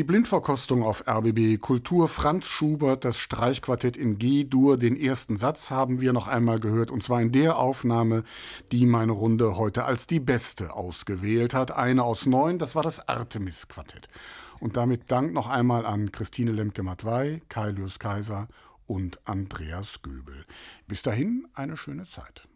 Die 0.00 0.04
Blindverkostung 0.04 0.82
auf 0.82 1.06
RBB 1.06 1.60
Kultur 1.60 2.08
Franz 2.08 2.46
Schubert, 2.46 3.04
das 3.04 3.18
Streichquartett 3.18 3.98
in 3.98 4.16
G-Dur, 4.16 4.78
den 4.78 4.98
ersten 4.98 5.36
Satz 5.36 5.70
haben 5.70 6.00
wir 6.00 6.14
noch 6.14 6.26
einmal 6.26 6.58
gehört 6.58 6.90
und 6.90 7.02
zwar 7.02 7.20
in 7.20 7.32
der 7.32 7.58
Aufnahme, 7.58 8.24
die 8.72 8.86
meine 8.86 9.12
Runde 9.12 9.58
heute 9.58 9.84
als 9.84 10.06
die 10.06 10.18
beste 10.18 10.72
ausgewählt 10.72 11.52
hat. 11.52 11.72
Eine 11.72 12.04
aus 12.04 12.24
neun, 12.24 12.58
das 12.58 12.74
war 12.74 12.82
das 12.82 13.10
Artemis-Quartett. 13.10 14.08
Und 14.58 14.78
damit 14.78 15.10
Dank 15.10 15.34
noch 15.34 15.50
einmal 15.50 15.84
an 15.84 16.10
Christine 16.10 16.52
Lemke-Matwei, 16.52 17.40
Kai 17.50 17.74
Kaiser 17.98 18.48
und 18.86 19.20
Andreas 19.28 20.00
Göbel. 20.00 20.46
Bis 20.88 21.02
dahin 21.02 21.46
eine 21.52 21.76
schöne 21.76 22.06
Zeit. 22.06 22.48